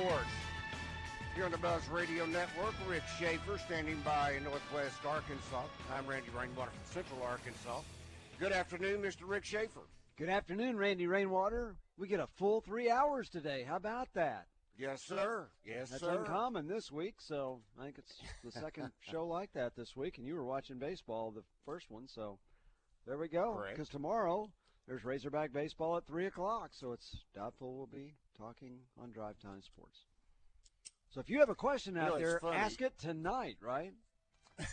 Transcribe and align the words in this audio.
Sports. 0.00 0.26
Here 1.34 1.44
on 1.46 1.50
the 1.50 1.58
Buzz 1.58 1.88
Radio 1.88 2.26
Network, 2.26 2.74
Rick 2.86 3.02
Schaeffer 3.18 3.56
standing 3.56 3.98
by 4.04 4.32
in 4.32 4.44
Northwest 4.44 4.98
Arkansas. 5.06 5.62
I'm 5.96 6.06
Randy 6.06 6.28
Rainwater 6.38 6.70
from 6.70 6.92
Central 6.92 7.22
Arkansas. 7.22 7.80
Good 8.38 8.52
afternoon, 8.52 9.00
Mr. 9.00 9.22
Rick 9.24 9.44
Schaeffer. 9.46 9.80
Good 10.18 10.28
afternoon, 10.28 10.76
Randy 10.76 11.06
Rainwater. 11.06 11.76
We 11.96 12.08
get 12.08 12.20
a 12.20 12.26
full 12.26 12.60
three 12.60 12.90
hours 12.90 13.30
today. 13.30 13.64
How 13.66 13.76
about 13.76 14.08
that? 14.14 14.46
Yes, 14.78 15.02
sir. 15.02 15.48
Yes, 15.64 15.88
That's 15.88 16.02
sir. 16.02 16.18
uncommon 16.18 16.66
this 16.68 16.92
week, 16.92 17.14
so 17.18 17.60
I 17.80 17.84
think 17.84 17.96
it's 17.98 18.20
the 18.44 18.52
second 18.52 18.90
show 19.00 19.26
like 19.26 19.50
that 19.54 19.76
this 19.76 19.96
week, 19.96 20.18
and 20.18 20.26
you 20.26 20.34
were 20.34 20.44
watching 20.44 20.78
baseball, 20.78 21.30
the 21.30 21.44
first 21.64 21.90
one, 21.90 22.06
so 22.06 22.38
there 23.06 23.16
we 23.16 23.28
go. 23.28 23.54
Correct. 23.54 23.76
Because 23.76 23.88
tomorrow 23.88 24.50
there's 24.86 25.04
Razorback 25.04 25.52
baseball 25.52 25.96
at 25.96 26.06
three 26.06 26.26
o'clock, 26.26 26.70
so 26.72 26.92
it's 26.92 27.24
doubtful 27.34 27.74
we'll 27.74 27.86
be 27.86 28.14
talking 28.38 28.78
on 29.02 29.10
Drive 29.10 29.38
Time 29.40 29.62
Sports. 29.62 29.98
So 31.10 31.20
if 31.20 31.28
you 31.28 31.40
have 31.40 31.48
a 31.48 31.54
question 31.54 31.96
out 31.96 32.10
know, 32.10 32.18
there, 32.18 32.38
funny. 32.40 32.56
ask 32.56 32.80
it 32.80 32.98
tonight, 32.98 33.56
right? 33.60 33.92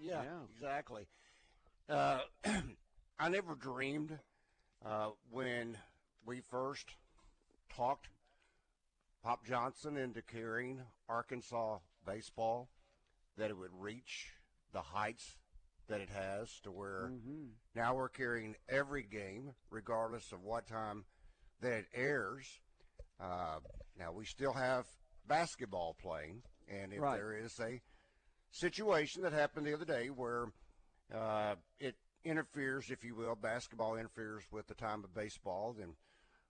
Yeah, 0.00 0.22
Yeah. 0.22 0.38
exactly. 0.54 1.06
Uh, 1.86 2.20
I 3.18 3.28
never 3.28 3.54
dreamed 3.54 4.18
uh, 4.82 5.10
when 5.30 5.76
we 6.24 6.40
first 6.40 6.86
talked 7.76 8.08
Pop 9.22 9.44
Johnson 9.44 9.98
into 9.98 10.22
carrying 10.22 10.80
Arkansas 11.10 11.78
baseball 12.06 12.70
that 13.36 13.50
it 13.50 13.58
would 13.58 13.70
reach 13.78 14.30
the 14.72 14.80
heights 14.80 15.36
that 15.92 16.00
it 16.00 16.08
has 16.10 16.48
to 16.62 16.70
where 16.70 17.10
Mm-hmm. 17.12 17.48
now 17.74 17.94
we're 17.94 18.08
carrying 18.08 18.56
every 18.68 19.02
game, 19.02 19.52
regardless 19.70 20.32
of 20.32 20.42
what 20.42 20.66
time 20.66 21.04
that 21.60 21.72
it 21.72 21.86
airs. 21.94 22.46
Uh, 23.20 23.58
now 23.98 24.10
we 24.10 24.24
still 24.24 24.54
have 24.54 24.86
basketball 25.28 25.94
playing, 26.00 26.42
and 26.66 26.92
if 26.94 27.00
Right. 27.00 27.16
there 27.18 27.34
is 27.36 27.58
a 27.60 27.80
situation 28.50 29.22
that 29.22 29.32
happened 29.34 29.66
the 29.66 29.74
other 29.74 29.84
day 29.84 30.08
where 30.08 30.46
uh, 31.14 31.54
it 31.78 31.94
interferes, 32.24 32.90
if 32.90 33.04
you 33.04 33.14
will, 33.14 33.34
basketball 33.36 33.96
interferes 33.96 34.44
with 34.50 34.66
the 34.68 34.74
time 34.74 35.04
of 35.04 35.14
baseball, 35.14 35.74
then 35.78 35.94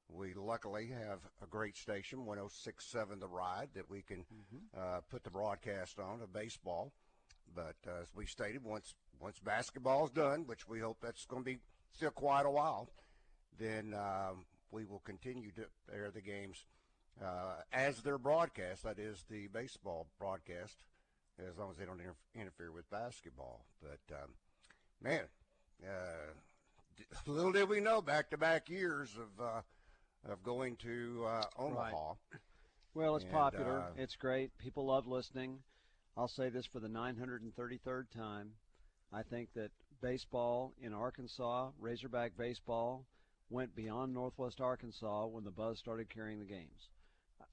we 0.09 0.34
luckily 0.34 0.87
have 0.87 1.19
a 1.43 1.47
great 1.47 1.77
station, 1.77 2.25
1067 2.27 3.19
The 3.19 3.27
Ride, 3.27 3.71
that 3.75 3.91
we 3.91 4.03
can 4.03 4.25
uh, 4.77 5.00
put 5.11 5.25
the 5.25 5.31
broadcast 5.31 5.99
on 5.99 6.21
of 6.22 6.33
baseball. 6.33 6.93
But 7.55 7.77
uh, 7.87 8.03
as 8.03 8.09
we 8.15 8.25
stated, 8.27 8.62
once 8.62 8.95
once 9.22 9.38
basketball 9.38 10.05
is 10.06 10.10
done, 10.10 10.44
which 10.47 10.69
we 10.69 10.81
hope 10.81 10.99
that's 11.00 11.25
going 11.27 11.43
to 11.43 11.50
be 11.50 11.59
still 11.93 12.10
quite 12.10 12.44
a 12.44 12.50
while, 12.50 12.88
then 13.59 13.94
um, 13.94 14.44
we 14.71 14.84
will 14.84 15.00
continue 15.05 15.50
to 15.53 15.62
air 15.94 16.10
the 16.12 16.21
games 16.21 16.65
uh, 17.25 17.55
as 17.72 18.00
they're 18.03 18.19
broadcast. 18.19 18.83
That 18.83 18.99
is 18.99 19.25
the 19.31 19.47
baseball 19.49 20.09
broadcast, 20.19 20.83
as 21.38 21.56
long 21.56 21.71
as 21.71 21.77
they 21.77 21.84
don't 21.84 22.00
inter- 22.00 22.16
interfere 22.34 22.72
with 22.72 22.91
basketball. 22.91 23.65
But 23.81 24.15
um, 24.16 24.31
man, 25.00 25.22
uh, 25.84 26.33
d- 26.97 27.04
little 27.31 27.53
did 27.53 27.69
we 27.69 27.81
know 27.81 28.03
back-to-back 28.03 28.69
years 28.69 29.10
of 29.16 29.44
uh, 29.44 29.60
of 30.33 30.43
going 30.43 30.77
to 30.77 31.25
uh, 31.28 31.44
Omaha. 31.59 32.15
Well, 32.94 33.16
it's 33.16 33.25
And, 33.25 33.33
popular. 33.33 33.81
uh, 33.81 33.87
it's 33.97 34.16
great. 34.16 34.56
People 34.59 34.87
love 34.87 35.06
listening. 35.06 35.59
I'll 36.16 36.28
say 36.28 36.49
this 36.50 36.66
for 36.66 36.78
the 36.78 36.89
933rd 36.89 38.10
time. 38.15 38.50
I 39.12 39.23
think 39.23 39.50
that 39.55 39.71
baseball 40.00 40.73
in 40.81 40.95
Arkansas, 40.95 41.71
Razorback 41.78 42.33
baseball, 42.37 43.06
went 43.50 43.77
beyond 43.77 44.15
Northwest 44.15 44.61
Arkansas 44.61 45.27
when 45.27 45.45
the 45.45 45.50
Buzz 45.50 45.78
started 45.78 46.09
carrying 46.09 46.39
the 46.39 46.47
games. 46.47 46.89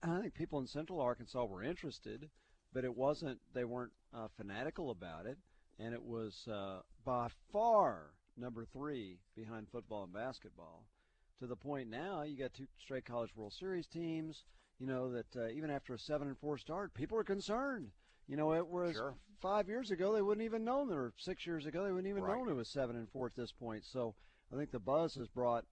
I 0.02 0.22
think 0.22 0.34
people 0.34 0.60
in 0.60 0.68
Central 0.68 1.02
Arkansas 1.02 1.44
were 1.44 1.62
interested, 1.62 2.30
but 2.74 2.86
it 2.86 2.96
wasn't. 2.96 3.40
They 3.54 3.66
weren't 3.66 3.92
uh, 4.14 4.28
fanatical 4.38 4.92
about 4.92 5.26
it, 5.26 5.38
and 5.78 5.94
it 5.94 6.02
was 6.02 6.48
uh, 6.48 6.80
by 7.04 7.28
far 7.52 8.12
number 8.38 8.66
three 8.66 9.20
behind 9.36 9.68
football 9.70 10.04
and 10.04 10.14
basketball. 10.14 10.86
To 11.40 11.48
the 11.48 11.56
point 11.56 11.90
now, 11.90 12.24
you 12.24 12.38
got 12.38 12.54
two 12.54 12.68
straight 12.80 13.06
College 13.06 13.36
World 13.36 13.54
Series 13.54 13.88
teams. 13.88 14.46
You 14.80 14.88
know 14.88 15.12
that 15.12 15.36
uh, 15.36 15.50
even 15.50 15.70
after 15.70 15.94
a 15.94 16.00
seven 16.00 16.30
and 16.30 16.38
four 16.38 16.58
start, 16.58 16.94
people 16.94 17.18
are 17.18 17.24
concerned. 17.24 17.92
You 18.30 18.38
know, 18.38 18.54
it 18.54 18.68
was 18.68 18.96
Sure. 18.96 19.16
five 19.42 19.68
years 19.68 19.90
ago 19.90 20.14
they 20.14 20.22
wouldn't 20.22 20.46
even 20.46 20.64
known, 20.64 20.92
or 20.94 21.14
six 21.18 21.46
years 21.48 21.66
ago 21.66 21.84
they 21.84 21.92
wouldn't 21.92 22.08
even 22.10 22.24
Right. 22.24 22.38
known 22.38 22.48
it 22.48 22.54
was 22.54 22.70
seven 22.70 22.96
and 22.96 23.10
four 23.10 23.26
at 23.26 23.36
this 23.36 23.52
point. 23.52 23.84
So 23.86 24.16
I 24.52 24.56
think 24.56 24.70
the 24.72 24.80
buzz 24.80 25.16
has 25.16 25.28
brought 25.28 25.66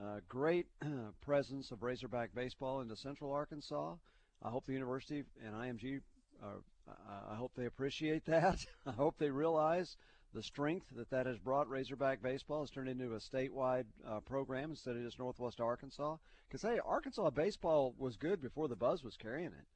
uh, 0.00 0.20
great 0.28 0.66
presence 1.20 1.70
of 1.70 1.82
Razorback 1.82 2.34
baseball 2.34 2.80
into 2.80 2.96
Central 2.96 3.32
Arkansas. 3.32 3.96
I 4.42 4.50
hope 4.50 4.64
the 4.66 4.72
university 4.72 5.24
and 5.44 5.54
IMG, 5.54 6.00
uh, 6.42 6.56
I 6.88 7.32
I 7.32 7.34
hope 7.36 7.54
they 7.54 7.66
appreciate 7.66 8.24
that. 8.24 8.66
I 8.86 8.92
hope 8.92 9.18
they 9.18 9.30
realize 9.30 9.96
the 10.32 10.42
strength 10.42 10.88
that 10.96 11.10
that 11.10 11.26
has 11.26 11.38
brought 11.38 11.68
Razorback 11.68 12.22
baseball 12.22 12.60
has 12.62 12.70
turned 12.70 12.88
into 12.88 13.14
a 13.14 13.18
statewide 13.18 13.86
uh, 14.04 14.20
program 14.20 14.70
instead 14.70 14.96
of 14.96 15.02
just 15.02 15.18
Northwest 15.18 15.60
Arkansas. 15.60 16.16
Because 16.48 16.62
hey, 16.62 16.80
Arkansas 16.84 17.30
baseball 17.30 17.94
was 17.98 18.16
good 18.16 18.40
before 18.40 18.66
the 18.66 18.74
Buzz 18.76 19.04
was 19.04 19.16
carrying 19.16 19.52
it, 19.52 19.66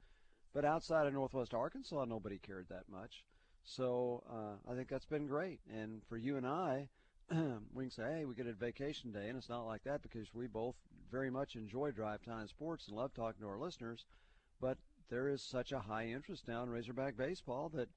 but 0.54 0.64
outside 0.64 1.06
of 1.06 1.12
Northwest 1.12 1.52
Arkansas, 1.52 2.04
nobody 2.04 2.38
cared 2.38 2.68
that 2.70 2.88
much. 2.88 3.24
So 3.64 4.22
uh, 4.30 4.70
I 4.70 4.74
think 4.74 4.88
that's 4.88 5.04
been 5.04 5.26
great. 5.26 5.60
And 5.70 6.02
for 6.08 6.16
you 6.16 6.36
and 6.36 6.46
I, 6.46 6.88
we 7.74 7.84
can 7.84 7.90
say, 7.90 8.04
hey, 8.04 8.24
we 8.24 8.34
get 8.34 8.46
a 8.46 8.52
vacation 8.52 9.10
day, 9.10 9.28
and 9.28 9.36
it's 9.36 9.48
not 9.48 9.66
like 9.66 9.82
that 9.84 10.02
because 10.02 10.32
we 10.32 10.46
both 10.46 10.76
very 11.10 11.30
much 11.30 11.56
enjoy 11.56 11.90
drive 11.90 12.22
time 12.22 12.46
sports 12.46 12.86
and 12.86 12.96
love 12.96 13.12
talking 13.14 13.40
to 13.40 13.48
our 13.48 13.58
listeners. 13.58 14.06
But 14.60 14.78
there 15.10 15.28
is 15.28 15.42
such 15.42 15.72
a 15.72 15.80
high 15.80 16.06
interest 16.06 16.46
now 16.46 16.62
in 16.62 16.70
Razorback 16.70 17.16
baseball 17.16 17.70
that 17.74 17.88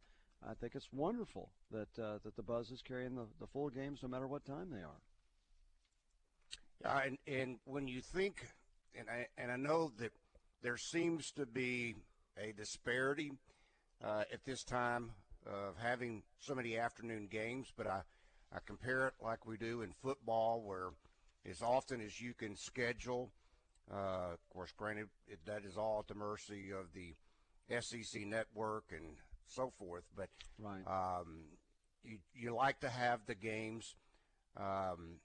I 0.47 0.53
think 0.53 0.75
it's 0.75 0.91
wonderful 0.91 1.51
that 1.71 1.99
uh, 1.99 2.19
that 2.23 2.35
the 2.35 2.43
Buzz 2.43 2.71
is 2.71 2.81
carrying 2.81 3.15
the, 3.15 3.25
the 3.39 3.47
full 3.47 3.69
games 3.69 3.99
no 4.01 4.09
matter 4.09 4.27
what 4.27 4.45
time 4.45 4.69
they 4.71 4.81
are. 4.81 5.01
Uh, 6.85 7.01
and, 7.05 7.17
and 7.27 7.57
when 7.65 7.87
you 7.87 8.01
think, 8.01 8.47
and 8.97 9.09
I, 9.09 9.27
and 9.37 9.51
I 9.51 9.55
know 9.55 9.91
that 9.97 10.11
there 10.61 10.77
seems 10.77 11.31
to 11.31 11.45
be 11.45 11.95
a 12.41 12.51
disparity 12.53 13.31
uh, 14.03 14.23
at 14.31 14.43
this 14.45 14.63
time 14.63 15.11
of 15.45 15.75
having 15.77 16.23
so 16.39 16.53
many 16.55 16.77
afternoon 16.77 17.27
games, 17.31 17.71
but 17.75 17.87
I, 17.87 18.01
I 18.53 18.59
compare 18.65 19.07
it 19.07 19.13
like 19.21 19.45
we 19.45 19.57
do 19.57 19.81
in 19.81 19.91
football, 20.01 20.61
where 20.61 20.89
as 21.49 21.61
often 21.61 22.01
as 22.01 22.19
you 22.21 22.33
can 22.33 22.55
schedule, 22.55 23.31
uh, 23.91 24.33
of 24.33 24.49
course, 24.49 24.71
granted, 24.75 25.07
it, 25.27 25.39
that 25.45 25.63
is 25.65 25.77
all 25.77 25.99
at 25.99 26.07
the 26.07 26.15
mercy 26.15 26.71
of 26.71 26.93
the 26.93 27.15
SEC 27.81 28.25
network 28.25 28.85
and 28.91 29.15
so 29.47 29.71
forth, 29.77 30.03
but 30.15 30.29
Right. 30.59 30.85
um, 30.87 31.43
you, 32.03 32.17
you 32.33 32.53
like 32.53 32.79
to 32.81 32.89
have 32.89 33.21
the 33.25 33.35
games 33.35 33.95
um, 34.57 35.19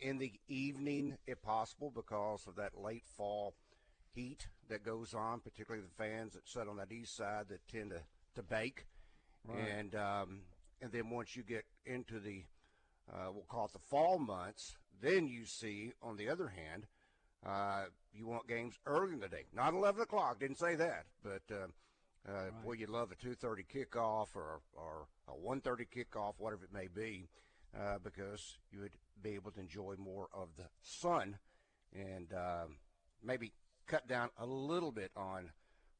in 0.00 0.18
the 0.18 0.32
evening, 0.48 1.16
if 1.26 1.42
possible, 1.42 1.90
because 1.94 2.46
of 2.46 2.56
that 2.56 2.78
late 2.78 3.04
fall 3.16 3.54
heat 4.16 4.48
that 4.68 4.82
goes 4.84 5.14
on, 5.14 5.40
particularly 5.40 5.84
the 5.86 6.02
fans 6.04 6.32
that 6.32 6.48
sit 6.48 6.66
on 6.68 6.76
that 6.78 6.90
east 6.90 7.14
side 7.16 7.46
that 7.50 7.60
tend 7.68 7.90
to, 7.90 8.00
to 8.34 8.42
bake. 8.42 8.86
Right. 9.46 9.68
And 9.68 9.94
um, 9.94 10.40
and 10.82 10.90
then 10.90 11.10
once 11.10 11.36
you 11.36 11.44
get 11.44 11.64
into 11.84 12.18
the 12.18 12.42
uh, 13.12 13.30
we'll 13.32 13.44
call 13.48 13.66
it 13.66 13.72
the 13.72 13.78
fall 13.78 14.18
months, 14.18 14.76
then 15.00 15.28
you 15.28 15.44
see, 15.44 15.92
on 16.02 16.16
the 16.16 16.28
other 16.28 16.48
hand, 16.48 16.86
Uh, 17.44 17.84
you 18.12 18.26
want 18.26 18.48
games 18.48 18.74
early 18.86 19.12
in 19.12 19.20
the 19.20 19.28
day, 19.28 19.44
not 19.52 19.72
11 19.74 20.00
o'clock. 20.02 20.40
Didn't 20.40 20.58
say 20.58 20.74
that, 20.74 21.04
but 21.22 21.42
uh, 21.52 21.68
uh, 22.28 22.50
Right. 22.50 22.64
boy, 22.64 22.72
you'd 22.72 22.88
love 22.88 23.12
a 23.12 23.14
2:30 23.14 23.62
kickoff 23.68 24.34
or 24.34 24.60
or 24.74 25.06
a 25.28 25.32
1:30 25.32 25.86
kickoff, 25.94 26.34
whatever 26.38 26.64
it 26.64 26.72
may 26.72 26.88
be, 26.88 27.28
uh, 27.78 27.98
because 28.02 28.58
you 28.72 28.80
would 28.80 28.96
be 29.22 29.34
able 29.36 29.52
to 29.52 29.60
enjoy 29.60 29.94
more 29.98 30.28
of 30.32 30.48
the 30.56 30.68
sun 30.80 31.38
and 31.92 32.32
um 32.32 32.78
maybe 33.22 33.52
cut 33.86 34.06
down 34.08 34.30
a 34.38 34.46
little 34.46 34.92
bit 34.92 35.10
on 35.16 35.50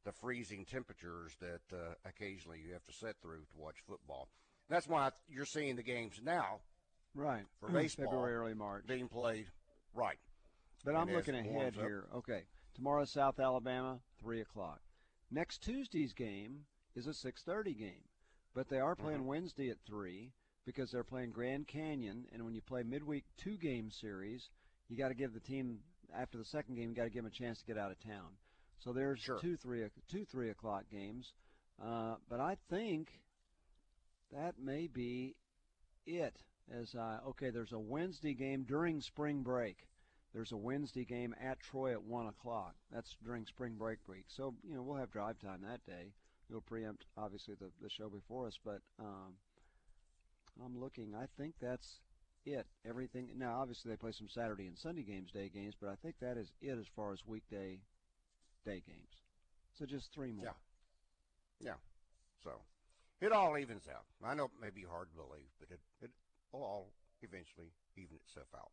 the 0.05 0.11
freezing 0.11 0.65
temperatures 0.65 1.35
that 1.39 1.61
uh, 1.75 1.93
occasionally 2.05 2.59
you 2.65 2.73
have 2.73 2.83
to 2.85 2.93
sit 2.93 3.15
through 3.21 3.39
to 3.39 3.57
watch 3.57 3.75
football. 3.87 4.27
That's 4.69 4.87
why 4.87 5.11
you're 5.29 5.45
seeing 5.45 5.75
the 5.75 5.83
games 5.83 6.19
now 6.23 6.59
Right. 7.15 7.45
For 7.59 7.69
baseball, 7.71 8.05
February, 8.05 8.35
early 8.35 8.53
March. 8.53 8.85
being 8.87 9.07
played 9.07 9.47
right. 9.95 10.19
But 10.85 10.91
And 10.91 10.99
I'm 10.99 11.11
looking 11.13 11.35
ahead 11.35 11.75
here. 11.75 12.05
Okay, 12.15 12.43
tomorrow 12.75 13.05
South 13.05 13.39
Alabama, 13.39 13.99
three 14.19 14.41
o'clock. 14.41 14.79
Next 15.31 15.61
Tuesday's 15.63 16.13
game 16.13 16.65
is 16.95 17.07
a 17.07 17.13
six 17.13 17.41
thirty 17.41 17.73
game, 17.73 18.03
but 18.53 18.69
they 18.69 18.79
are 18.79 18.95
playing 18.95 19.19
Mm-hmm. 19.19 19.27
Wednesday 19.27 19.69
at 19.69 19.77
three 19.85 20.31
because 20.65 20.91
they're 20.91 21.03
playing 21.03 21.31
Grand 21.31 21.67
Canyon. 21.67 22.25
And 22.31 22.43
when 22.45 22.53
you 22.53 22.61
play 22.61 22.83
midweek 22.83 23.23
two 23.35 23.57
game 23.57 23.89
series, 23.89 24.49
you 24.87 24.95
got 24.97 25.07
to 25.09 25.15
give 25.15 25.33
the 25.33 25.39
team 25.39 25.79
after 26.15 26.37
the 26.37 26.45
second 26.45 26.75
game, 26.75 26.89
you 26.89 26.95
got 26.95 27.03
to 27.03 27.09
give 27.09 27.23
them 27.23 27.31
a 27.31 27.35
chance 27.35 27.59
to 27.59 27.65
get 27.65 27.77
out 27.77 27.91
of 27.91 27.99
town. 27.99 28.37
So 28.79 28.93
there's 28.93 29.19
Sure. 29.19 29.39
two 29.39 29.57
three 29.57 29.83
two 30.07 30.25
three 30.25 30.49
o'clock 30.49 30.83
games. 30.91 31.33
Uh, 31.83 32.15
but 32.29 32.39
I 32.39 32.57
think 32.69 33.21
that 34.31 34.59
may 34.59 34.87
be 34.87 35.35
it. 36.05 36.37
As 36.71 36.93
uh, 36.95 37.19
okay, 37.29 37.49
there's 37.49 37.71
a 37.71 37.79
Wednesday 37.79 38.33
game 38.33 38.63
during 38.63 38.99
spring 39.01 39.41
break. 39.41 39.87
There's 40.33 40.51
a 40.51 40.57
Wednesday 40.57 41.05
game 41.05 41.33
at 41.41 41.59
Troy 41.59 41.93
at 41.93 42.03
one 42.03 42.27
o'clock. 42.27 42.75
That's 42.91 43.15
during 43.23 43.45
spring 43.45 43.75
break 43.77 43.99
week. 44.07 44.25
So 44.27 44.53
you 44.63 44.75
know 44.75 44.83
we'll 44.83 44.97
have 44.97 45.11
drive 45.11 45.39
time 45.39 45.61
that 45.61 45.85
day. 45.85 46.11
It'll 46.49 46.61
preempt 46.61 47.05
obviously 47.17 47.55
the, 47.55 47.71
the 47.81 47.89
show 47.89 48.09
before 48.09 48.47
us, 48.47 48.57
but 48.63 48.81
um, 48.99 49.33
I'm 50.63 50.79
looking. 50.79 51.13
I 51.15 51.25
think 51.37 51.55
that's 51.61 51.99
it. 52.47 52.65
Everything 52.87 53.29
now. 53.37 53.59
Obviously 53.59 53.91
they 53.91 53.97
play 53.97 54.11
some 54.11 54.27
Saturday 54.29 54.67
and 54.67 54.77
Sunday 54.77 55.03
games, 55.03 55.31
day 55.31 55.49
games, 55.53 55.75
but 55.79 55.89
I 55.89 55.95
think 55.95 56.15
that 56.21 56.37
is 56.37 56.51
it 56.61 56.77
as 56.77 56.87
far 56.95 57.11
as 57.13 57.19
weekday 57.25 57.79
day 58.65 58.81
games. 58.85 59.21
So 59.77 59.85
just 59.85 60.13
three 60.13 60.31
more. 60.31 60.45
Yeah. 60.45 61.67
Yeah. 61.69 61.77
So 62.43 62.51
it 63.21 63.31
all 63.31 63.57
evens 63.57 63.87
out. 63.89 64.05
I 64.25 64.33
know 64.35 64.45
it 64.45 64.51
may 64.61 64.69
be 64.69 64.83
hard 64.89 65.09
to 65.09 65.15
believe, 65.15 65.49
but 65.59 65.69
it, 65.71 65.79
it 66.01 66.11
will 66.51 66.63
all 66.63 66.91
eventually 67.21 67.71
even 67.95 68.17
itself 68.25 68.47
out. 68.55 68.71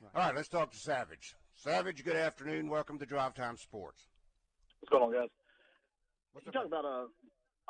Right. 0.00 0.10
All 0.14 0.26
right, 0.28 0.36
let's 0.36 0.48
talk 0.48 0.70
to 0.72 0.76
Savage. 0.78 1.34
Savage, 1.56 2.04
good 2.04 2.16
afternoon. 2.16 2.68
Welcome 2.68 2.98
to 2.98 3.06
Drive 3.06 3.32
Time 3.34 3.56
Sports. 3.56 4.02
What's 4.80 4.90
going 4.92 5.04
on, 5.04 5.12
guys? 5.12 5.32
What's 6.32 6.44
You 6.44 6.50
up? 6.52 6.54
talk 6.54 6.66
about 6.68 6.84
uh, 6.84 7.06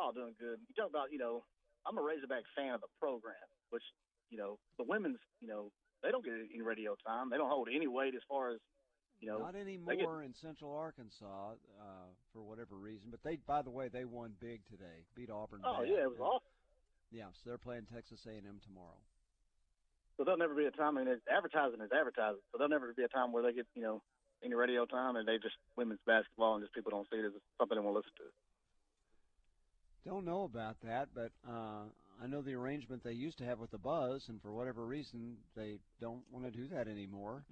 oh, 0.03 0.11
doing 0.13 0.35
good. 0.41 0.59
You 0.67 0.75
talk 0.75 0.91
about 0.91 1.13
you 1.13 1.19
know, 1.19 1.45
I'm 1.87 1.97
a 1.97 2.03
Razorback 2.03 2.43
fan 2.59 2.75
of 2.75 2.81
the 2.83 2.91
program, 2.99 3.39
which 3.71 3.85
you 4.31 4.39
know, 4.39 4.59
the 4.79 4.85
women's, 4.85 5.19
you 5.41 5.49
know, 5.49 5.71
they 6.03 6.11
don't 6.11 6.25
get 6.25 6.35
any 6.35 6.63
radio 6.63 6.97
time. 7.07 7.31
They 7.31 7.37
don't 7.37 7.49
hold 7.49 7.69
any 7.75 7.87
weight 7.87 8.15
as 8.15 8.23
far 8.29 8.51
as 8.51 8.59
you 9.21 9.29
know. 9.29 9.39
Not 9.39 9.57
anymore 9.57 10.23
in 10.23 10.35
Central 10.35 10.75
Arkansas 10.75 11.57
uh, 11.81 12.09
for 12.33 12.43
whatever 12.43 12.77
reason. 12.77 13.09
But 13.11 13.23
they, 13.23 13.37
by 13.37 13.63
the 13.63 13.71
way, 13.71 13.89
they 13.89 14.05
won 14.05 14.33
big 14.41 14.61
today. 14.71 15.07
Beat 15.15 15.31
Auburn. 15.31 15.63
oh 15.65 15.83
bad. 15.83 15.89
yeah, 15.89 16.03
it 16.03 16.11
was 16.11 16.21
awesome. 16.21 16.53
Yeah, 17.11 17.31
so 17.33 17.51
they're 17.51 17.59
playing 17.59 17.87
Texas 17.93 18.27
A&M 18.27 18.61
tomorrow. 18.67 19.01
So 20.17 20.25
there'll 20.25 20.39
never 20.39 20.55
be 20.55 20.65
a 20.65 20.71
time. 20.71 20.99
I 20.99 21.05
mean, 21.05 21.21
advertising 21.31 21.81
is 21.81 21.93
advertising. 21.93 22.41
So 22.51 22.59
there'll 22.59 22.71
never 22.71 22.93
be 22.97 23.05
a 23.05 23.09
time 23.09 23.33
where 23.33 23.43
they 23.43 23.53
get 23.53 23.67
you 23.75 23.83
know 23.83 24.03
any 24.45 24.55
radio 24.55 24.85
time 24.85 25.17
and 25.17 25.27
they 25.27 25.37
just 25.37 25.57
women's 25.77 26.01
basketball 26.07 26.55
and 26.55 26.65
just 26.65 26.75
people 26.75 26.91
don't 26.91 27.07
see 27.11 27.19
it 27.19 27.25
as 27.25 27.33
something 27.59 27.77
they 27.77 27.85
want 27.85 27.95
to 27.95 27.99
listen 27.99 28.17
to. 28.19 28.29
Don't 30.07 30.25
know 30.25 30.45
about 30.45 30.77
that, 30.85 31.09
but 31.15 31.33
uh, 31.49 31.91
I 32.23 32.27
know 32.27 32.41
the 32.43 32.55
arrangement 32.55 33.03
they 33.05 33.13
used 33.13 33.39
to 33.39 33.45
have 33.45 33.59
with 33.59 33.71
the 33.71 33.79
Buzz, 33.79 34.25
and 34.29 34.41
for 34.41 34.53
whatever 34.53 34.87
reason, 34.87 35.37
they 35.55 35.79
don't 36.01 36.23
want 36.31 36.45
to 36.47 36.51
do 36.51 36.67
that 36.69 36.89
anymore. 36.89 37.45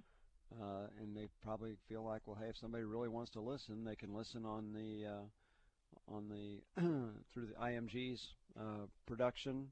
Uh, 0.61 0.87
and 1.01 1.17
they 1.17 1.29
probably 1.43 1.77
feel 1.89 2.05
like, 2.05 2.23
well, 2.27 2.37
hey, 2.41 2.49
if 2.49 2.57
somebody 2.57 2.85
really 2.85 3.09
wants 3.09 3.31
to 3.33 3.41
listen, 3.41 3.85
they 3.85 3.97
can 3.97 4.15
listen 4.15 4.45
on 4.47 4.73
the 4.73 5.07
uh, 5.07 6.15
on 6.15 6.29
the 6.29 6.61
through 7.33 7.47
the 7.47 7.55
IMG's 7.61 8.23
uh, 8.59 8.87
production. 9.07 9.69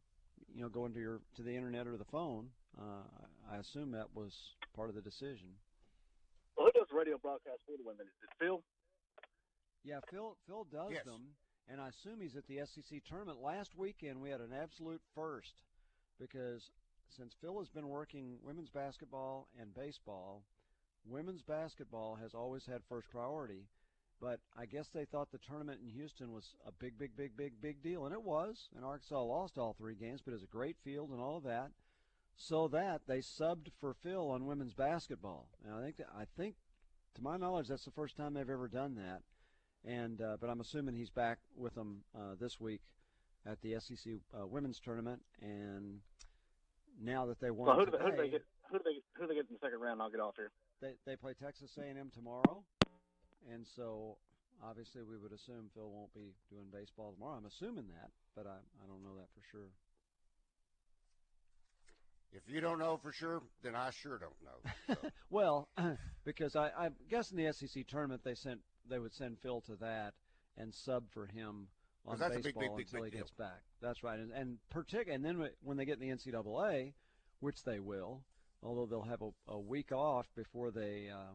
You 0.54 0.62
know, 0.62 0.68
going 0.68 0.92
to 0.94 1.00
your 1.00 1.20
to 1.36 1.42
the 1.42 1.54
internet 1.54 1.86
or 1.86 1.96
the 1.96 2.04
phone. 2.04 2.48
Uh, 2.78 3.04
I 3.50 3.58
assume 3.58 3.92
that 3.92 4.08
was 4.14 4.32
part 4.74 4.88
of 4.88 4.94
the 4.94 5.02
decision. 5.02 5.48
Well, 6.56 6.66
who 6.66 6.80
does 6.80 6.88
radio 6.92 7.16
broadcast 7.18 7.60
for 7.66 7.76
the 7.76 7.84
women? 7.84 8.06
Is 8.06 8.28
it 8.28 8.30
Phil? 8.44 8.62
Yeah, 9.84 10.00
Phil 10.10 10.36
Phil 10.46 10.66
does 10.72 10.92
Yes. 10.92 11.04
them, 11.04 11.20
and 11.68 11.80
I 11.80 11.88
assume 11.88 12.20
he's 12.20 12.36
at 12.36 12.46
the 12.46 12.60
SEC 12.66 13.04
tournament. 13.08 13.40
Last 13.40 13.76
weekend 13.76 14.20
we 14.20 14.30
had 14.30 14.40
an 14.40 14.52
absolute 14.52 15.00
first 15.14 15.54
because 16.20 16.70
since 17.16 17.34
Phil 17.40 17.58
has 17.58 17.68
been 17.68 17.88
working 17.88 18.36
women's 18.42 18.70
basketball 18.70 19.48
and 19.60 19.74
baseball, 19.74 20.42
women's 21.04 21.42
basketball 21.42 22.16
has 22.20 22.34
always 22.34 22.66
had 22.66 22.80
first 22.88 23.10
priority. 23.10 23.66
But 24.20 24.38
I 24.56 24.66
guess 24.66 24.88
they 24.88 25.04
thought 25.04 25.32
the 25.32 25.38
tournament 25.38 25.80
in 25.82 25.90
Houston 25.90 26.32
was 26.32 26.54
a 26.64 26.70
big, 26.70 26.96
big, 26.96 27.16
big, 27.16 27.36
big, 27.36 27.60
big 27.60 27.82
deal, 27.82 28.06
and 28.06 28.14
it 28.14 28.22
was. 28.22 28.68
And 28.76 28.84
Arkansas 28.84 29.20
lost 29.20 29.58
all 29.58 29.74
three 29.76 29.96
games, 29.96 30.20
but 30.24 30.30
it 30.30 30.34
was 30.34 30.44
a 30.44 30.56
great 30.56 30.76
field 30.84 31.10
and 31.10 31.20
all 31.20 31.38
of 31.38 31.42
that. 31.42 31.72
So 32.36 32.68
that 32.68 33.02
they 33.08 33.18
subbed 33.18 33.68
for 33.80 33.94
Phil 33.94 34.30
on 34.30 34.46
women's 34.46 34.74
basketball, 34.74 35.48
and 35.64 35.74
I 35.74 35.82
think 35.82 35.96
that, 35.98 36.06
I 36.16 36.24
think, 36.36 36.54
to 37.16 37.22
my 37.22 37.36
knowledge, 37.36 37.68
that's 37.68 37.84
the 37.84 37.90
first 37.90 38.16
time 38.16 38.32
they've 38.32 38.48
ever 38.48 38.68
done 38.68 38.94
that 38.94 39.22
and 39.84 40.20
uh, 40.20 40.36
but 40.40 40.48
I'm 40.50 40.60
assuming 40.60 40.94
he's 40.94 41.10
back 41.10 41.38
with 41.56 41.74
them 41.74 42.02
uh, 42.14 42.34
this 42.38 42.60
week 42.60 42.80
at 43.46 43.60
the 43.62 43.76
SEC 43.80 44.14
uh, 44.38 44.46
women's 44.46 44.80
tournament. 44.80 45.20
And 45.40 46.00
now 47.02 47.26
that 47.26 47.40
they 47.40 47.50
won 47.50 47.68
Well, 47.68 47.76
who 47.78 47.86
do, 47.86 47.92
they, 47.92 48.04
who 48.04 48.10
do 48.10 48.16
they 48.16 48.28
get? 48.28 48.44
Who 48.70 48.78
do 48.78 48.84
they 48.84 49.00
who 49.14 49.22
do 49.22 49.28
they 49.28 49.34
get 49.34 49.46
in 49.48 49.54
the 49.54 49.66
second 49.66 49.80
round? 49.80 50.00
I'll 50.00 50.10
get 50.10 50.20
off 50.20 50.34
here. 50.36 50.50
they 50.80 50.94
they 51.06 51.16
play 51.16 51.34
Texas 51.34 51.76
A&M 51.78 52.10
tomorrow, 52.14 52.62
and 53.52 53.66
so 53.66 54.16
obviously 54.64 55.02
we 55.02 55.18
would 55.18 55.32
assume 55.32 55.70
Phil 55.74 55.90
won't 55.90 56.14
be 56.14 56.32
doing 56.50 56.66
baseball 56.72 57.12
tomorrow. 57.12 57.36
I'm 57.36 57.46
assuming 57.46 57.88
that, 57.88 58.10
but 58.36 58.46
I 58.46 58.56
I 58.56 58.86
don't 58.88 59.02
know 59.02 59.16
that 59.18 59.28
for 59.34 59.42
sure. 59.50 59.68
If 62.34 62.48
you 62.48 62.62
don't 62.62 62.78
know 62.78 62.96
for 62.96 63.12
sure, 63.12 63.42
then 63.62 63.74
I 63.74 63.90
sure 63.90 64.18
don't 64.18 64.32
know. 64.42 64.96
So, 65.02 65.10
Well, 65.30 65.68
because 66.24 66.56
I, 66.56 66.68
I 66.68 66.88
guess 67.10 67.30
in 67.30 67.36
the 67.36 67.52
SEC 67.52 67.86
tournament 67.86 68.22
they 68.24 68.34
sent 68.34 68.60
they 68.88 68.98
would 68.98 69.14
send 69.14 69.38
Phil 69.38 69.60
to 69.62 69.76
that 69.76 70.14
and 70.56 70.74
sub 70.74 71.10
for 71.10 71.26
him 71.26 71.68
on 72.06 72.18
that's 72.18 72.36
a 72.36 72.40
big, 72.40 72.54
baseball 72.54 72.76
big, 72.76 72.86
big, 72.86 72.94
until 72.94 73.04
he 73.04 73.10
gets 73.10 73.30
deal. 73.30 73.46
back. 73.46 73.62
That's 73.80 74.02
right, 74.02 74.18
and 74.18 74.32
and 74.32 74.58
partic- 74.74 75.12
and 75.12 75.24
then 75.24 75.48
when 75.62 75.76
they 75.76 75.84
get 75.84 76.00
in 76.00 76.08
the 76.08 76.14
NCAA, 76.14 76.92
which 77.40 77.64
they 77.64 77.80
will, 77.80 78.22
although 78.62 78.86
they'll 78.86 79.02
have 79.02 79.22
a, 79.22 79.30
a 79.48 79.58
week 79.58 79.92
off 79.92 80.26
before 80.36 80.70
they 80.70 81.08
uh, 81.12 81.34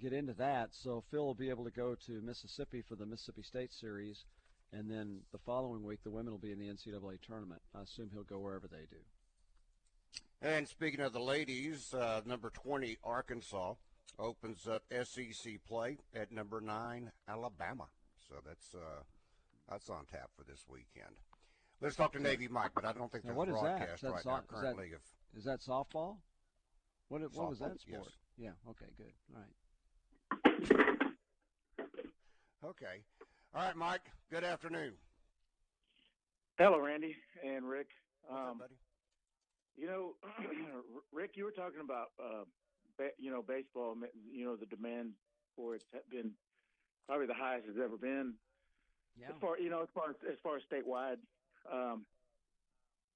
get 0.00 0.12
into 0.12 0.34
that. 0.34 0.70
So 0.72 1.02
Phil 1.10 1.24
will 1.24 1.34
be 1.34 1.50
able 1.50 1.64
to 1.64 1.70
go 1.70 1.94
to 2.06 2.20
Mississippi 2.22 2.82
for 2.82 2.94
the 2.96 3.06
Mississippi 3.06 3.42
State 3.42 3.72
series, 3.72 4.24
and 4.72 4.90
then 4.90 5.20
the 5.32 5.38
following 5.38 5.84
week 5.84 6.02
the 6.04 6.10
women 6.10 6.30
will 6.32 6.38
be 6.38 6.52
in 6.52 6.58
the 6.58 6.68
NCAA 6.68 7.20
tournament. 7.20 7.62
I 7.74 7.82
assume 7.82 8.10
he'll 8.12 8.22
go 8.24 8.38
wherever 8.38 8.68
they 8.68 8.86
do. 8.90 9.02
and 10.40 10.68
speaking 10.68 11.00
of 11.00 11.12
the 11.12 11.20
ladies, 11.20 11.92
uh, 11.92 12.20
number 12.24 12.50
20 12.50 12.98
Arkansas 13.02 13.74
opens 14.18 14.66
up 14.66 14.82
SEC 15.04 15.54
play 15.66 15.98
at 16.14 16.32
number 16.32 16.60
nine 16.60 17.10
Alabama. 17.28 17.86
So 18.28 18.36
that's 18.46 18.74
uh, 18.74 19.02
that's 19.68 19.88
on 19.90 20.04
tap 20.06 20.30
for 20.36 20.44
this 20.44 20.64
weekend. 20.68 21.16
Let's 21.80 21.96
talk 21.96 22.12
to 22.12 22.20
Navy 22.20 22.48
Mike, 22.48 22.72
but 22.74 22.84
I 22.84 22.92
don't 22.92 23.10
think 23.10 23.24
Now, 23.24 23.34
there's 23.34 23.36
what 23.36 23.48
a 23.48 23.52
is 23.54 23.62
that? 23.62 23.76
broadcast 23.78 23.94
Is 23.94 24.00
that 24.02 24.10
right 24.12 24.22
so- 24.22 24.30
now 24.30 24.36
is 24.36 24.42
that- 24.42 24.48
currently 24.48 24.92
of 24.92 25.00
Is 25.36 25.44
that 25.44 25.60
softball? 25.60 26.16
What 27.08 27.22
what 27.34 27.48
was 27.50 27.58
that 27.60 27.80
sport? 27.80 28.02
yes. 28.04 28.16
Yeah. 28.36 28.70
Okay. 28.70 28.86
Good. 28.96 29.12
All 29.34 29.40
right. 29.40 30.98
Okay. 32.64 33.02
All 33.54 33.62
right, 33.64 33.76
Mike. 33.76 34.10
Good 34.30 34.44
afternoon. 34.44 34.92
Hello, 36.58 36.80
Randy 36.80 37.14
and 37.44 37.66
Rick. 37.68 37.88
What's 38.26 38.40
up, 38.40 38.48
Um, 38.50 38.58
buddy? 38.58 38.74
you 39.76 39.86
know, 39.86 40.16
Rick, 41.12 41.36
you 41.36 41.44
were 41.44 41.52
talking 41.52 41.80
about, 41.80 42.08
uh, 42.18 42.44
ba- 42.44 42.50
you 43.18 43.30
know, 43.30 43.42
baseball. 43.42 43.94
You 44.32 44.44
know, 44.44 44.56
the 44.56 44.66
demand 44.66 45.12
for 45.56 45.74
it's 45.74 45.84
been 46.10 46.32
probably 47.06 47.26
the 47.26 47.34
highest 47.34 47.66
it's 47.68 47.78
ever 47.82 47.96
been. 47.96 48.34
Yeah. 49.20 49.28
As 49.30 49.34
far 49.40 49.58
you 49.58 49.70
know, 49.70 49.82
as 49.82 49.88
far 49.94 50.10
as, 50.10 50.16
as 50.30 50.36
far 50.42 50.56
as 50.56 50.62
statewide, 50.70 51.18
um, 51.72 52.04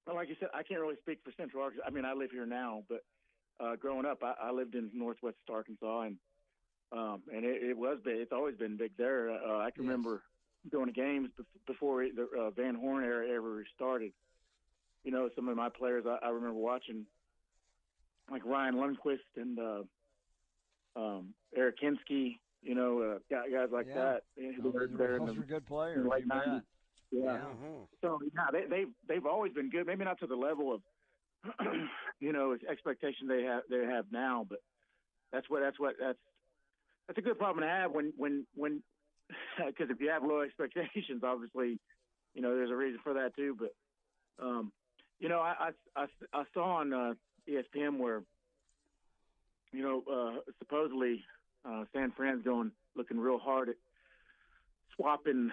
well, 0.07 0.17
like 0.17 0.29
you 0.29 0.37
said, 0.41 0.49
I 0.53 0.62
can't 0.62 0.81
really 0.81 0.97
speak 1.01 1.19
for 1.25 1.33
Central 1.37 1.62
Arkansas. 1.62 1.85
I 1.87 1.91
mean, 1.91 2.05
I 2.05 2.12
live 2.12 2.31
here 2.33 2.47
now, 2.47 2.83
but 2.89 3.05
uh, 3.61 3.77
growing 3.77 4.05
up, 4.07 4.23
I, 4.25 4.35
I 4.49 4.51
lived 4.51 4.75
in 4.75 4.91
Northwest 4.93 5.37
Arkansas, 5.49 6.01
and 6.03 6.17
um, 6.91 7.23
and 7.33 7.45
it, 7.45 7.62
it 7.62 7.79
was 7.79 7.99
big. 8.05 8.17
It's 8.19 8.33
always 8.33 8.57
been 8.57 8.77
big 8.77 8.93
there. 8.99 9.31
Uh, 9.31 9.59
I 9.59 9.71
can 9.71 9.85
Yes. 9.85 9.91
remember 9.91 10.23
going 10.71 10.87
to 10.87 10.93
games 10.93 11.31
before 11.67 12.05
the 12.05 12.29
uh, 12.39 12.51
Van 12.51 12.75
Horn 12.75 13.05
era 13.05 13.29
ever 13.29 13.65
started. 13.75 14.12
You 15.05 15.11
know, 15.11 15.29
some 15.35 15.49
of 15.49 15.57
my 15.57 15.69
players 15.69 16.05
I, 16.07 16.19
I 16.27 16.29
remember 16.31 16.59
watching, 16.59 17.07
like 18.31 18.45
Ryan 18.45 18.75
Lundquist 18.76 19.19
and 19.37 19.59
uh, 19.59 19.83
um, 20.97 21.35
Eric 21.57 21.76
Hinske, 21.83 22.38
you 22.62 22.75
know, 22.75 23.00
uh, 23.02 23.19
guys 23.31 23.69
like 23.73 23.87
Yeah. 23.88 23.95
that. 23.95 24.23
Oh, 24.38 24.43
They're, 24.73 24.87
those 24.88 24.91
they're 24.99 25.17
in 25.17 25.25
those 25.26 25.37
the 25.37 25.43
are 25.43 25.47
good 25.47 25.67
players. 25.67 26.07
late 26.09 26.23
you 26.25 26.29
bet. 26.29 26.47
90s. 26.47 26.62
yeah. 27.11 27.23
Yeah. 27.25 27.38
Mhm. 27.38 27.88
So 28.00 28.19
yeah, 28.35 28.47
they 28.52 28.67
they've 28.67 28.88
they've 29.07 29.26
always 29.26 29.52
been 29.52 29.69
good. 29.71 29.87
Maybe 29.87 30.05
not 30.05 30.19
to 30.21 30.26
the 30.26 30.37
level 30.37 30.73
of 30.75 30.83
you 32.21 32.33
know 32.33 32.57
expectation 32.71 33.26
they 33.29 33.43
have 33.43 33.62
they 33.69 33.85
have 33.85 34.07
now, 34.11 34.47
but 34.49 34.61
that's 35.33 35.49
what 35.50 35.61
that's 35.61 35.79
what 35.79 35.97
that's 36.00 36.19
that's 37.07 37.19
a 37.19 37.23
good 37.23 37.38
problem 37.38 37.62
to 37.64 37.69
have 37.69 37.93
when 37.93 38.12
when 38.17 38.47
when 38.55 38.83
because 39.67 39.91
if 39.91 40.00
you 40.00 40.09
have 40.09 40.23
low 40.23 40.41
expectations, 40.41 41.23
obviously, 41.23 41.79
you 42.35 42.41
know 42.43 42.55
there's 42.55 42.71
a 42.71 42.76
reason 42.76 43.00
for 43.02 43.12
that 43.14 43.35
too. 43.37 43.57
But 43.59 43.75
um, 44.45 44.73
you 45.19 45.29
know, 45.29 45.41
I 45.41 45.71
I, 45.97 46.02
I, 46.02 46.07
I 46.33 46.45
saw 46.55 46.76
on 46.76 46.93
uh, 46.95 47.14
ESPN 47.49 47.99
where 47.99 48.23
you 49.73 49.83
know 49.83 50.03
uh, 50.11 50.41
supposedly 50.59 51.25
uh, 51.65 51.85
San 51.93 52.13
Fran's 52.13 52.45
going 52.45 52.73
looking 52.97 53.19
real 53.19 53.39
hard 53.39 53.69
at 53.71 53.77
swapping. 54.97 55.51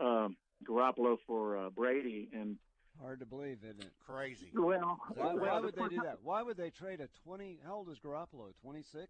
Um, 0.00 0.36
Garoppolo 0.68 1.18
for 1.24 1.56
uh, 1.56 1.70
Brady, 1.70 2.28
and 2.32 2.56
Hard 3.00 3.20
to 3.20 3.26
believe, 3.26 3.58
isn't 3.62 3.80
it? 3.80 3.92
Crazy. 4.04 4.50
well, 4.54 4.98
Why, 5.14 5.26
well, 5.26 5.38
why 5.38 5.60
would 5.60 5.76
they 5.76 5.88
do 5.88 6.00
that? 6.02 6.18
Why 6.22 6.42
would 6.42 6.56
they 6.56 6.70
trade 6.70 7.00
a 7.00 7.08
20? 7.24 7.60
How 7.64 7.76
old 7.76 7.90
is 7.90 7.98
Garoppolo? 7.98 8.52
26? 8.60 9.06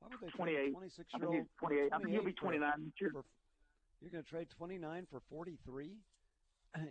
Why 0.00 0.08
would 0.10 0.20
they 0.20 0.30
trade 0.30 0.36
28. 0.36 0.68
a 0.68 0.72
26 0.72 1.10
I 1.12 1.18
year 1.18 1.20
think 1.20 1.28
old? 1.28 1.34
he's 1.34 1.46
28. 1.58 1.92
I 1.92 1.98
think 1.98 2.10
he'll 2.10 2.24
be 2.24 2.32
29 2.32 2.72
this 2.84 2.92
year. 3.00 3.10
For, 3.12 3.24
you're 4.00 4.10
going 4.10 4.24
to 4.24 4.30
trade 4.30 4.48
29 4.56 5.06
for 5.10 5.20
43? 5.28 5.92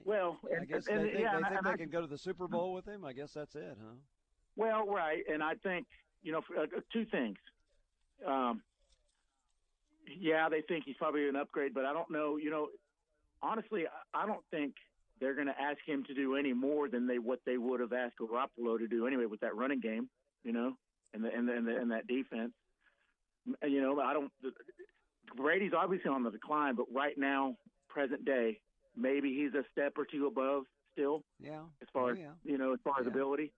Well, 0.06 0.38
I 0.44 0.58
and, 0.58 0.68
guess 0.68 0.88
and, 0.88 1.06
they 1.06 1.10
think, 1.10 1.20
yeah, 1.22 1.38
they, 1.38 1.44
think 1.44 1.58
and 1.58 1.66
they 1.66 1.72
I, 1.72 1.78
can 1.78 1.90
go 1.90 2.02
to 2.02 2.08
the 2.08 2.18
Super 2.18 2.48
Bowl 2.48 2.74
with 2.74 2.86
him. 2.86 3.06
I 3.06 3.14
guess 3.14 3.34
that's 3.34 3.56
it, 3.56 3.78
huh? 3.80 3.96
Well, 4.58 4.86
right, 4.88 5.24
and 5.32 5.42
I 5.42 5.54
think 5.56 5.86
you 6.24 6.32
know 6.34 6.42
for, 6.42 6.58
uh, 6.60 6.66
two 6.92 7.06
things. 7.06 7.38
Um, 8.26 8.62
yeah, 10.20 10.50
they 10.50 10.62
think 10.62 10.84
he's 10.86 10.96
probably 10.98 11.28
an 11.30 11.36
upgrade, 11.36 11.74
but 11.74 11.86
I 11.86 11.94
don't 11.94 12.10
know. 12.10 12.38
You 12.38 12.50
know, 12.50 12.68
honestly, 13.42 13.86
I- 14.14 14.26
don't 14.26 14.44
think 14.52 14.74
they're 15.20 15.34
going 15.36 15.48
to 15.48 15.60
ask 15.62 15.80
him 15.86 16.04
to 16.06 16.14
do 16.14 16.36
any 16.36 16.54
more 16.54 16.88
than 16.90 17.08
they 17.08 17.20
what 17.20 17.40
they 17.46 17.58
would 17.58 17.80
have 17.80 17.94
asked 17.94 18.16
Garoppolo 18.20 18.78
to 18.80 18.88
do 18.88 19.06
anyway 19.08 19.26
with 19.26 19.40
that 19.42 19.56
running 19.56 19.80
game. 19.80 20.10
You 20.44 20.54
know, 20.54 20.78
and 21.14 21.24
the 21.24 21.34
and 21.34 21.48
the, 21.48 21.54
and, 21.56 21.68
the, 21.68 21.78
and 21.78 21.92
that 21.92 22.08
defense. 22.08 22.52
You 23.66 23.82
know, 23.82 24.00
I 24.02 24.14
don't. 24.14 24.32
Brady's 25.36 25.74
obviously 25.78 26.10
on 26.10 26.24
the 26.24 26.32
decline, 26.32 26.76
but 26.76 26.86
right 26.94 27.18
now, 27.18 27.56
present 27.90 28.26
day, 28.26 28.60
maybe 28.96 29.34
he's 29.34 29.54
a 29.54 29.64
step 29.72 29.94
or 29.98 30.06
two 30.06 30.26
above 30.28 30.64
still 30.94 31.24
Yeah. 31.40 31.62
as 31.82 31.88
far 31.94 32.10
Oh, 32.10 32.14
as 32.14 32.18
you 32.44 32.58
know 32.58 32.74
as 32.74 32.80
far 32.84 33.00
as 33.00 33.06
Yeah. 33.06 33.12
ability. 33.12 33.52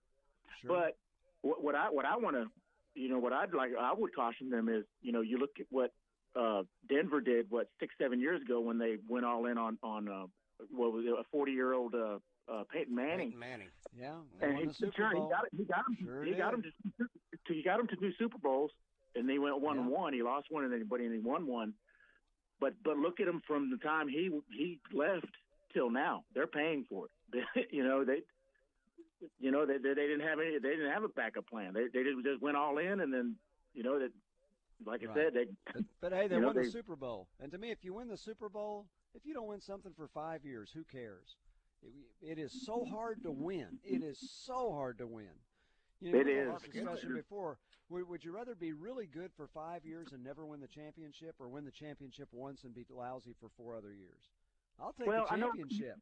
Sure. 0.62 0.70
But 0.76 0.96
what, 1.42 1.62
what 1.64 1.74
I 1.74 1.90
what 1.90 2.04
I 2.04 2.16
want 2.16 2.36
to, 2.36 2.46
you 2.94 3.08
know, 3.08 3.18
what 3.18 3.32
I'd 3.32 3.54
like 3.54 3.70
I 3.78 3.92
would 3.92 4.14
caution 4.14 4.50
them 4.50 4.68
is, 4.68 4.84
you 5.02 5.12
know, 5.12 5.20
you 5.20 5.38
look 5.38 5.50
at 5.58 5.66
what 5.70 5.92
uh, 6.38 6.62
Denver 6.88 7.20
did 7.20 7.46
what 7.50 7.68
six 7.80 7.94
seven 8.00 8.20
years 8.20 8.40
ago 8.42 8.60
when 8.60 8.78
they 8.78 8.96
went 9.08 9.24
all 9.24 9.46
in 9.46 9.58
on 9.58 9.78
on 9.82 10.08
uh, 10.08 10.26
what 10.70 10.92
was 10.92 11.04
it 11.06 11.10
a 11.12 11.24
forty 11.32 11.52
year 11.52 11.72
old 11.72 11.94
uh, 11.94 12.18
uh, 12.50 12.64
Peyton 12.72 12.94
Manning. 12.94 13.28
Peyton 13.30 13.38
Manning. 13.40 13.68
yeah. 13.98 14.14
And 14.40 14.54
won 14.54 14.62
he, 14.62 14.86
the 14.86 14.92
sure, 14.96 15.10
he 15.10 15.20
got 15.30 15.44
it. 15.44 15.52
He 15.56 15.64
got 15.64 15.78
him. 15.88 15.96
Sure 16.04 16.24
he 16.24 16.32
got 16.34 16.54
him 16.54 16.62
did. 16.62 16.72
to. 17.46 17.54
He 17.54 17.62
got 17.62 17.80
him 17.80 17.86
to 17.88 17.96
do 17.96 18.10
Super 18.18 18.38
Bowls, 18.38 18.70
and 19.16 19.28
they 19.28 19.38
went 19.38 19.60
one 19.60 19.76
Yeah. 19.76 19.86
one. 19.88 20.12
He 20.12 20.22
lost 20.22 20.46
one, 20.50 20.64
and 20.64 20.72
then 20.72 20.84
but 20.88 21.00
he 21.00 21.08
won 21.18 21.46
one. 21.46 21.74
But 22.60 22.74
but 22.84 22.96
look 22.98 23.18
at 23.20 23.26
him 23.26 23.40
from 23.46 23.70
the 23.70 23.78
time 23.78 24.08
he 24.08 24.30
he 24.56 24.78
left 24.92 25.26
till 25.72 25.90
now. 25.90 26.24
They're 26.34 26.46
paying 26.46 26.84
for 26.88 27.06
it. 27.32 27.68
you 27.72 27.82
know 27.82 28.04
they. 28.04 28.20
You 29.38 29.50
know 29.50 29.66
they, 29.66 29.78
they 29.78 29.94
they 29.94 30.06
didn't 30.06 30.26
have 30.26 30.38
any. 30.40 30.58
They 30.58 30.70
didn't 30.70 30.90
have 30.92 31.04
a 31.04 31.08
backup 31.08 31.46
plan. 31.48 31.72
They 31.74 31.84
they 31.92 32.02
just 32.04 32.24
just 32.24 32.40
went 32.42 32.56
all 32.56 32.78
in, 32.78 33.00
and 33.00 33.12
then 33.12 33.36
you 33.74 33.82
know 33.82 33.98
that, 33.98 34.10
like 34.86 35.02
I 35.02 35.06
Right. 35.06 35.14
said, 35.16 35.34
they 35.34 35.44
But, 35.72 35.82
but 36.00 36.12
hey, 36.12 36.28
they 36.28 36.34
You 36.36 36.40
know, 36.40 36.46
won 36.48 36.56
the 36.56 36.62
they- 36.62 36.68
Super 36.68 36.96
Bowl. 36.96 37.28
And 37.40 37.52
to 37.52 37.58
me, 37.58 37.70
if 37.70 37.84
you 37.84 37.94
win 37.94 38.08
the 38.08 38.16
Super 38.16 38.48
Bowl, 38.48 38.86
if 39.14 39.24
you 39.26 39.34
don't 39.34 39.46
win 39.46 39.60
something 39.60 39.92
for 39.96 40.08
five 40.08 40.44
years, 40.44 40.70
who 40.74 40.84
cares? 40.84 41.36
It, 41.82 41.92
it 42.32 42.38
is 42.38 42.64
so 42.66 42.84
hard 42.84 43.22
to 43.22 43.30
win. 43.30 43.78
It 43.84 44.02
is 44.02 44.18
so 44.44 44.72
hard 44.72 44.98
to 44.98 45.06
win. 45.06 45.32
You 46.00 46.12
know, 46.12 46.20
It 46.20 46.26
we 46.26 46.32
had 46.34 46.46
is. 46.48 46.62
this 46.62 46.70
discussion 46.72 47.14
before. 47.14 47.58
Would, 47.90 48.08
would 48.08 48.24
you 48.24 48.32
rather 48.32 48.54
be 48.54 48.72
really 48.72 49.06
good 49.06 49.30
for 49.36 49.48
five 49.48 49.84
years 49.84 50.12
and 50.12 50.22
never 50.22 50.46
win 50.46 50.60
the 50.60 50.68
championship, 50.68 51.34
or 51.38 51.48
win 51.48 51.64
the 51.64 51.70
championship 51.70 52.28
once 52.32 52.64
and 52.64 52.74
be 52.74 52.84
lousy 52.90 53.34
for 53.40 53.48
four 53.56 53.74
other 53.76 53.92
years? 53.92 54.22
I'll 54.80 54.92
take 54.92 55.06
Well, 55.08 55.26
the 55.26 55.32
I 55.34 55.36
know- 55.36 55.48
championship. 55.48 55.96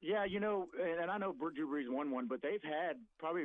Yeah, 0.00 0.24
you 0.24 0.40
know, 0.40 0.66
and 0.80 1.00
and 1.00 1.10
I 1.10 1.18
know 1.18 1.34
Drew 1.34 1.68
Brees 1.68 1.90
won 1.90 2.10
one, 2.10 2.26
but 2.28 2.42
they've 2.42 2.62
had 2.62 2.96
probably 3.18 3.44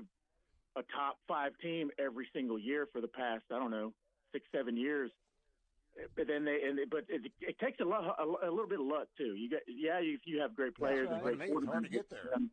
a 0.75 0.81
top 0.95 1.17
five 1.27 1.51
team 1.62 1.89
every 2.00 2.27
single 2.33 2.60
year 2.60 2.88
for 2.91 3.01
the 3.01 3.07
past 3.07 3.43
I 3.51 3.60
don't 3.60 3.72
know 3.72 3.93
six 4.31 4.45
seven 4.51 4.77
years. 4.77 5.12
But 6.15 6.27
then 6.27 6.43
they 6.43 6.60
and 6.67 6.77
they, 6.77 6.86
but 6.89 7.05
it, 7.07 7.31
it 7.39 7.60
takes 7.60 7.79
a, 7.79 7.86
lot, 7.86 8.17
a, 8.19 8.48
a 8.48 8.50
little 8.50 8.67
bit 8.67 8.79
of 8.79 8.86
luck 8.88 9.07
too. 9.15 9.36
You 9.36 9.50
got 9.50 9.62
yeah, 9.67 10.00
you, 10.00 10.17
you 10.25 10.41
have 10.41 10.55
great 10.55 10.75
players. 10.75 11.07
right. 11.10 11.22
and 11.22 11.38
great 11.38 11.53
What 11.53 11.63
it 11.63 11.67
hard 11.67 11.83
to 11.83 11.89
get 11.89 12.10
there. 12.10 12.31
Um, 12.36 12.50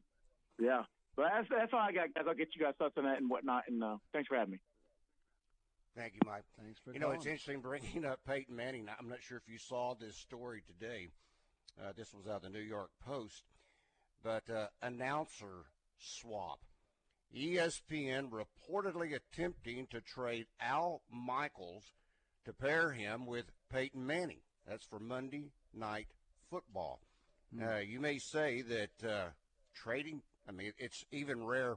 Yeah, 0.61 0.83
but 1.17 1.27
that's 1.33 1.49
that's 1.49 1.73
all 1.73 1.81
I 1.81 1.93
got, 1.93 2.15
guys. 2.15 2.25
I'll 2.29 2.35
get 2.35 2.55
you 2.55 2.63
guys 2.63 2.75
thoughts 2.79 2.95
on 2.99 3.05
that 3.05 3.19
and 3.19 3.31
whatnot. 3.31 3.65
And 3.69 3.83
uh, 3.83 3.97
thanks 4.13 4.29
for 4.29 4.37
having 4.37 4.53
me. 4.53 4.61
Thank 5.97 6.15
you, 6.15 6.21
Mike. 6.25 6.45
Thanks 6.63 6.79
for 6.85 6.93
You 6.93 7.01
know, 7.01 7.11
it's 7.11 7.27
interesting 7.27 7.61
bringing 7.61 8.05
up 8.05 8.21
Peyton 8.27 8.55
Manning. 8.55 8.87
I'm 8.99 9.09
not 9.09 9.23
sure 9.23 9.37
if 9.39 9.49
you 9.51 9.59
saw 9.59 9.95
this 9.95 10.17
story 10.17 10.63
today. 10.67 11.09
Uh, 11.81 11.93
this 11.97 12.13
was 12.15 12.27
out 12.27 12.37
of 12.37 12.43
the 12.43 12.51
New 12.51 12.65
York 12.65 12.91
Post, 13.05 13.45
but 14.23 14.49
uh, 14.51 14.67
announcer 14.83 15.67
swap. 15.99 16.61
ESPN 17.37 18.31
reportedly 18.31 19.15
attempting 19.15 19.87
to 19.89 20.01
trade 20.01 20.47
Al 20.61 21.03
Michaels 21.11 21.93
to 22.45 22.53
pair 22.53 22.93
him 22.93 23.27
with 23.27 23.47
Peyton 23.73 24.05
Manning. 24.05 24.41
That's 24.67 24.85
for 24.85 24.99
Monday 24.99 25.53
Night 25.73 26.09
Football. 26.51 27.01
Uh, 27.61 27.79
you 27.79 28.01
may 28.01 28.19
say 28.19 28.63
that 28.63 29.09
uh, 29.09 29.29
trading, 29.75 30.23
I 30.49 30.53
mean, 30.53 30.73
it's 30.79 31.05
even 31.13 31.45
rare 31.45 31.77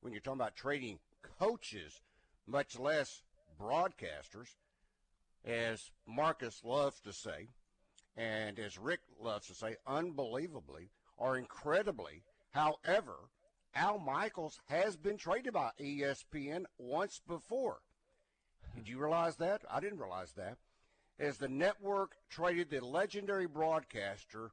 when 0.00 0.12
you're 0.12 0.20
talking 0.20 0.40
about 0.40 0.56
trading 0.56 0.98
coaches, 1.38 2.00
much 2.46 2.78
less 2.78 3.22
broadcasters, 3.60 4.48
as 5.44 5.90
Marcus 6.06 6.62
loves 6.64 7.00
to 7.00 7.12
say, 7.12 7.48
and 8.16 8.58
as 8.58 8.78
Rick 8.78 9.00
loves 9.20 9.46
to 9.48 9.54
say, 9.54 9.76
unbelievably 9.86 10.90
or 11.16 11.36
incredibly. 11.38 12.22
However, 12.50 13.14
Al 13.74 13.98
Michaels 13.98 14.60
has 14.68 14.96
been 14.96 15.16
traded 15.16 15.52
by 15.52 15.70
ESPN 15.80 16.64
once 16.78 17.20
before. 17.26 17.78
Did 18.76 18.88
you 18.88 18.98
realize 18.98 19.36
that? 19.36 19.62
I 19.70 19.80
didn't 19.80 19.98
realize 19.98 20.32
that. 20.32 20.58
As 21.18 21.38
the 21.38 21.48
network 21.48 22.16
traded 22.28 22.70
the 22.70 22.84
legendary 22.84 23.46
broadcaster 23.46 24.50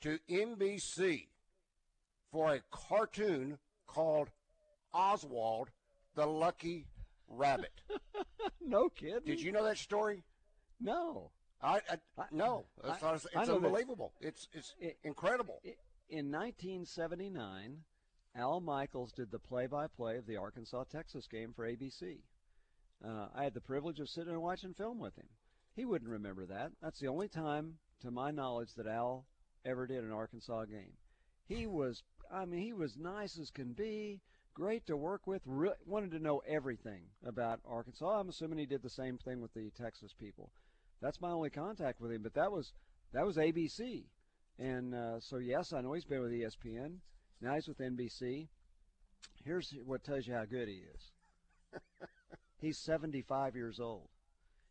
to 0.00 0.18
NBC 0.28 1.28
for 2.32 2.54
a 2.54 2.60
cartoon 2.70 3.58
called 3.86 4.30
Oswald 4.92 5.70
the 6.16 6.26
Lucky 6.26 6.86
Rabbit. 7.28 7.80
no 8.60 8.88
kidding. 8.88 9.20
Did 9.24 9.40
you 9.40 9.52
know 9.52 9.64
that 9.64 9.78
story? 9.78 10.24
No. 10.80 11.30
I, 11.62 11.76
I 11.76 11.80
I- 12.18 12.24
no, 12.32 12.64
I- 12.82 12.92
it's, 12.92 13.02
not- 13.02 13.14
it's 13.14 13.26
I 13.36 13.44
that- 13.44 13.54
unbelievable. 13.54 14.12
It's 14.20 14.48
it's 14.52 14.74
It- 14.80 14.98
incredible. 15.04 15.60
I- 15.64 15.76
In 16.10 16.32
1979, 16.32 17.84
Al 18.34 18.60
Michaels 18.60 19.12
did 19.12 19.30
the 19.30 19.38
play-by-play 19.38 20.16
of 20.16 20.26
the 20.26 20.38
Arkansas-Texas 20.38 21.28
game 21.28 21.52
for 21.52 21.64
ABC. 21.64 22.18
Uh, 23.04 23.28
I 23.32 23.44
had 23.44 23.54
the 23.54 23.60
privilege 23.60 24.00
of 24.00 24.08
sitting 24.08 24.32
and 24.32 24.42
watching 24.42 24.74
film 24.74 24.98
with 24.98 25.14
him. 25.14 25.28
He 25.76 25.84
wouldn't 25.84 26.10
remember 26.10 26.46
that. 26.46 26.72
That's 26.82 26.98
the 26.98 27.06
only 27.06 27.28
time, 27.28 27.78
to 28.02 28.10
my 28.10 28.32
knowledge, 28.32 28.74
that 28.74 28.88
Al 28.88 29.24
ever 29.64 29.86
did 29.86 30.02
an 30.02 30.10
Arkansas 30.10 30.64
game. 30.64 30.94
He 31.46 31.68
was, 31.68 32.02
I 32.28 32.44
mean, 32.44 32.60
he 32.60 32.72
was 32.72 32.96
nice 32.96 33.38
as 33.38 33.52
can 33.52 33.72
be, 33.72 34.20
great 34.52 34.86
to 34.86 34.96
work 34.96 35.28
with, 35.28 35.42
re- 35.46 35.78
wanted 35.86 36.10
to 36.10 36.18
know 36.18 36.42
everything 36.44 37.02
about 37.24 37.60
Arkansas. 37.64 38.18
I'm 38.18 38.30
assuming 38.30 38.58
he 38.58 38.66
did 38.66 38.82
the 38.82 38.90
same 38.90 39.16
thing 39.16 39.40
with 39.40 39.54
the 39.54 39.70
Texas 39.80 40.12
people. 40.12 40.50
That's 41.00 41.20
my 41.20 41.30
only 41.30 41.50
contact 41.50 42.00
with 42.00 42.10
him, 42.10 42.24
but 42.24 42.34
that 42.34 42.50
was 42.50 42.72
that 43.12 43.24
was 43.24 43.36
ABC. 43.36 44.06
And 44.60 44.94
uh, 44.94 45.20
so, 45.20 45.38
yes, 45.38 45.72
I 45.72 45.80
know 45.80 45.94
he's 45.94 46.04
been 46.04 46.20
with 46.20 46.32
ESPN. 46.32 46.96
Now 47.40 47.54
he's 47.54 47.66
with 47.66 47.78
NBC. 47.78 48.48
Here's 49.42 49.74
what 49.86 50.04
tells 50.04 50.26
you 50.26 50.34
how 50.34 50.44
good 50.44 50.68
he 50.68 50.82
is. 50.94 51.12
he's 52.60 52.76
75 52.76 53.56
years 53.56 53.80
old. 53.80 54.08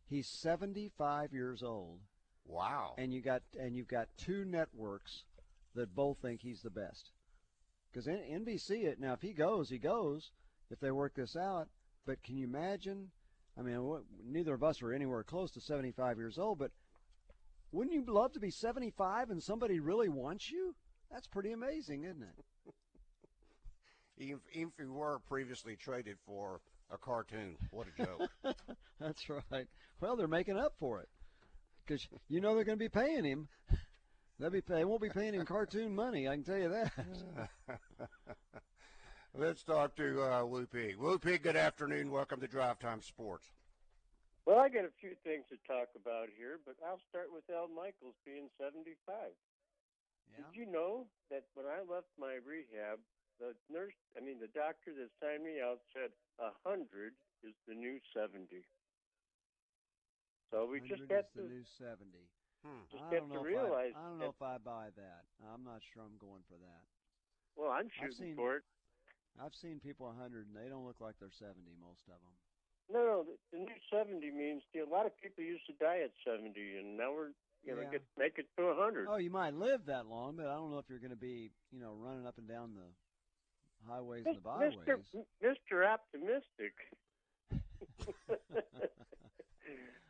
He's 0.08 0.28
75 0.28 1.32
years 1.32 1.62
old, 1.62 2.00
Wow. 2.46 2.94
and 2.98 3.12
you 3.12 3.20
got 3.20 3.42
and 3.58 3.76
you've 3.76 3.86
got 3.88 4.08
two 4.16 4.44
networks 4.44 5.22
that 5.76 5.94
both 5.94 6.18
think 6.18 6.40
he's 6.40 6.62
the 6.62 6.70
best. 6.70 7.10
Because 7.92 8.06
NBC, 8.06 8.84
it 8.86 9.00
now 9.00 9.12
if 9.12 9.22
he 9.22 9.32
goes, 9.32 9.68
he 9.70 9.78
goes. 9.78 10.30
If 10.70 10.78
they 10.78 10.92
work 10.92 11.14
this 11.16 11.34
out, 11.36 11.68
but 12.06 12.22
can 12.22 12.36
you 12.36 12.44
imagine? 12.44 13.10
I 13.58 13.62
mean, 13.62 14.00
neither 14.24 14.54
of 14.54 14.62
us 14.62 14.82
are 14.82 14.92
anywhere 14.92 15.24
close 15.24 15.50
to 15.52 15.60
75 15.60 16.16
years 16.16 16.38
old, 16.38 16.60
but 16.60 16.70
wouldn't 17.72 17.94
you 17.94 18.04
love 18.06 18.32
to 18.32 18.40
be 18.40 18.50
75 18.50 19.30
and 19.30 19.42
somebody 19.42 19.80
really 19.80 20.08
wants 20.08 20.50
you? 20.50 20.74
That's 21.10 21.26
pretty 21.26 21.52
amazing, 21.52 22.04
isn't 22.04 22.22
it? 22.22 22.44
Even, 24.18 24.40
even 24.52 24.70
if 24.78 24.84
you 24.84 24.92
were 24.92 25.18
previously 25.26 25.76
traded 25.76 26.18
for 26.26 26.60
a 26.92 26.98
cartoon. 26.98 27.56
What 27.70 27.86
a 27.86 28.04
joke! 28.04 28.54
That's 29.00 29.26
right. 29.30 29.66
Well, 29.98 30.14
they're 30.14 30.28
making 30.28 30.58
up 30.58 30.74
for 30.78 31.00
it 31.00 31.08
because 31.86 32.06
you 32.28 32.40
know 32.40 32.54
they're 32.54 32.64
going 32.64 32.78
to 32.78 32.84
be 32.84 32.90
paying 32.90 33.24
him. 33.24 33.48
They'll 34.38 34.50
be 34.50 34.60
they 34.60 34.84
won't 34.84 35.00
be 35.00 35.08
paying 35.08 35.34
him 35.34 35.46
cartoon 35.46 35.94
money. 35.94 36.28
I 36.28 36.34
can 36.34 36.44
tell 36.44 36.58
you 36.58 36.68
that. 36.68 36.92
Let's 39.34 39.62
talk 39.62 39.96
to 39.96 40.22
uh, 40.22 40.44
Woo 40.44 40.66
Pig. 40.66 40.96
Woo 40.96 41.18
Pig, 41.18 41.42
good 41.42 41.56
afternoon. 41.56 42.10
Welcome 42.10 42.40
to 42.40 42.48
Drive 42.48 42.78
Time 42.78 43.00
Sports. 43.00 43.46
Well, 44.46 44.58
I 44.58 44.68
got 44.68 44.84
a 44.88 44.94
few 45.00 45.14
things 45.22 45.44
to 45.52 45.58
talk 45.68 45.88
about 45.94 46.28
here, 46.34 46.58
but 46.64 46.74
I'll 46.82 47.00
start 47.08 47.28
with 47.30 47.44
Al 47.52 47.68
Michaels 47.68 48.16
being 48.24 48.48
75. 48.58 48.96
Yeah. 50.26 50.36
Did 50.36 50.50
you 50.56 50.66
know 50.66 51.06
that 51.30 51.44
when 51.54 51.66
I 51.66 51.82
left 51.86 52.08
my 52.18 52.40
rehab, 52.42 52.98
the 53.38 53.54
nurse, 53.72 53.94
I 54.16 54.20
mean, 54.20 54.40
the 54.40 54.52
doctor 54.52 54.92
that 54.96 55.10
signed 55.20 55.44
me 55.44 55.60
out 55.60 55.80
said 55.92 56.10
a 56.40 56.50
100 56.64 57.14
is 57.44 57.54
the 57.68 57.74
new 57.74 58.00
70. 58.12 58.64
So 60.50 60.66
we 60.66 60.80
just 60.80 61.06
100 61.06 61.14
have 61.14 61.28
the 61.36 61.42
to 61.42 61.48
new 61.48 61.64
70. 61.78 62.28
Hmm. 62.64 62.84
just 62.90 63.00
I 63.00 63.14
have 63.16 63.24
don't 63.24 63.32
to 63.32 63.38
know 63.40 63.44
realize. 63.44 63.94
If 63.94 63.96
I, 63.96 64.00
I 64.00 64.08
don't 64.08 64.18
that, 64.18 64.24
know 64.24 64.34
if 64.36 64.42
I 64.42 64.56
buy 64.58 64.86
that. 64.96 65.22
I'm 65.40 65.64
not 65.64 65.80
sure 65.92 66.02
I'm 66.04 66.18
going 66.20 66.42
for 66.48 66.58
that. 66.60 66.84
well, 67.56 67.70
I'm 67.70 67.88
I've 67.88 68.12
shooting 68.12 68.34
seen- 68.34 68.36
for 68.36 68.56
it. 68.60 68.64
I've 69.40 69.54
seen 69.54 69.80
people 69.80 70.06
100 70.10 70.48
and 70.48 70.56
they 70.56 70.68
don't 70.68 70.84
look 70.84 71.00
like 71.00 71.16
they're 71.18 71.30
70. 71.30 71.72
Most 71.80 72.02
of 72.10 72.18
them. 72.20 72.34
No, 72.92 72.98
no, 73.00 73.24
the, 73.24 73.36
the 73.52 73.58
new 73.62 73.78
70 73.92 74.18
means 74.30 74.62
you 74.74 74.82
know, 74.84 74.90
a 74.90 74.92
lot 74.92 75.06
of 75.06 75.12
people 75.22 75.44
used 75.44 75.66
to 75.66 75.72
die 75.78 76.00
at 76.02 76.10
70, 76.26 76.50
and 76.78 76.96
now 76.98 77.12
we're 77.12 77.30
you 77.64 77.74
know 77.76 77.82
Yeah. 77.82 77.90
get 77.92 78.02
make 78.18 78.38
it 78.38 78.46
to 78.58 78.66
100. 78.66 79.06
Oh, 79.08 79.16
you 79.16 79.30
might 79.30 79.54
live 79.54 79.86
that 79.86 80.06
long, 80.06 80.36
but 80.36 80.46
I 80.46 80.54
don't 80.54 80.70
know 80.70 80.78
if 80.78 80.88
you're 80.88 80.98
going 80.98 81.10
to 81.14 81.16
be, 81.16 81.50
you 81.70 81.80
know, 81.80 81.94
running 81.94 82.26
up 82.26 82.38
and 82.38 82.48
down 82.48 82.74
the 82.74 82.90
highways 83.86 84.26
and 84.26 84.36
the 84.36 84.40
byways. 84.40 84.74
Mr. 84.88 84.98
Mr. 85.42 85.86
Optimistic. 85.86 86.74
uh, 88.30 88.34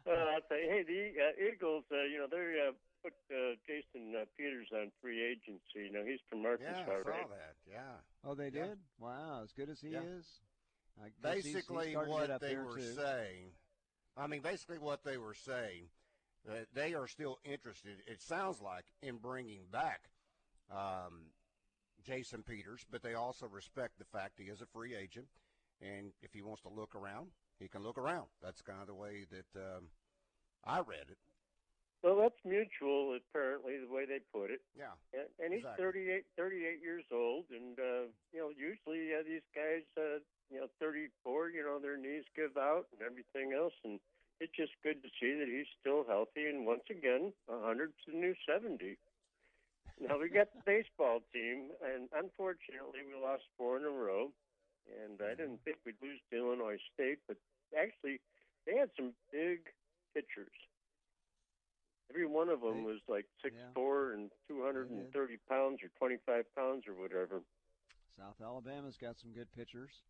I'll 0.07 0.47
say, 0.49 0.65
hey, 0.69 0.83
the 0.87 1.13
uh, 1.21 1.49
Eagles, 1.53 1.85
uh, 1.93 2.05
you 2.11 2.19
know, 2.19 2.27
they 2.31 2.69
uh, 2.69 2.73
put 3.03 3.13
uh, 3.31 3.55
Jason 3.67 4.15
uh, 4.17 4.25
Peters 4.37 4.69
on 4.75 4.91
free 5.03 5.21
agency. 5.23 5.87
You 5.87 5.93
know, 5.93 6.05
he's 6.05 6.21
from 6.29 6.45
Arkansas, 6.47 6.73
Yeah, 6.87 6.93
I 6.99 7.03
saw 7.03 7.11
right? 7.11 7.29
that. 7.29 7.55
Yeah. 7.71 7.97
Oh, 8.25 8.35
they 8.35 8.51
Yeah. 8.51 8.67
did. 8.75 8.79
Wow, 8.99 9.43
as 9.45 9.53
good 9.53 9.69
as 9.69 9.81
he 9.81 9.89
Yeah. 9.89 10.03
is. 10.03 10.27
Basically, 11.23 11.95
what 11.95 12.41
they 12.41 12.57
were 12.57 12.77
too. 12.77 12.95
saying, 12.95 13.53
I 14.17 14.27
mean, 14.27 14.43
basically 14.43 14.79
what 14.79 15.05
they 15.05 15.17
were 15.17 15.35
saying, 15.35 15.85
that 16.47 16.67
they 16.75 16.95
are 16.95 17.07
still 17.07 17.39
interested, 17.45 17.99
it 18.07 18.23
sounds 18.23 18.61
like, 18.61 18.85
in 19.03 19.17
bringing 19.17 19.63
back 19.71 20.11
um, 20.71 21.31
Jason 22.05 22.43
Peters, 22.43 22.85
but 22.91 23.03
they 23.03 23.15
also 23.15 23.47
respect 23.47 23.99
the 23.99 24.05
fact 24.05 24.39
he 24.39 24.45
is 24.45 24.61
a 24.61 24.67
free 24.67 24.95
agent, 24.95 25.27
and 25.81 26.13
if 26.23 26.33
he 26.33 26.43
wants 26.43 26.63
to 26.63 26.69
look 26.69 26.95
around, 26.95 27.29
he 27.59 27.69
can 27.69 27.83
look 27.83 27.99
around. 27.99 28.27
That's 28.43 28.63
kind 28.63 28.81
of 28.81 28.87
the 28.87 28.95
way 28.95 29.27
that 29.31 29.61
um, 29.61 29.85
I 30.65 30.79
read 30.79 31.09
it. 31.11 31.19
Well, 32.03 32.17
that's 32.17 32.41
mutual, 32.49 33.13
apparently, 33.13 33.77
the 33.77 33.93
way 33.93 34.09
they 34.09 34.25
put 34.33 34.49
it. 34.49 34.65
Yeah. 34.73 34.97
And, 35.13 35.29
and 35.37 35.49
he's 35.53 35.69
Exactly. 35.69 36.25
38, 36.33 36.33
38 36.37 36.81
years 36.81 37.05
old, 37.13 37.45
and 37.53 37.77
uh, 37.77 38.09
you 38.33 38.41
know, 38.41 38.49
usually 38.57 39.13
uh, 39.13 39.21
these 39.21 39.45
guys, 39.53 39.85
uh, 40.01 40.25
you 40.49 40.65
know, 40.65 40.69
34, 40.81 41.53
you 41.53 41.61
know, 41.61 41.77
their 41.77 42.01
knees 42.01 42.25
give 42.33 42.57
out 42.57 42.89
and 42.97 43.05
everything 43.05 43.53
else, 43.53 43.77
and 43.85 44.01
it's 44.41 44.57
just 44.57 44.73
good 44.81 45.05
to 45.05 45.11
see 45.21 45.37
that 45.37 45.45
he's 45.45 45.69
still 45.77 46.09
healthy. 46.09 46.49
And 46.49 46.65
once 46.65 46.89
again, 46.89 47.37
100 47.47 47.93
to 47.93 48.13
the 48.13 48.17
new 48.17 48.35
70. 48.49 48.97
Now 50.01 50.17
we 50.17 50.33
got 50.33 50.49
the 50.57 50.65
baseball 50.67 51.21
team, 51.37 51.69
and 51.85 52.09
unfortunately, 52.17 53.05
we 53.05 53.13
lost 53.21 53.45
four 53.61 53.77
in 53.77 53.85
a 53.85 53.93
row. 53.93 54.33
And 54.89 55.21
I 55.21 55.37
didn't 55.37 55.61
think 55.63 55.77
we'd 55.85 56.01
lose 56.03 56.19
to 56.33 56.37
Illinois 56.41 56.81
State, 56.97 57.21
but 57.29 57.37
actually, 57.77 58.19
they 58.67 58.75
had 58.81 58.89
some 58.97 59.13
big 59.31 59.69
pitchers. 60.17 60.57
Every 62.11 62.27
one 62.27 62.49
of 62.49 62.61
them 62.61 62.79
They- 62.83 62.91
was 62.91 63.01
like 63.09 63.27
six 63.43 63.55
yeah. 63.57 63.71
four 63.75 64.13
and 64.13 64.31
two 64.49 64.63
hundred 64.63 64.91
and 64.91 65.13
thirty 65.13 65.37
pounds 65.49 65.83
or 65.83 65.89
twenty 65.97 66.17
five 66.27 66.45
pounds 66.55 66.87
or 66.89 66.95
whatever. 66.95 67.43
South 68.19 68.41
Alabama's 68.43 68.97
got 68.99 69.19
some 69.19 69.33
good 69.33 69.51
pitchers. 69.53 70.03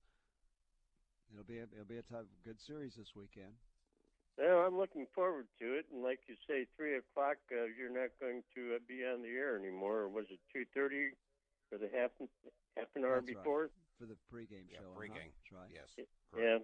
It'll 1.32 1.44
be 1.44 1.58
a, 1.58 1.64
it'll 1.70 1.84
be 1.84 1.98
a 1.98 2.02
tough, 2.02 2.24
good 2.42 2.60
series 2.60 2.96
this 2.96 3.14
weekend. 3.14 3.52
Well, 4.38 4.64
I'm 4.66 4.76
looking 4.78 5.06
forward 5.14 5.46
to 5.60 5.74
it, 5.78 5.86
and 5.92 6.02
like 6.02 6.20
you 6.26 6.34
say, 6.48 6.66
three 6.76 6.96
o'clock, 6.96 7.36
uh, 7.52 7.68
you're 7.76 7.92
not 7.92 8.10
going 8.18 8.42
to 8.56 8.74
uh, 8.76 8.78
be 8.88 9.04
on 9.04 9.22
the 9.22 9.28
air 9.28 9.54
anymore. 9.56 10.00
Or 10.00 10.08
was 10.08 10.24
it 10.30 10.40
two 10.52 10.64
thirty 10.74 11.10
for 11.68 11.76
the 11.78 11.90
half 11.94 12.10
half 12.76 12.88
an 12.96 13.04
hour 13.04 13.20
That's 13.20 13.28
right. 13.28 13.36
before? 13.36 13.70
for 14.00 14.06
the 14.06 14.16
pregame 14.32 14.64
Yeah, 14.72 14.80
show. 14.80 14.96
uh-huh. 14.96 15.00
pregame. 15.04 15.28
That's 15.36 15.52
right. 15.52 15.70
Yes. 15.70 15.92
Yeah. 16.34 16.58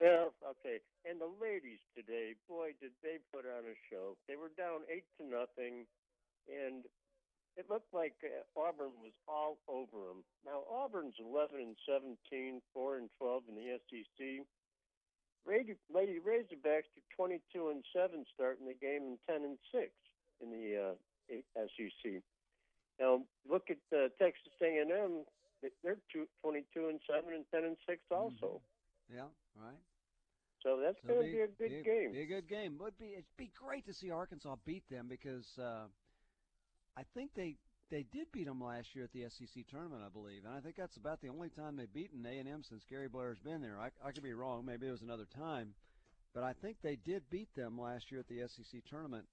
Well, 0.00 0.34
okay. 0.42 0.82
And 1.06 1.20
the 1.20 1.30
ladies 1.38 1.80
today, 1.94 2.34
boy, 2.48 2.74
did 2.82 2.90
they 3.02 3.22
put 3.30 3.46
on 3.46 3.62
a 3.62 3.76
show. 3.90 4.18
They 4.26 4.34
were 4.34 4.50
down 4.58 4.82
eight 4.90 5.06
to 5.18 5.24
nothing, 5.24 5.86
and 6.50 6.82
it 7.56 7.70
looked 7.70 7.92
like 7.94 8.18
uh, 8.26 8.42
Auburn 8.58 8.94
was 8.98 9.14
all 9.28 9.58
over 9.70 10.10
them. 10.10 10.26
Now 10.42 10.66
Auburn's 10.66 11.14
11 11.22 11.60
and 11.62 11.76
17, 11.86 12.60
4 12.74 12.98
and 12.98 13.08
12 13.18 13.42
in 13.48 13.54
the 13.54 13.78
SEC. 13.86 14.46
Lady, 15.46 15.76
Lady 15.92 16.18
Razorbacks 16.18 16.90
are 16.96 17.06
22 17.14 17.68
and 17.68 17.84
7 17.94 18.24
starting 18.34 18.66
the 18.66 18.74
game 18.74 19.14
and 19.14 19.18
10 19.28 19.44
and 19.44 19.58
6 19.70 19.86
in 20.42 20.50
the 20.50 20.90
uh, 20.90 20.94
SEC. 21.54 22.22
Now 22.98 23.22
look 23.48 23.70
at 23.70 23.78
uh, 23.94 24.08
Texas 24.18 24.52
A&M. 24.60 25.24
They're 25.82 25.96
two, 26.12 26.26
22 26.42 26.88
and 26.88 27.00
7 27.06 27.32
and 27.32 27.44
10 27.52 27.64
and 27.64 27.76
6 27.86 28.00
also. 28.10 28.60
Yeah. 29.12 29.30
Right. 29.56 29.78
So 30.62 30.80
that's 30.82 30.98
So 31.06 31.14
going 31.14 31.20
to 31.20 31.24
be, 31.24 31.36
be 31.36 31.40
a 31.40 31.46
good 31.48 31.68
be, 31.68 31.82
game. 31.84 32.12
Be 32.12 32.20
a 32.22 32.26
good 32.26 32.48
game. 32.48 32.78
Would 32.78 32.98
be 32.98 33.12
it'd 33.12 33.24
be 33.36 33.50
great 33.58 33.86
to 33.86 33.92
see 33.94 34.10
Arkansas 34.10 34.56
beat 34.64 34.88
them 34.88 35.06
because 35.08 35.46
uh, 35.58 35.86
I 36.96 37.02
think 37.14 37.32
they 37.34 37.56
they 37.90 38.04
did 38.12 38.32
beat 38.32 38.46
them 38.46 38.60
last 38.62 38.94
year 38.94 39.04
at 39.04 39.12
the 39.12 39.24
SEC 39.28 39.64
tournament, 39.68 40.02
I 40.04 40.08
believe, 40.08 40.44
and 40.44 40.54
I 40.54 40.60
think 40.60 40.76
that's 40.76 40.96
about 40.96 41.20
the 41.20 41.28
only 41.28 41.50
time 41.50 41.76
they've 41.76 41.92
beaten 41.92 42.24
A 42.26 42.38
and 42.38 42.48
M 42.48 42.62
since 42.62 42.84
Gary 42.88 43.08
Blair's 43.08 43.38
been 43.38 43.60
there. 43.60 43.78
I, 43.78 43.90
I 44.04 44.12
could 44.12 44.22
be 44.22 44.32
wrong. 44.32 44.64
Maybe 44.64 44.86
it 44.86 44.90
was 44.90 45.02
another 45.02 45.26
time, 45.26 45.74
but 46.34 46.42
I 46.42 46.52
think 46.54 46.78
they 46.82 46.96
did 46.96 47.28
beat 47.30 47.54
them 47.54 47.78
last 47.78 48.10
year 48.10 48.20
at 48.20 48.28
the 48.28 48.46
SEC 48.48 48.82
tournament 48.88 49.26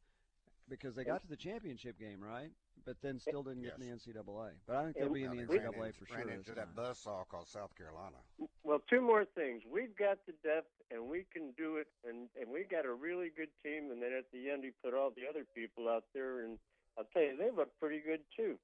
because 0.69 0.95
they 0.95 1.03
got 1.03 1.21
to 1.21 1.27
the 1.27 1.37
championship 1.37 1.99
game, 1.99 2.21
right? 2.21 2.51
But 2.85 2.97
then 3.01 3.19
still 3.19 3.43
didn't 3.43 3.61
get 3.61 3.75
in 3.77 3.81
the 3.81 3.93
NCAA. 3.93 4.53
But 4.65 4.75
I 4.75 4.83
think 4.85 4.97
they'll 4.97 5.13
be 5.13 5.23
in 5.23 5.31
the 5.31 5.43
Now, 5.43 5.47
they 5.47 5.59
ran 5.59 5.67
NCAA 5.73 5.85
into- 5.87 6.05
for 6.05 6.13
ran 6.15 6.23
sure. 6.23 6.33
into 6.33 6.53
that 6.55 6.75
time. 6.75 6.75
buzzsaw 6.75 7.27
called 7.27 7.47
South 7.47 7.75
Carolina. 7.75 8.17
Well, 8.63 8.79
two 8.89 9.01
more 9.01 9.25
things. 9.25 9.63
We've 9.65 9.95
got 9.95 10.25
the 10.25 10.33
depth, 10.43 10.71
and 10.89 11.07
we 11.07 11.25
can 11.25 11.51
do 11.51 11.77
it, 11.77 11.87
and 12.03 12.29
and 12.35 12.49
we 12.49 12.63
got 12.63 12.85
a 12.85 12.93
really 12.93 13.29
good 13.29 13.49
team. 13.63 13.91
And 13.91 14.01
then 14.01 14.13
at 14.13 14.31
the 14.31 14.49
end, 14.49 14.63
he 14.63 14.71
put 14.83 14.93
all 14.93 15.11
the 15.11 15.27
other 15.27 15.45
people 15.53 15.89
out 15.89 16.05
there, 16.13 16.41
and 16.41 16.57
I'll 16.97 17.05
tell 17.05 17.21
you, 17.23 17.37
they 17.37 17.51
look 17.51 17.77
pretty 17.79 17.99
good 17.99 18.23
too. 18.35 18.57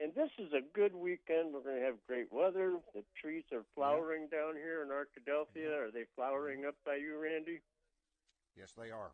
And 0.00 0.14
this 0.14 0.30
is 0.38 0.52
a 0.52 0.60
good 0.60 0.94
weekend. 0.94 1.52
We're 1.52 1.60
going 1.60 1.80
to 1.80 1.84
have 1.84 1.96
great 2.06 2.32
weather. 2.32 2.78
The 2.94 3.04
trees 3.20 3.44
are 3.52 3.64
flowering 3.74 4.28
down 4.28 4.54
here 4.54 4.82
in 4.82 4.90
Arkadelphia. 4.90 5.76
Are 5.76 5.90
they 5.90 6.04
flowering 6.14 6.64
up 6.64 6.76
by 6.86 6.96
you, 6.96 7.18
Randy? 7.18 7.60
Yes, 8.56 8.72
they 8.72 8.90
are. 8.92 9.10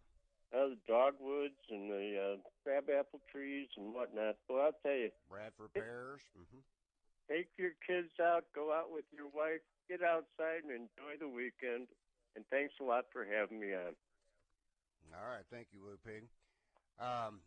Uh, 0.54 0.70
the 0.70 0.78
dogwoods 0.86 1.58
and 1.68 1.90
the 1.90 2.14
uh, 2.14 2.36
crabapple 2.62 3.18
trees 3.26 3.66
and 3.76 3.92
whatnot. 3.92 4.36
Well, 4.48 4.70
I'll 4.70 4.78
tell 4.86 4.94
you, 4.94 5.10
Bradford 5.28 5.74
Pears. 5.74 6.22
hmm 6.36 6.62
take 7.28 7.48
your 7.56 7.72
kids 7.86 8.12
out, 8.20 8.44
go 8.54 8.72
out 8.72 8.92
with 8.92 9.04
your 9.10 9.28
wife, 9.32 9.64
get 9.88 10.02
outside 10.02 10.62
and 10.62 10.70
enjoy 10.70 11.16
the 11.18 11.28
weekend. 11.28 11.88
And 12.36 12.44
thanks 12.50 12.74
a 12.80 12.84
lot 12.84 13.04
for 13.12 13.24
having 13.24 13.60
me 13.60 13.72
on. 13.74 13.94
All 15.14 15.30
right, 15.30 15.46
thank 15.50 15.68
you, 15.72 15.80
Woo 15.82 15.98
Pig. 16.04 16.26
Um, 16.98 17.40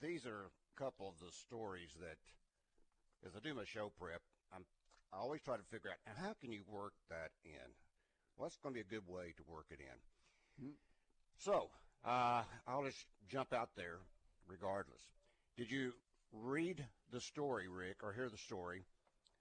these 0.00 0.26
are 0.26 0.48
a 0.48 0.76
couple 0.76 1.08
of 1.08 1.18
the 1.18 1.32
stories 1.32 1.90
that, 2.00 2.20
as 3.26 3.32
I 3.34 3.40
do 3.40 3.54
my 3.54 3.64
show 3.64 3.90
prep, 3.98 4.20
I'm 4.52 4.64
I 5.12 5.18
always 5.18 5.40
try 5.40 5.56
to 5.56 5.62
figure 5.70 5.90
out 5.90 6.16
how 6.16 6.34
can 6.40 6.52
you 6.52 6.62
work 6.68 6.92
that 7.08 7.30
in. 7.44 7.68
What's 8.36 8.58
going 8.58 8.74
to 8.74 8.80
be 8.82 8.84
a 8.84 9.00
good 9.00 9.08
way 9.08 9.32
to 9.36 9.42
work 9.48 9.66
it 9.70 9.80
in? 9.80 9.96
So 11.38 11.70
uh, 12.04 12.42
I'll 12.66 12.84
just 12.84 13.06
jump 13.28 13.52
out 13.52 13.70
there, 13.76 13.98
regardless. 14.46 15.00
Did 15.56 15.70
you 15.70 15.92
read 16.32 16.84
the 17.12 17.20
story, 17.20 17.68
Rick, 17.68 18.02
or 18.02 18.12
hear 18.12 18.28
the 18.28 18.38
story 18.38 18.84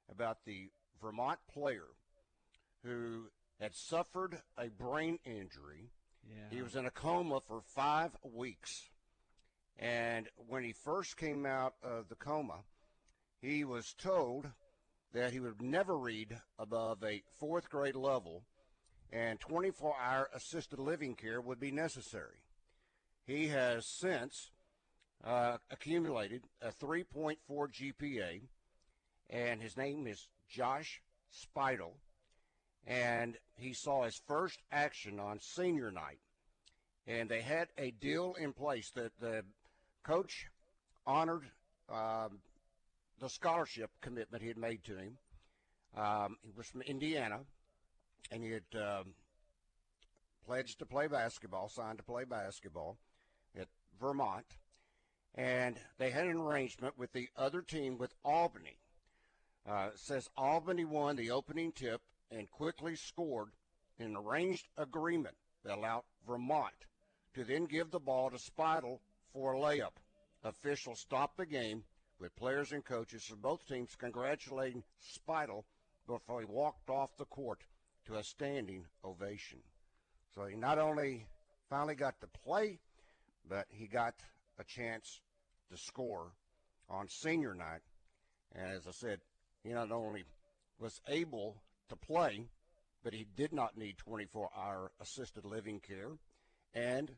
about 0.10 0.46
the 0.46 0.70
Vermont 1.02 1.40
player 1.52 1.88
who 2.84 3.30
had 3.60 3.76
suffered 3.76 4.42
a 4.58 4.68
brain 4.70 5.20
injury? 5.26 5.92
Yeah. 6.28 6.56
He 6.56 6.62
was 6.62 6.76
in 6.76 6.86
a 6.86 6.92
coma 6.92 7.40
for 7.48 7.62
five 7.62 8.12
weeks. 8.24 8.90
And 9.78 10.28
when 10.48 10.64
he 10.64 10.74
first 10.74 11.18
came 11.18 11.46
out 11.46 11.76
of 11.84 12.08
the 12.08 12.16
coma, 12.16 12.60
he 13.42 13.64
was 13.64 13.94
told 13.94 14.48
that 15.14 15.34
he 15.34 15.40
would 15.40 15.62
never 15.62 15.98
read 15.98 16.38
above 16.58 17.04
a 17.04 17.24
fourth 17.40 17.70
grade 17.70 17.96
level 17.96 18.44
and 19.16 19.40
24 19.40 19.96
hour 19.98 20.30
assisted 20.34 20.78
living 20.78 21.16
care 21.16 21.40
would 21.40 21.60
be 21.60 21.72
necessary. 21.72 22.42
He 23.26 23.48
has 23.48 23.86
since 23.86 24.52
uh, 25.24 25.58
accumulated 25.72 26.44
a 26.62 26.70
3.4 26.70 27.38
GPA, 27.50 28.42
and 29.30 29.62
his 29.62 29.78
name 29.78 30.06
is 30.06 30.28
Josh 30.50 31.02
Speidel. 31.34 31.94
and 32.86 33.38
he 33.58 33.74
saw 33.74 34.04
his 34.04 34.22
first 34.28 34.60
action 34.72 35.20
on 35.20 35.40
senior 35.40 35.92
night. 35.92 36.20
And 37.08 37.30
they 37.30 37.42
had 37.42 37.70
a 37.78 37.92
deal 37.92 38.36
in 38.40 38.52
place 38.52 38.92
that 38.96 39.12
the 39.20 39.44
coach 40.04 40.48
honored 41.08 41.46
um, 41.90 42.40
the 43.20 43.30
scholarship 43.30 43.90
commitment 44.02 44.44
he 44.44 44.50
had 44.50 44.58
made 44.58 44.84
to 44.84 44.98
him. 44.98 45.18
Um, 45.96 46.38
he 46.44 46.52
was 46.56 46.68
from 46.68 46.82
Indiana, 46.82 47.40
and 48.32 48.44
he 48.44 48.52
had 48.52 48.82
um, 48.82 49.14
pledged 50.46 50.80
to 50.80 50.86
play 50.86 51.08
basketball, 51.08 51.70
signed 51.70 51.98
to 51.98 52.04
play 52.04 52.24
basketball 52.24 52.98
at 53.60 53.68
Vermont. 54.00 54.58
And 55.36 55.78
they 55.98 56.12
had 56.12 56.28
an 56.28 56.38
arrangement 56.38 56.98
with 56.98 57.12
the 57.12 57.30
other 57.36 57.62
team, 57.62 57.98
with 57.98 58.14
Albany. 58.24 58.78
Uh, 59.68 59.90
says 59.96 60.30
Albany 60.38 60.86
won 60.86 61.16
the 61.16 61.32
opening 61.32 61.72
tip 61.72 62.02
and 62.32 62.50
quickly 62.52 62.96
scored 62.96 63.50
an 64.00 64.16
arranged 64.16 64.68
agreement 64.78 65.36
that 65.64 65.78
allowed 65.78 66.04
Vermont 66.28 66.86
to 67.34 67.44
then 67.44 67.66
give 67.66 67.92
the 67.92 68.00
ball 68.00 68.30
to 68.30 68.38
Speidel 68.38 69.00
for 69.34 69.54
a 69.54 69.58
layup. 69.58 69.98
Officials 70.44 71.00
stopped 71.00 71.38
the 71.38 71.46
game 71.46 71.84
with 72.20 72.36
players 72.36 72.72
and 72.72 72.86
coaches 72.86 73.24
from 73.24 73.40
both 73.40 73.68
teams 73.68 73.96
congratulating 73.96 74.84
Speidel 75.02 75.64
before 76.08 76.40
he 76.40 76.46
walked 76.46 76.90
off 76.90 77.18
the 77.18 77.26
court 77.26 77.64
to 78.06 78.16
a 78.16 78.24
standing 78.24 78.86
ovation. 79.04 79.60
So 80.34 80.46
he 80.46 80.56
not 80.56 80.80
only 80.80 81.28
finally 81.70 81.96
got 81.96 82.20
to 82.22 82.28
play, 82.28 82.80
but 83.48 83.66
he 83.70 83.88
got 83.88 84.16
a 84.60 84.64
chance 84.64 85.22
to 85.72 85.78
score 85.78 86.32
on 86.90 87.08
senior 87.10 87.54
night. 87.54 87.82
And 88.54 88.72
as 88.72 88.88
I 88.88 88.92
said, 88.92 89.20
he 89.64 89.70
not 89.72 89.92
only 89.92 90.24
was 90.80 91.00
able 91.08 91.56
to 91.90 91.96
play, 91.96 92.48
but 93.04 93.14
he 93.14 93.26
did 93.36 93.54
not 93.54 93.78
need 93.78 93.98
24 93.98 94.50
hour 94.58 94.92
assisted 95.00 95.46
living 95.46 95.80
care. 95.80 96.12
And 96.74 97.12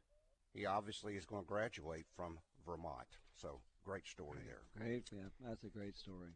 he 0.54 0.66
obviously 0.66 1.16
is 1.16 1.26
going 1.26 1.44
to 1.44 1.48
graduate 1.48 2.06
from 2.16 2.40
Vermont. 2.66 3.08
So 3.36 3.60
great 3.84 4.08
story 4.08 4.40
there. 4.46 4.62
Great, 4.78 5.10
yeah, 5.12 5.30
that's 5.46 5.64
a 5.64 5.70
great 5.70 5.98
story. 5.98 6.32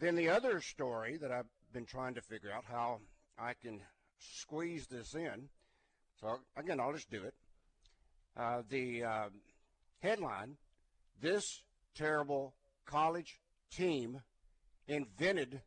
Then 0.00 0.16
the 0.16 0.30
other 0.30 0.60
story 0.60 1.16
that 1.18 1.30
I've 1.30 1.48
been 1.72 1.86
trying 1.86 2.14
to 2.14 2.20
figure 2.22 2.50
out 2.50 2.64
how 2.66 3.00
I 3.38 3.54
can 3.54 3.80
squeeze 4.18 4.86
this 4.86 5.14
in. 5.14 5.48
So 6.20 6.38
again, 6.56 6.80
I'll 6.80 6.92
just 6.92 7.10
do 7.10 7.22
it. 7.22 7.34
Uh, 8.36 8.62
the 8.68 9.04
uh, 9.04 9.28
headline: 10.00 10.56
This 11.20 11.62
terrible 11.94 12.54
college 12.86 13.38
team 13.70 14.20
invented 14.88 15.60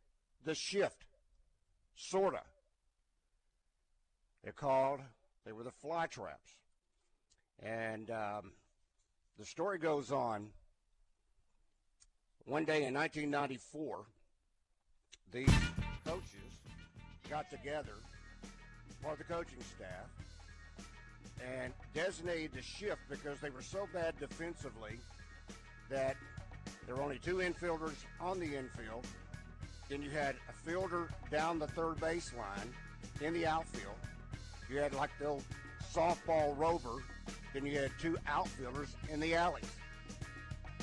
the 0.43 0.55
shift. 0.55 1.05
Sorta. 1.95 2.43
They're 4.43 4.53
called. 4.53 5.01
They 5.45 5.51
were 5.51 5.63
the 5.63 5.71
fly 5.71 6.07
traps. 6.07 6.51
And 7.63 8.09
um, 8.11 8.51
the 9.39 9.45
story 9.45 9.79
goes 9.79 10.11
on. 10.11 10.49
One 12.45 12.63
day 12.63 12.85
in 12.85 12.93
1994, 12.93 14.05
these 15.31 15.49
coaches 16.05 16.57
got 17.29 17.49
together, 17.49 17.93
part 19.01 19.19
of 19.19 19.27
the 19.27 19.33
coaching 19.33 19.59
staff, 19.75 20.07
and 21.41 21.73
designated 21.93 22.51
the 22.53 22.61
shift 22.61 23.01
because 23.09 23.39
they 23.39 23.49
were 23.49 23.61
so 23.61 23.87
bad 23.93 24.13
defensively 24.19 24.99
that 25.89 26.15
there 26.85 26.95
were 26.95 27.03
only 27.03 27.19
two 27.19 27.37
infielders 27.37 27.95
on 28.19 28.39
the 28.39 28.45
infield. 28.45 29.05
Then 29.89 30.01
you 30.01 30.09
had 30.09 30.35
a 30.49 30.53
fielder 30.69 31.09
down 31.31 31.59
the 31.59 31.67
third 31.67 31.99
base 31.99 32.33
line 32.33 32.73
in 33.21 33.33
the 33.33 33.45
outfield. 33.45 33.95
You 34.69 34.79
had 34.79 34.93
like 34.93 35.11
the 35.19 35.27
old 35.27 35.43
softball 35.93 36.57
rover. 36.57 37.01
Then 37.53 37.65
you 37.65 37.77
had 37.77 37.91
two 37.99 38.17
outfielders 38.27 38.95
in 39.09 39.19
the 39.19 39.35
alleys. 39.35 39.71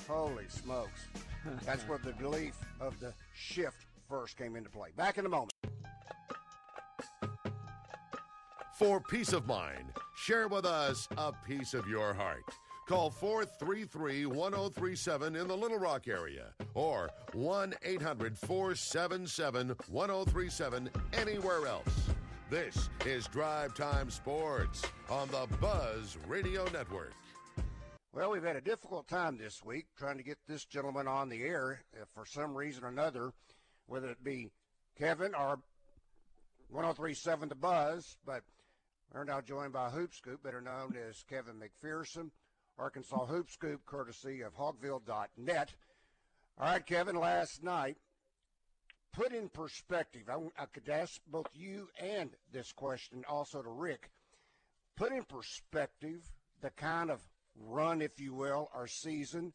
Holy 0.09 0.49
smokes. 0.49 1.07
That's 1.65 1.83
where 1.85 1.99
the 1.99 2.13
belief 2.13 2.57
of 2.81 2.99
the 3.01 3.13
shift 3.35 3.87
first 4.09 4.37
came 4.37 4.57
into 4.57 4.71
play. 4.71 4.89
Back 4.97 5.19
in 5.19 5.27
a 5.27 5.29
moment. 5.29 5.53
For 8.75 9.01
peace 9.01 9.33
of 9.33 9.47
mind, 9.47 9.93
share 10.17 10.49
with 10.49 10.67
us 10.67 11.07
a 11.17 11.33
piece 11.47 11.75
of 11.75 11.87
your 11.87 12.13
heart. 12.13 12.43
Call 12.89 13.09
433 13.09 14.27
1037 14.27 15.37
in 15.37 15.47
the 15.47 15.57
Little 15.57 15.79
Rock 15.79 16.09
area 16.09 16.47
or 16.75 17.09
1 17.35 17.75
800 17.85 18.37
477 18.37 19.77
1037 19.89 20.91
anywhere 21.13 21.69
else. 21.69 22.11
This 22.51 22.91
is 23.07 23.29
Drive 23.29 23.75
Time 23.75 24.11
Sports 24.11 24.83
on 25.09 25.29
the 25.29 25.47
Buzz 25.61 26.19
Radio 26.27 26.65
Network. 26.73 27.13
Well, 28.13 28.33
we've 28.33 28.43
had 28.43 28.57
a 28.57 28.61
difficult 28.61 29.07
time 29.07 29.39
this 29.39 29.63
week 29.65 29.87
trying 29.97 30.19
to 30.19 30.25
get 30.25 30.39
this 30.49 30.65
gentleman 30.65 31.07
on 31.07 31.29
the 31.29 31.45
air 31.45 31.85
uh, 31.95 32.07
for 32.13 32.27
some 32.27 32.57
reason 32.57 32.83
or 32.83 32.89
another, 32.89 33.31
whether 33.87 34.11
it 34.11 34.25
be 34.25 34.51
Kevin 34.99 35.33
or 35.33 35.61
1037 36.71 37.49
The 37.49 37.55
Buzz, 37.55 38.17
but 38.27 38.43
we're 39.15 39.23
now 39.25 39.41
joined 39.41 39.73
by 39.73 39.91
Hoop 39.91 40.13
Scoop, 40.13 40.43
better 40.43 40.61
known 40.61 40.97
as 41.09 41.23
Kevin 41.29 41.55
McPherson, 41.55 42.31
Arkansas 42.77 43.27
Hoop 43.27 43.49
Scoop, 43.49 43.87
courtesy 43.87 44.41
of 44.41 44.57
hogville.net. 44.57 45.75
All 46.59 46.67
right, 46.67 46.85
Kevin, 46.85 47.15
last 47.15 47.63
night, 47.63 47.97
put 49.13 49.33
in 49.33 49.49
perspective, 49.49 50.23
I, 50.29 50.35
I 50.61 50.67
could 50.67 50.89
ask 50.89 51.21
both 51.29 51.47
you 51.55 51.89
and 52.01 52.31
this 52.53 52.73
question 52.73 53.23
also 53.29 53.63
to 53.63 53.71
Rick. 53.71 54.11
Put 54.97 55.13
in 55.13 55.23
perspective 55.23 56.33
the 56.61 56.71
kind 56.71 57.09
of 57.09 57.21
run, 57.57 58.03
if 58.03 58.19
you 58.19 58.35
will, 58.35 58.69
or 58.75 58.89
season 58.89 59.53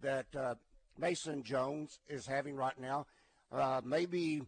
that 0.00 0.26
uh, 0.36 0.56
Mason 0.98 1.44
Jones 1.44 2.00
is 2.08 2.26
having 2.26 2.56
right 2.56 2.78
now. 2.80 3.06
Uh, 3.52 3.80
maybe 3.84 4.42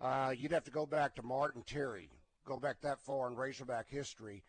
uh, 0.00 0.34
you'd 0.36 0.52
have 0.52 0.64
to 0.64 0.72
go 0.72 0.84
back 0.84 1.14
to 1.14 1.22
Martin 1.22 1.62
Terry, 1.64 2.10
go 2.44 2.58
back 2.58 2.80
that 2.82 3.00
far 3.00 3.28
in 3.28 3.36
Razorback 3.36 3.88
history 3.88 4.44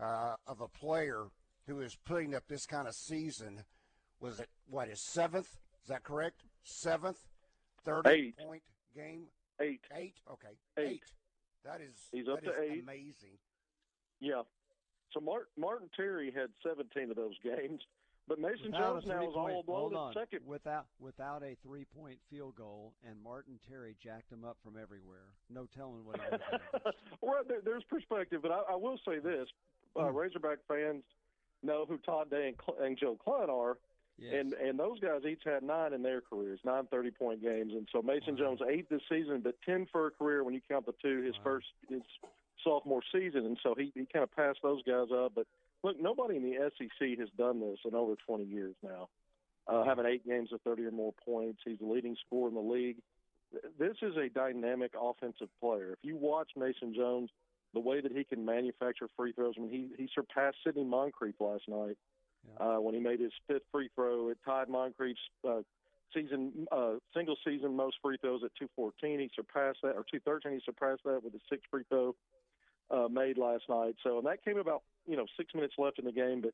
uh, 0.00 0.34
of 0.46 0.60
a 0.60 0.68
player 0.68 1.26
who 1.66 1.80
is 1.80 1.96
putting 2.04 2.34
up 2.34 2.44
this 2.48 2.66
kind 2.66 2.88
of 2.88 2.94
season. 2.94 3.64
Was 4.20 4.40
it 4.40 4.48
what 4.68 4.88
his 4.88 5.00
seventh? 5.00 5.48
Is 5.82 5.88
that 5.88 6.02
correct? 6.02 6.42
Seventh, 6.64 7.18
thirty 7.84 8.10
eight. 8.10 8.38
point 8.38 8.62
game. 8.94 9.24
Eight. 9.60 9.80
Eight. 9.96 10.14
Okay. 10.30 10.56
Eight. 10.78 11.02
That 11.64 11.80
is. 11.80 11.96
He's 12.12 12.28
up 12.28 12.42
to 12.42 12.52
eight. 12.60 12.82
Amazing. 12.82 13.38
Yeah. 14.20 14.42
So 15.12 15.20
Mart, 15.20 15.48
Martin 15.56 15.88
Terry 15.96 16.30
had 16.34 16.50
17 16.62 17.10
of 17.10 17.16
those 17.16 17.36
games, 17.42 17.80
but 18.28 18.38
Mason 18.38 18.66
Without 18.66 19.00
Jones 19.02 19.06
now 19.06 19.22
is 19.22 19.34
all 19.34 19.62
blown 19.66 19.92
at 19.94 19.98
on. 19.98 20.12
second. 20.14 20.40
Without 20.46 20.86
without 21.00 21.42
a 21.42 21.56
three 21.62 21.84
point 21.96 22.18
field 22.30 22.54
goal, 22.56 22.92
and 23.08 23.20
Martin 23.22 23.58
Terry 23.68 23.96
jacked 24.02 24.30
him 24.30 24.44
up 24.44 24.56
from 24.62 24.76
everywhere. 24.80 25.32
No 25.50 25.66
telling 25.76 26.04
what 26.04 26.20
well, 27.20 27.42
there, 27.46 27.60
there's 27.64 27.84
perspective, 27.84 28.40
but 28.42 28.50
I, 28.52 28.72
I 28.72 28.76
will 28.76 28.98
say 29.06 29.18
this: 29.18 29.48
uh, 29.96 30.04
Hmm. 30.08 30.16
Razorback 30.16 30.58
fans 30.68 31.02
know 31.62 31.84
who 31.88 31.98
Todd 31.98 32.30
Day 32.30 32.48
and, 32.48 32.56
Cl- 32.64 32.86
and 32.86 32.96
Joe 32.98 33.16
Kleine 33.24 33.50
are, 33.50 33.78
Yes. 34.18 34.34
and 34.38 34.52
and 34.54 34.78
those 34.78 34.98
guys 35.00 35.22
each 35.28 35.42
had 35.44 35.62
nine 35.62 35.92
in 35.92 36.02
their 36.02 36.20
careers, 36.20 36.60
nine 36.64 36.86
30 36.90 37.10
point 37.12 37.42
games, 37.42 37.72
and 37.72 37.88
so 37.92 38.02
Mason 38.02 38.34
Wow. 38.34 38.56
Jones 38.56 38.60
eight 38.68 38.88
this 38.90 39.02
season, 39.08 39.40
but 39.42 39.54
10 39.64 39.86
for 39.92 40.08
a 40.08 40.10
career 40.10 40.42
when 40.44 40.54
you 40.54 40.60
count 40.68 40.86
the 40.86 40.94
two 41.00 41.22
his 41.22 41.34
Wow. 41.38 41.44
first 41.44 41.66
his 41.88 42.02
sophomore 42.64 43.02
season, 43.12 43.46
and 43.46 43.58
so 43.62 43.74
he 43.76 43.92
he 43.94 44.04
kind 44.12 44.22
of 44.24 44.34
passed 44.34 44.58
those 44.62 44.82
guys 44.82 45.06
up. 45.14 45.32
But 45.34 45.46
look, 45.82 46.00
nobody 46.00 46.36
in 46.36 46.42
the 46.42 46.70
SEC 46.78 47.18
has 47.18 47.28
done 47.36 47.60
this 47.60 47.78
in 47.84 47.94
over 47.94 48.14
20 48.26 48.44
years 48.44 48.74
now. 48.82 49.08
Uh, 49.66 49.84
having 49.84 50.06
eight 50.06 50.26
games 50.26 50.50
of 50.52 50.60
30 50.62 50.84
or 50.86 50.90
more 50.90 51.12
points, 51.24 51.60
he's 51.64 51.78
the 51.78 51.86
leading 51.86 52.16
scorer 52.26 52.48
in 52.48 52.54
the 52.54 52.60
league. 52.60 52.96
This 53.78 53.96
is 54.02 54.14
a 54.16 54.28
dynamic 54.28 54.92
offensive 55.00 55.48
player. 55.60 55.92
If 55.92 55.98
you 56.02 56.16
watch 56.16 56.50
Mason 56.56 56.94
Jones, 56.94 57.30
the 57.74 57.80
way 57.80 58.00
that 58.00 58.12
he 58.12 58.24
can 58.24 58.44
manufacture 58.44 59.08
free 59.16 59.32
throws, 59.32 59.54
I 59.58 59.60
mean, 59.62 59.70
he 59.70 60.02
he 60.02 60.08
surpassed 60.14 60.56
Sidney 60.64 60.84
Moncrief 60.84 61.34
last 61.38 61.64
night 61.68 61.96
Yeah. 62.46 62.66
uh, 62.76 62.80
when 62.80 62.94
he 62.94 63.00
made 63.00 63.20
his 63.20 63.32
fifth 63.46 63.62
free 63.70 63.90
throw. 63.94 64.28
It 64.30 64.38
tied 64.44 64.68
Moncrief's 64.68 65.18
uh, 65.46 65.60
season 66.14 66.66
uh, 66.72 66.94
single 67.14 67.36
season 67.44 67.76
most 67.76 67.96
free 68.02 68.16
throws 68.18 68.42
at 68.42 68.50
214. 68.58 69.20
He 69.20 69.30
surpassed 69.36 69.80
that, 69.82 69.96
or 69.96 70.04
213. 70.10 70.52
He 70.52 70.60
surpassed 70.64 71.02
that 71.04 71.22
with 71.22 71.34
his 71.34 71.42
sixth 71.50 71.66
free 71.70 71.84
throw 71.90 72.14
uh, 72.90 73.08
made 73.10 73.36
last 73.36 73.64
night. 73.68 73.96
So, 74.02 74.16
and 74.18 74.26
that 74.26 74.42
came 74.44 74.56
about 74.58 74.82
you 75.08 75.16
know 75.16 75.26
six 75.36 75.54
minutes 75.54 75.74
left 75.78 75.98
in 75.98 76.04
the 76.04 76.12
game, 76.12 76.40
but. 76.40 76.52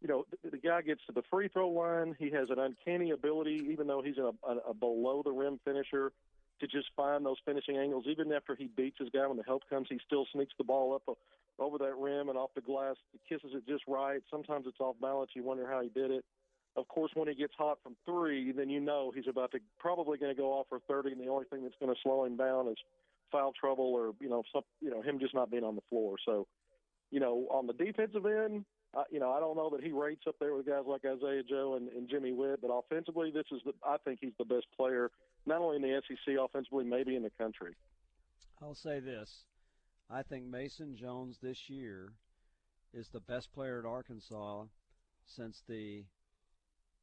You 0.00 0.08
know, 0.08 0.26
the, 0.42 0.50
the 0.50 0.58
guy 0.58 0.82
gets 0.82 1.00
to 1.06 1.12
the 1.12 1.22
free 1.30 1.48
throw 1.48 1.70
line. 1.70 2.14
He 2.18 2.28
has 2.30 2.50
an 2.50 2.58
uncanny 2.58 3.12
ability, 3.12 3.68
even 3.70 3.86
though 3.86 4.02
he's 4.02 4.18
a, 4.18 4.32
a, 4.46 4.56
a 4.68 4.74
below 4.74 5.22
the 5.24 5.30
rim 5.30 5.58
finisher, 5.64 6.12
to 6.60 6.66
just 6.66 6.88
find 6.96 7.24
those 7.24 7.36
finishing 7.44 7.76
angles. 7.76 8.04
Even 8.06 8.32
after 8.32 8.54
he 8.54 8.66
beats 8.76 8.98
his 8.98 9.08
guy 9.10 9.26
when 9.26 9.36
the 9.36 9.42
help 9.42 9.62
comes, 9.68 9.86
he 9.90 9.98
still 10.06 10.26
sneaks 10.32 10.52
the 10.58 10.64
ball 10.64 10.94
up 10.94 11.02
uh, 11.08 11.62
over 11.62 11.78
that 11.78 11.96
rim 11.96 12.28
and 12.28 12.38
off 12.38 12.50
the 12.54 12.60
glass. 12.60 12.96
He 13.12 13.20
kisses 13.28 13.52
it 13.54 13.66
just 13.66 13.84
right. 13.88 14.20
Sometimes 14.30 14.66
it's 14.66 14.80
off 14.80 14.96
balance. 15.00 15.30
You 15.34 15.42
wonder 15.42 15.66
how 15.68 15.80
he 15.80 15.88
did 15.88 16.10
it. 16.10 16.24
Of 16.76 16.88
course, 16.88 17.12
when 17.14 17.28
he 17.28 17.34
gets 17.34 17.54
hot 17.56 17.78
from 17.82 17.94
three, 18.04 18.50
then 18.50 18.68
you 18.68 18.80
know 18.80 19.12
he's 19.14 19.28
about 19.28 19.52
to 19.52 19.60
probably 19.78 20.18
going 20.18 20.34
to 20.34 20.40
go 20.40 20.52
off 20.52 20.66
for 20.68 20.80
30, 20.88 21.12
and 21.12 21.20
the 21.20 21.28
only 21.28 21.44
thing 21.46 21.62
that's 21.62 21.76
going 21.80 21.94
to 21.94 22.00
slow 22.02 22.24
him 22.24 22.36
down 22.36 22.66
is 22.68 22.76
foul 23.30 23.52
trouble 23.58 23.94
or 23.94 24.12
you 24.20 24.28
know 24.28 24.42
some 24.52 24.62
you 24.80 24.90
know 24.90 25.00
him 25.00 25.18
just 25.18 25.34
not 25.34 25.50
being 25.50 25.64
on 25.64 25.76
the 25.76 25.82
floor. 25.88 26.16
So, 26.24 26.46
you 27.14 27.20
know, 27.20 27.46
on 27.52 27.68
the 27.68 27.72
defensive 27.72 28.26
end, 28.26 28.64
uh, 28.92 29.04
you 29.08 29.20
know, 29.20 29.30
I 29.30 29.38
don't 29.38 29.56
know 29.56 29.70
that 29.70 29.84
he 29.84 29.92
rates 29.92 30.22
up 30.26 30.34
there 30.40 30.52
with 30.52 30.66
guys 30.66 30.82
like 30.84 31.02
Isaiah 31.06 31.44
Joe 31.48 31.76
and, 31.76 31.88
and 31.90 32.08
Jimmy 32.10 32.32
Whitt, 32.32 32.60
but 32.60 32.72
offensively, 32.72 33.30
this 33.30 33.44
is 33.52 33.60
the 33.64 33.72
I 33.86 33.98
think 34.04 34.18
he's 34.20 34.32
the 34.36 34.44
best 34.44 34.66
player 34.76 35.12
not 35.46 35.60
only 35.60 35.76
in 35.76 35.82
the 35.82 36.02
SEC 36.08 36.34
offensively, 36.40 36.84
maybe 36.84 37.14
in 37.14 37.22
the 37.22 37.30
country. 37.38 37.76
I'll 38.60 38.74
say 38.74 38.98
this: 38.98 39.44
I 40.10 40.22
think 40.22 40.46
Mason 40.46 40.96
Jones 40.96 41.38
this 41.40 41.70
year 41.70 42.14
is 42.92 43.08
the 43.10 43.20
best 43.20 43.52
player 43.52 43.78
at 43.78 43.88
Arkansas 43.88 44.64
since 45.24 45.62
the 45.68 46.02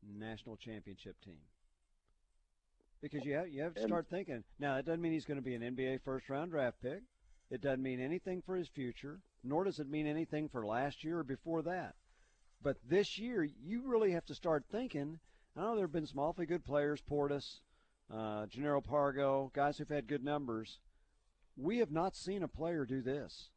national 0.06 0.58
championship 0.58 1.16
team. 1.24 1.40
Because 3.02 3.24
you 3.24 3.36
have 3.36 3.48
you 3.48 3.64
have 3.64 3.76
to 3.76 3.82
start 3.82 4.08
thinking. 4.10 4.44
Now 4.60 4.76
that 4.76 4.86
doesn't 4.86 5.02
mean 5.02 5.14
he's 5.14 5.26
going 5.26 5.40
to 5.40 5.42
be 5.42 5.56
an 5.56 5.62
NBA 5.62 6.02
first 6.04 6.30
round 6.30 6.52
draft 6.52 6.82
pick. 6.82 7.00
It 7.50 7.62
doesn't 7.62 7.82
mean 7.82 8.02
anything 8.02 8.42
for 8.46 8.58
his 8.58 8.68
future, 8.68 9.20
nor 9.44 9.64
does 9.64 9.80
it 9.80 9.90
mean 9.90 10.08
anything 10.08 10.50
for 10.50 10.66
last 10.66 11.04
year 11.04 11.20
or 11.20 11.24
before 11.24 11.62
that. 11.64 11.96
But 12.64 12.78
this 12.88 13.18
year, 13.18 13.44
you 13.44 13.82
really 13.86 14.12
have 14.12 14.26
to 14.26 14.36
start 14.36 14.66
thinking. 14.72 15.20
I 15.56 15.62
know 15.62 15.76
there 15.76 15.86
have 15.86 15.92
been 15.92 16.06
some 16.06 16.20
awfully 16.20 16.46
good 16.46 16.64
players, 16.64 17.02
Portis, 17.02 17.62
uh, 18.12 18.46
Jannero 18.46 18.84
Pargo, 18.84 19.52
guys 19.54 19.78
who've 19.78 19.90
had 19.90 20.08
good 20.08 20.24
numbers. 20.24 20.80
We 21.58 21.80
have 21.80 21.92
not 21.92 22.16
seen 22.16 22.44
a 22.44 22.48
player 22.48 22.86
do 22.86 23.02
this. 23.02 23.50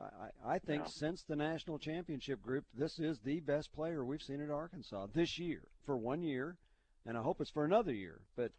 I, 0.00 0.54
I 0.54 0.58
think 0.58 0.84
no. 0.84 0.88
since 0.88 1.22
the 1.22 1.36
national 1.36 1.78
championship 1.78 2.40
group, 2.40 2.64
this 2.72 2.98
is 2.98 3.18
the 3.18 3.40
best 3.40 3.72
player 3.72 4.04
we've 4.04 4.22
seen 4.22 4.40
at 4.40 4.50
Arkansas 4.50 5.08
this 5.12 5.38
year 5.38 5.62
for 5.84 5.96
one 5.96 6.22
year, 6.22 6.56
and 7.04 7.16
I 7.16 7.22
hope 7.22 7.40
it's 7.40 7.50
for 7.50 7.64
another 7.64 7.92
year. 7.92 8.20
But 8.36 8.52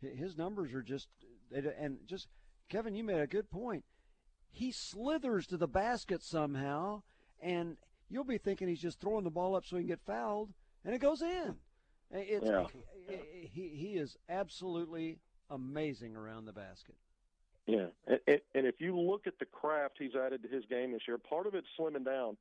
his 0.00 0.36
numbers 0.36 0.72
are 0.74 0.82
just 0.82 1.08
and 1.52 1.98
just 2.06 2.28
Kevin, 2.68 2.94
you 2.94 3.04
made 3.04 3.20
a 3.20 3.26
good 3.26 3.50
point. 3.50 3.84
He 4.50 4.72
slithers 4.72 5.46
to 5.48 5.56
the 5.56 5.68
basket 5.68 6.22
somehow, 6.22 7.02
and 7.40 7.76
you'll 8.08 8.24
be 8.24 8.38
thinking 8.38 8.68
he's 8.68 8.80
just 8.80 9.00
throwing 9.00 9.24
the 9.24 9.30
ball 9.30 9.54
up 9.54 9.64
so 9.64 9.76
he 9.76 9.82
can 9.82 9.88
get 9.88 10.00
fouled, 10.06 10.52
and 10.84 10.94
it 10.94 11.00
goes 11.00 11.22
in. 11.22 11.56
It's, 12.10 12.46
yeah. 12.46 12.66
he 13.52 13.68
he 13.68 13.94
is 13.96 14.16
absolutely 14.28 15.18
amazing 15.50 16.16
around 16.16 16.44
the 16.44 16.52
basket. 16.52 16.94
Yeah, 17.66 17.86
and, 18.06 18.40
and 18.54 18.66
if 18.66 18.76
you 18.78 18.96
look 18.96 19.26
at 19.26 19.38
the 19.40 19.44
craft 19.44 19.96
he's 19.98 20.14
added 20.14 20.42
to 20.44 20.48
his 20.48 20.64
game 20.70 20.92
this 20.92 21.02
year, 21.08 21.18
part 21.18 21.48
of 21.48 21.54
it's 21.54 21.66
slimming 21.78 22.04
down, 22.04 22.36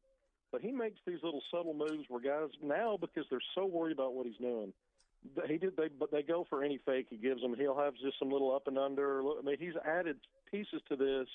but 0.51 0.61
he 0.61 0.71
makes 0.71 0.99
these 1.07 1.17
little 1.23 1.41
subtle 1.49 1.73
moves 1.73 2.05
where 2.09 2.21
guys 2.21 2.49
now 2.61 2.97
because 2.99 3.25
they're 3.29 3.39
so 3.55 3.65
worried 3.65 3.93
about 3.93 4.13
what 4.13 4.27
he's 4.27 4.37
doing, 4.37 4.71
he 5.47 5.57
did 5.57 5.75
they 5.77 5.89
but 5.99 6.11
they 6.11 6.21
go 6.21 6.45
for 6.49 6.63
any 6.63 6.79
fake 6.85 7.07
he 7.09 7.17
gives 7.17 7.41
them. 7.41 7.55
He'll 7.57 7.77
have 7.77 7.93
just 7.95 8.19
some 8.19 8.29
little 8.29 8.55
up 8.55 8.67
and 8.67 8.77
under. 8.77 9.21
I 9.21 9.41
mean, 9.43 9.57
he's 9.59 9.73
added 9.83 10.17
pieces 10.51 10.81
to 10.89 10.95
this, 10.95 11.27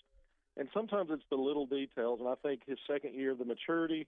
and 0.56 0.68
sometimes 0.74 1.10
it's 1.12 1.22
the 1.30 1.36
little 1.36 1.66
details. 1.66 2.20
And 2.20 2.28
I 2.28 2.34
think 2.42 2.62
his 2.66 2.78
second 2.86 3.14
year, 3.14 3.34
the 3.34 3.44
maturity. 3.44 4.06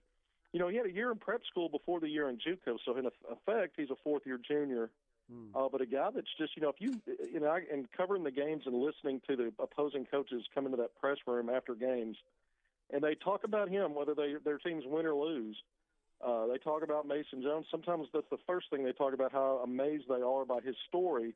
You 0.52 0.60
know, 0.60 0.68
he 0.68 0.76
had 0.76 0.84
a 0.84 0.92
year 0.92 1.10
in 1.10 1.16
prep 1.16 1.40
school 1.50 1.70
before 1.70 1.98
the 1.98 2.08
year 2.08 2.28
in 2.28 2.36
JUCO, 2.36 2.76
so 2.84 2.96
in 2.96 3.06
effect, 3.06 3.72
he's 3.76 3.88
a 3.90 3.96
fourth 4.04 4.26
year 4.26 4.38
junior 4.38 4.90
Mm. 5.32 5.48
Uh, 5.54 5.68
but 5.70 5.80
a 5.80 5.86
guy 5.86 6.10
that's 6.14 6.26
just, 6.38 6.56
you 6.56 6.62
know, 6.62 6.68
if 6.68 6.80
you, 6.80 7.00
you 7.32 7.40
know, 7.40 7.56
and 7.72 7.86
covering 7.96 8.24
the 8.24 8.30
games 8.30 8.64
and 8.66 8.74
listening 8.74 9.20
to 9.28 9.36
the 9.36 9.52
opposing 9.58 10.04
coaches 10.04 10.42
come 10.54 10.66
into 10.66 10.76
that 10.78 10.98
press 11.00 11.18
room 11.26 11.48
after 11.48 11.74
games, 11.74 12.16
and 12.90 13.02
they 13.02 13.14
talk 13.14 13.44
about 13.44 13.68
him, 13.68 13.94
whether 13.94 14.14
they 14.14 14.34
their 14.44 14.58
teams 14.58 14.84
win 14.86 15.06
or 15.06 15.14
lose. 15.14 15.56
Uh, 16.24 16.46
they 16.46 16.58
talk 16.58 16.82
about 16.82 17.06
Mason 17.06 17.42
Jones. 17.42 17.66
Sometimes 17.70 18.06
that's 18.12 18.28
the 18.30 18.38
first 18.46 18.70
thing 18.70 18.84
they 18.84 18.92
talk 18.92 19.12
about 19.12 19.32
how 19.32 19.60
amazed 19.64 20.04
they 20.08 20.22
are 20.22 20.44
by 20.44 20.60
his 20.60 20.76
story 20.88 21.34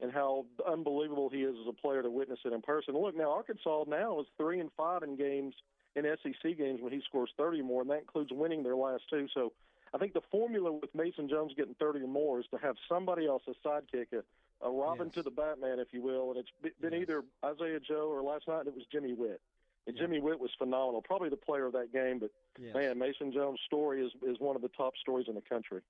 and 0.00 0.12
how 0.12 0.44
unbelievable 0.66 1.28
he 1.30 1.42
is 1.42 1.54
as 1.60 1.68
a 1.68 1.72
player 1.72 2.02
to 2.02 2.10
witness 2.10 2.40
it 2.44 2.52
in 2.52 2.62
person. 2.62 2.94
Look, 2.94 3.16
now 3.16 3.30
Arkansas 3.32 3.84
now 3.88 4.20
is 4.20 4.26
three 4.36 4.60
and 4.60 4.70
five 4.76 5.02
in 5.02 5.16
games 5.16 5.54
in 5.96 6.04
SEC 6.22 6.58
games 6.58 6.80
when 6.82 6.92
he 6.92 7.00
scores 7.06 7.30
30 7.36 7.62
more, 7.62 7.82
and 7.82 7.90
that 7.90 8.00
includes 8.00 8.30
winning 8.32 8.62
their 8.62 8.76
last 8.76 9.04
two. 9.08 9.28
So 9.32 9.52
I 9.94 9.98
think 9.98 10.12
the 10.12 10.22
formula 10.30 10.72
with 10.72 10.92
Mason 10.94 11.28
Jones 11.28 11.52
getting 11.56 11.74
30 11.74 12.00
or 12.00 12.08
more 12.08 12.40
is 12.40 12.46
to 12.50 12.58
have 12.58 12.76
somebody 12.88 13.26
else, 13.26 13.42
a 13.46 13.66
sidekick, 13.66 14.06
a, 14.12 14.66
a 14.66 14.70
Robin 14.70 15.06
yes. 15.06 15.14
to 15.14 15.22
the 15.22 15.30
Batman, 15.30 15.78
if 15.78 15.88
you 15.92 16.02
will. 16.02 16.30
And 16.30 16.40
it's 16.40 16.74
been 16.80 16.92
yes. 16.92 17.02
either 17.02 17.22
Isaiah 17.44 17.78
Joe 17.78 18.08
or 18.10 18.22
last 18.22 18.48
night 18.48 18.66
it 18.66 18.74
was 18.74 18.84
Jimmy 18.90 19.14
Whitt. 19.14 19.40
And 19.86 19.94
yeah. 19.94 20.02
Jimmy 20.02 20.18
Whitt 20.18 20.40
was 20.40 20.50
phenomenal, 20.58 21.02
probably 21.02 21.28
the 21.28 21.36
player 21.36 21.66
of 21.66 21.72
that 21.74 21.92
game. 21.92 22.18
But 22.18 22.30
yes. 22.58 22.74
man, 22.74 22.98
Mason 22.98 23.32
Jones' 23.32 23.60
story 23.66 24.04
is 24.04 24.10
is 24.26 24.40
one 24.40 24.56
of 24.56 24.62
the 24.62 24.70
top 24.76 24.94
stories 24.96 25.26
in 25.28 25.34
the 25.34 25.42
country. 25.42 25.80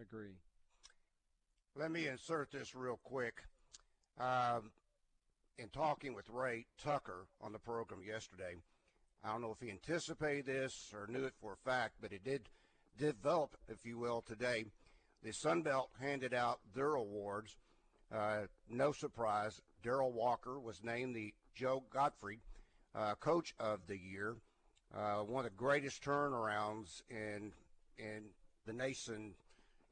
Agree. 0.00 0.32
Let 1.78 1.90
me 1.90 2.08
insert 2.08 2.52
this 2.52 2.74
real 2.74 2.98
quick. 3.04 3.42
Um, 4.18 4.70
in 5.58 5.68
talking 5.68 6.14
with 6.14 6.30
Ray 6.30 6.64
Tucker 6.82 7.26
on 7.42 7.52
the 7.52 7.58
program 7.58 8.00
yesterday, 8.02 8.54
I 9.22 9.30
don't 9.30 9.42
know 9.42 9.52
if 9.52 9.60
he 9.60 9.70
anticipated 9.70 10.46
this 10.46 10.90
or 10.94 11.06
knew 11.06 11.26
it 11.26 11.34
for 11.38 11.52
a 11.52 11.68
fact, 11.68 11.96
but 12.00 12.12
he 12.12 12.18
did 12.18 12.48
develop, 12.98 13.58
if 13.68 13.84
you 13.84 13.98
will, 13.98 14.22
today. 14.22 14.64
The 15.22 15.32
Sun 15.32 15.62
Belt 15.62 15.90
handed 16.00 16.32
out 16.32 16.60
their 16.74 16.94
awards. 16.94 17.58
Uh, 18.10 18.44
no 18.70 18.92
surprise, 18.92 19.60
Darrell 19.82 20.12
Walker 20.12 20.58
was 20.58 20.82
named 20.82 21.14
the 21.14 21.34
Joe 21.54 21.82
Godfrey 21.92 22.40
uh, 22.94 23.16
Coach 23.16 23.54
of 23.60 23.80
the 23.86 23.98
Year. 23.98 24.36
Uh, 24.96 25.16
one 25.18 25.44
of 25.44 25.50
the 25.50 25.56
greatest 25.58 26.02
turnarounds 26.02 27.02
in 27.10 27.52
in 27.98 28.30
the 28.64 28.72
nation 28.72 29.34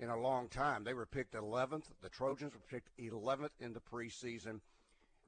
in 0.05 0.11
a 0.11 0.21
long 0.21 0.49
time. 0.49 0.85
They 0.85 0.93
were 0.93 1.07
picked 1.07 1.35
11th. 1.35 1.85
The 2.03 2.11
Trojans 2.11 2.53
were 2.53 2.61
picked 2.71 2.91
11th 3.01 3.51
in 3.59 3.73
the 3.73 3.81
preseason. 3.81 4.61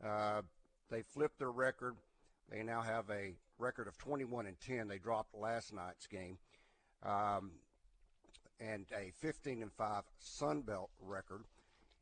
Uh, 0.04 0.42
they 0.90 1.00
flipped 1.00 1.38
their 1.38 1.50
record. 1.50 1.96
They 2.50 2.62
now 2.62 2.82
have 2.82 3.08
a 3.10 3.34
record 3.58 3.88
of 3.88 3.96
21 3.96 4.46
and 4.46 4.60
10. 4.60 4.86
They 4.86 4.98
dropped 4.98 5.34
last 5.34 5.72
night's 5.72 6.06
game. 6.06 6.36
Um, 7.02 7.52
and 8.60 8.84
a 8.92 9.12
15 9.18 9.62
and 9.62 9.72
5 9.72 10.02
Sun 10.18 10.62
Belt 10.62 10.90
record. 11.00 11.44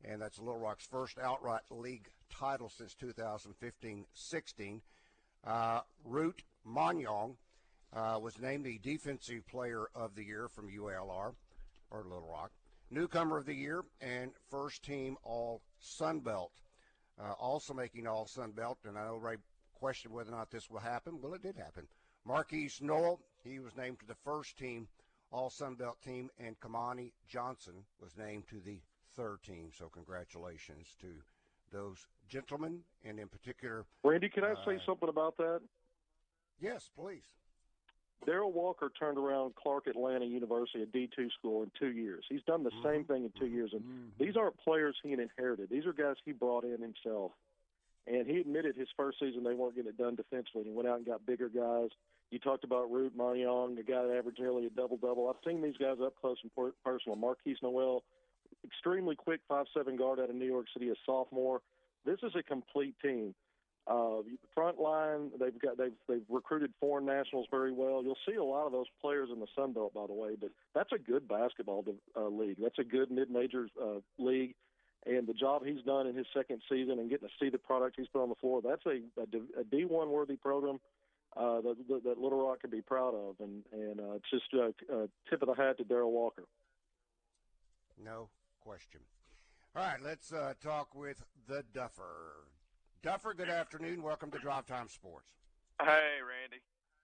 And 0.03 0.21
that's 0.21 0.37
Little 0.37 0.59
Rock's 0.59 0.85
first 0.85 1.17
outright 1.17 1.61
league 1.71 2.09
title 2.29 2.69
since 2.69 2.93
2015 2.93 4.05
16. 4.13 4.81
Uh, 5.47 5.79
Ruot 6.07 6.39
Monyyong 6.67 7.35
uh, 7.95 8.19
was 8.21 8.37
named 8.39 8.65
the 8.65 8.79
Defensive 8.79 9.47
Player 9.47 9.85
of 9.95 10.15
the 10.15 10.25
Year 10.25 10.49
from 10.49 10.67
UALR, 10.67 11.33
or 11.89 12.03
Little 12.03 12.29
Rock. 12.29 12.51
Newcomer 12.89 13.37
of 13.37 13.45
the 13.45 13.53
Year 13.53 13.83
and 14.01 14.31
first 14.49 14.83
team 14.83 15.17
All 15.23 15.61
Sun 15.79 16.19
Belt. 16.19 16.51
Uh, 17.19 17.31
also 17.39 17.73
making 17.73 18.07
All 18.07 18.27
Sun 18.27 18.51
Belt, 18.51 18.77
and 18.85 18.97
I 18.97 19.05
know 19.05 19.15
Ray 19.15 19.37
questioned 19.73 20.13
whether 20.13 20.31
or 20.31 20.37
not 20.37 20.51
this 20.51 20.69
will 20.69 20.79
happen. 20.79 21.19
Well, 21.21 21.33
it 21.33 21.41
did 21.41 21.55
happen. 21.55 21.87
Markquis 22.27 22.81
Nowell, 22.81 23.21
he 23.43 23.59
was 23.59 23.75
named 23.75 23.99
to 23.99 24.05
the 24.05 24.15
first 24.15 24.57
team 24.57 24.87
all 25.31 25.49
Sun 25.49 25.75
Belt 25.75 25.97
team, 26.01 26.29
and 26.39 26.59
Kamani 26.59 27.11
Johnson 27.27 27.73
was 28.01 28.15
named 28.17 28.47
to 28.49 28.59
the 28.59 28.79
third 29.15 29.43
team. 29.43 29.69
So 29.77 29.89
congratulations 29.89 30.95
to 31.01 31.07
those 31.71 32.07
gentlemen, 32.27 32.79
and 33.03 33.19
in 33.19 33.27
particular. 33.27 33.85
Randy, 34.03 34.29
can 34.29 34.43
I 34.43 34.51
uh, 34.51 34.65
say 34.65 34.79
something 34.85 35.09
about 35.09 35.37
that? 35.37 35.61
Yes, 36.59 36.89
please. 36.95 37.23
Darrell 38.25 38.51
Walker 38.51 38.91
turned 38.97 39.17
around 39.17 39.55
Clark 39.55 39.87
Atlanta 39.87 40.25
University, 40.25 40.81
a 40.81 40.85
D2 40.85 41.31
school, 41.37 41.63
in 41.63 41.71
two 41.79 41.91
years. 41.91 42.23
He's 42.29 42.41
done 42.47 42.63
the 42.63 42.71
mm-hmm. 42.71 42.87
same 42.87 43.03
thing 43.05 43.23
in 43.25 43.31
two 43.39 43.47
years. 43.47 43.71
And 43.73 43.81
mm-hmm. 43.81 44.23
these 44.23 44.35
aren't 44.35 44.57
players 44.57 44.95
he 45.03 45.13
inherited. 45.13 45.69
These 45.69 45.85
are 45.85 45.93
guys 45.93 46.15
he 46.25 46.31
brought 46.31 46.63
in 46.63 46.81
himself. 46.81 47.31
And 48.07 48.27
he 48.27 48.39
admitted 48.39 48.75
his 48.75 48.87
first 48.95 49.19
season 49.19 49.43
they 49.43 49.53
weren't 49.53 49.75
getting 49.75 49.89
it 49.89 49.97
done 49.97 50.15
defensively. 50.15 50.63
He 50.65 50.71
went 50.71 50.87
out 50.87 50.97
and 50.97 51.05
got 51.05 51.25
bigger 51.25 51.49
guys. 51.49 51.89
You 52.31 52.39
talked 52.39 52.63
about 52.63 52.91
Ruot 52.91 53.11
Monyyong, 53.17 53.75
the 53.75 53.83
guy 53.83 54.05
that 54.05 54.15
averaged 54.15 54.39
nearly 54.39 54.65
a 54.65 54.69
double 54.69 54.97
double. 54.97 55.29
I've 55.29 55.49
seen 55.49 55.61
these 55.61 55.77
guys 55.77 55.97
up 56.03 56.13
close 56.19 56.37
and 56.43 56.73
personal. 56.83 57.17
Markquis 57.17 57.55
Nowell, 57.61 58.03
extremely 58.63 59.15
quick 59.15 59.41
five 59.47 59.65
seven 59.75 59.95
guard 59.95 60.19
out 60.19 60.29
of 60.29 60.35
New 60.35 60.45
York 60.45 60.65
City, 60.73 60.89
a 60.89 60.95
sophomore. 61.05 61.61
This 62.05 62.17
is 62.23 62.33
a 62.37 62.43
complete 62.43 62.95
team. 63.01 63.33
Uh, 63.87 64.21
front 64.55 64.79
line, 64.79 65.29
they've 65.39 65.59
got 65.59 65.77
they've 65.77 65.93
they've 66.09 66.25
recruited 66.27 66.73
foreign 66.79 67.05
nationals 67.05 67.45
very 67.51 67.71
well. 67.71 68.01
You'll 68.03 68.17
see 68.27 68.35
a 68.35 68.43
lot 68.43 68.65
of 68.65 68.71
those 68.71 68.87
players 68.99 69.29
in 69.31 69.39
the 69.39 69.47
Sun 69.55 69.73
Belt, 69.73 69.93
by 69.93 70.07
the 70.07 70.13
way. 70.13 70.35
But 70.39 70.49
that's 70.73 70.91
a 70.91 70.97
good 70.97 71.27
basketball 71.27 71.85
uh, 72.15 72.27
league. 72.27 72.57
That's 72.59 72.79
a 72.79 72.83
good 72.83 73.11
mid-major 73.11 73.67
uh, 73.79 73.99
league, 74.17 74.55
and 75.05 75.27
the 75.27 75.33
job 75.33 75.63
he's 75.63 75.83
done 75.83 76.07
in 76.07 76.15
his 76.15 76.25
second 76.33 76.63
season 76.67 76.97
and 76.97 77.11
getting 77.11 77.27
to 77.27 77.33
see 77.39 77.49
the 77.49 77.59
product 77.59 77.97
he's 77.97 78.07
put 78.07 78.23
on 78.23 78.29
the 78.29 78.35
floor. 78.35 78.61
That's 78.63 78.85
a, 78.87 79.01
a, 79.21 79.61
a 79.61 79.63
D1 79.63 80.07
worthy 80.07 80.35
program 80.35 80.79
uh, 81.37 81.61
that, 81.61 81.75
that 82.05 82.17
Little 82.17 82.47
Rock 82.47 82.61
can 82.61 82.71
be 82.71 82.81
proud 82.81 83.13
of, 83.13 83.35
and 83.39 83.63
and 83.71 83.99
uh, 83.99 84.13
it's 84.13 84.29
just 84.31 84.51
a, 84.53 84.73
a 84.91 85.07
tip 85.29 85.43
of 85.43 85.47
the 85.47 85.53
hat 85.53 85.77
to 85.77 85.83
Darrell 85.83 86.11
Walker. 86.11 86.43
No 88.03 88.29
question. 88.61 89.01
All 89.75 89.83
right, 89.83 90.01
let's 90.01 90.31
uh, 90.31 90.53
talk 90.61 90.95
with 90.95 91.23
the 91.47 91.63
Duffer. 91.73 92.47
Duffer, 93.05 93.37
good 93.37 93.53
afternoon. 93.53 94.01
Welcome 94.01 94.33
to 94.33 94.41
Drive 94.41 94.65
Time 94.65 94.89
Sports. 94.89 95.29
Hey, 95.77 96.17
Randy. 96.25 96.57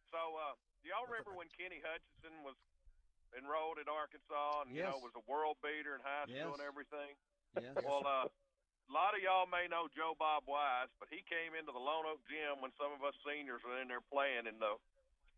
So, 0.09 0.17
uh, 0.17 0.57
do 0.81 0.89
y'all 0.89 1.05
remember 1.05 1.29
when 1.37 1.45
Kenny 1.53 1.77
Hutchinson 1.77 2.41
was 2.41 2.57
enrolled 3.37 3.77
at 3.77 3.85
Arkansas 3.85 4.65
and 4.65 4.73
yes. 4.73 4.81
you 4.81 4.85
know 4.89 4.97
was 4.97 5.13
a 5.13 5.21
world 5.29 5.61
beater 5.61 5.93
in 5.93 6.01
high 6.01 6.25
school 6.25 6.57
yes. 6.57 6.57
and 6.57 6.65
everything? 6.65 7.13
Yes. 7.53 7.77
Well, 7.85 8.01
uh, 8.01 8.25
a 8.25 8.89
lot 8.89 9.13
of 9.13 9.21
y'all 9.21 9.45
may 9.45 9.69
know 9.69 9.85
Joe 9.93 10.17
Bob 10.17 10.49
Wise, 10.49 10.89
but 10.97 11.05
he 11.13 11.21
came 11.29 11.53
into 11.53 11.69
the 11.69 11.77
Lone 11.77 12.09
Oak 12.09 12.25
Gym 12.25 12.65
when 12.65 12.73
some 12.81 12.89
of 12.89 13.05
us 13.05 13.13
seniors 13.21 13.61
were 13.61 13.77
in 13.77 13.85
there 13.85 14.01
playing 14.01 14.49
in 14.49 14.57
the 14.57 14.81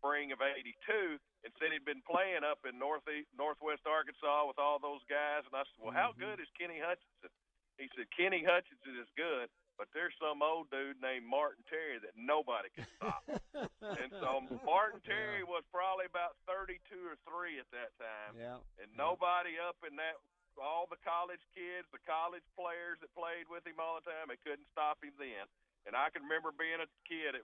spring 0.00 0.32
of 0.32 0.40
'82, 0.40 1.20
and 1.44 1.52
said 1.60 1.76
he'd 1.76 1.84
been 1.84 2.00
playing 2.08 2.40
up 2.40 2.64
in 2.64 2.80
northeast 2.80 3.28
northwest 3.36 3.84
Arkansas 3.84 4.48
with 4.48 4.56
all 4.56 4.80
those 4.80 5.04
guys. 5.12 5.44
And 5.44 5.52
I 5.52 5.68
said, 5.68 5.76
"Well, 5.76 5.92
how 5.92 6.16
Mm-hmm. 6.16 6.24
good 6.24 6.38
is 6.40 6.48
Kenny 6.56 6.80
Hutchinson?" 6.80 7.28
He 7.76 7.92
said, 7.92 8.08
"Kenny 8.16 8.40
Hutchinson 8.40 8.96
is 8.96 9.12
good." 9.12 9.52
But 9.74 9.90
there's 9.90 10.14
some 10.22 10.38
old 10.38 10.70
dude 10.70 11.02
named 11.02 11.26
Martin 11.26 11.66
Terry 11.66 11.98
that 11.98 12.14
nobody 12.14 12.70
can 12.70 12.86
stop. 12.94 13.26
and 14.00 14.10
so 14.22 14.46
Martin 14.62 15.02
Terry 15.02 15.42
was 15.42 15.66
probably 15.74 16.06
about 16.06 16.38
32 16.46 16.78
or 17.02 17.18
3 17.26 17.58
at 17.58 17.66
that 17.74 17.90
time. 17.98 18.38
Yeah. 18.38 18.62
And 18.78 18.86
nobody 18.94 19.58
up 19.58 19.74
in 19.82 19.98
that, 19.98 20.22
all 20.54 20.86
the 20.86 21.00
college 21.02 21.42
kids, 21.58 21.90
the 21.90 22.02
college 22.06 22.46
players 22.54 23.02
that 23.02 23.10
played 23.18 23.50
with 23.50 23.66
him 23.66 23.82
all 23.82 23.98
the 23.98 24.06
time, 24.06 24.30
they 24.30 24.38
couldn't 24.46 24.70
stop 24.70 25.02
him 25.02 25.14
then. 25.18 25.50
And 25.90 25.98
I 25.98 26.08
can 26.14 26.22
remember 26.22 26.54
being 26.54 26.78
a 26.78 26.88
kid 27.02 27.34
at 27.34 27.42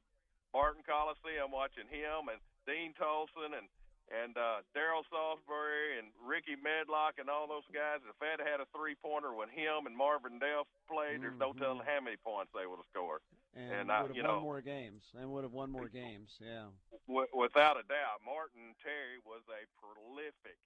Martin 0.54 0.86
Coliseum 0.86 1.50
watching 1.50 1.90
him 1.90 2.30
and 2.30 2.38
Dean 2.62 2.94
Tolson 2.94 3.58
and 3.58 3.66
and 4.10 4.34
uh, 4.34 4.66
Daryl 4.74 5.06
Salisbury 5.06 6.02
and 6.02 6.10
Ricky 6.18 6.58
Medlock 6.58 7.22
and 7.22 7.30
all 7.30 7.46
those 7.46 7.66
guys. 7.70 8.02
If 8.02 8.18
Ed 8.18 8.42
had 8.42 8.58
a 8.58 8.66
three 8.74 8.98
pointer 8.98 9.30
when 9.32 9.46
him 9.54 9.86
and 9.86 9.94
Marvin 9.94 10.42
Delph 10.42 10.66
played, 10.90 11.22
there's 11.22 11.38
no 11.38 11.54
telling 11.54 11.86
how 11.86 12.02
many 12.02 12.18
points 12.18 12.50
they 12.50 12.66
would 12.66 12.82
have 12.82 12.90
scored. 12.90 13.22
And, 13.54 13.86
And, 13.86 13.88
would 13.90 14.14
have 14.14 14.18
you 14.18 14.26
won 14.26 14.42
know- 14.42 14.46
more 14.46 14.62
games. 14.62 15.02
And 15.14 15.30
would 15.30 15.46
have 15.46 15.54
won 15.54 15.70
more 15.70 15.86
games. 15.90 16.34
Yeah. 16.42 16.74
W- 17.06 17.30
without 17.34 17.78
a 17.78 17.86
doubt, 17.86 18.22
Martin 18.26 18.74
Terry 18.82 19.22
was 19.22 19.42
a 19.50 19.62
prolific 19.78 20.58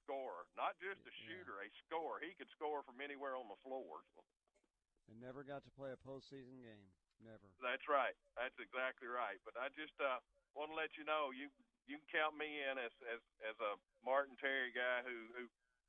scorer, 0.00 0.48
not 0.56 0.76
just 0.80 1.00
a 1.04 1.12
shooter, 1.28 1.60
a 1.60 1.68
scorer. 1.84 2.20
He 2.24 2.32
could 2.40 2.48
score 2.56 2.80
from 2.88 3.00
anywhere 3.04 3.36
on 3.36 3.48
the 3.52 3.60
floor. 3.64 4.00
And 5.08 5.20
never 5.20 5.44
got 5.44 5.64
to 5.64 5.72
play 5.76 5.92
a 5.92 6.00
postseason 6.00 6.60
game. 6.64 6.88
Never. 7.20 7.48
That's 7.60 7.84
right. 7.88 8.14
That's 8.36 8.56
exactly 8.60 9.08
right. 9.08 9.40
But 9.44 9.56
I 9.58 9.68
just 9.76 9.96
uh, 10.00 10.20
want 10.54 10.70
to 10.70 10.76
let 10.76 10.94
you 10.96 11.04
know 11.04 11.32
you 11.34 11.48
you 11.88 11.96
can 11.98 12.20
count 12.20 12.34
me 12.36 12.60
in 12.62 12.76
as 12.78 12.92
as 13.08 13.20
as 13.48 13.56
a 13.58 13.80
Martin 14.04 14.36
Terry 14.36 14.70
guy 14.70 15.02
who 15.02 15.16
who 15.34 15.44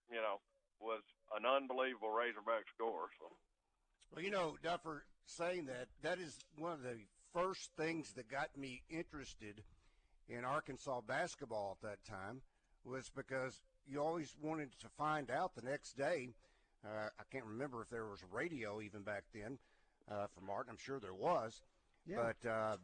you 0.10 0.22
know 0.24 0.40
was 0.80 1.04
an 1.36 1.46
unbelievable 1.46 2.10
Razorback 2.10 2.64
scorer. 2.74 3.12
So. 3.20 3.28
Well, 4.16 4.24
you 4.24 4.32
know, 4.32 4.58
Duffer, 4.64 5.04
saying 5.26 5.66
that, 5.66 5.88
that 6.02 6.20
is 6.20 6.40
one 6.58 6.72
of 6.72 6.82
the 6.82 6.98
first 7.34 7.70
things 7.78 8.14
that 8.14 8.30
got 8.30 8.58
me 8.58 8.82
interested 8.90 9.62
in 10.28 10.46
Arkansas 10.46 11.02
basketball 11.02 11.78
at 11.82 11.88
that 11.88 12.06
time 12.06 12.42
was 12.84 13.12
because 13.16 13.62
you 13.86 14.02
always 14.02 14.36
wanted 14.42 14.70
to 14.80 14.88
find 14.98 15.30
out 15.30 15.54
the 15.56 15.62
next 15.62 15.98
day. 15.98 16.30
Uh, 16.84 17.10
I 17.20 17.24
can't 17.32 17.46
remember 17.46 17.82
if 17.82 17.90
there 17.90 18.06
was 18.06 18.24
radio 18.32 18.82
even 18.82 19.02
back 19.02 19.26
then 19.34 19.60
uh, 20.10 20.28
for 20.34 20.42
Martin. 20.42 20.72
I'm 20.72 20.78
sure 20.78 21.00
there 21.00 21.14
was. 21.14 21.62
Yeah. 22.08 22.18
But 22.24 22.50
uh, 22.50 22.78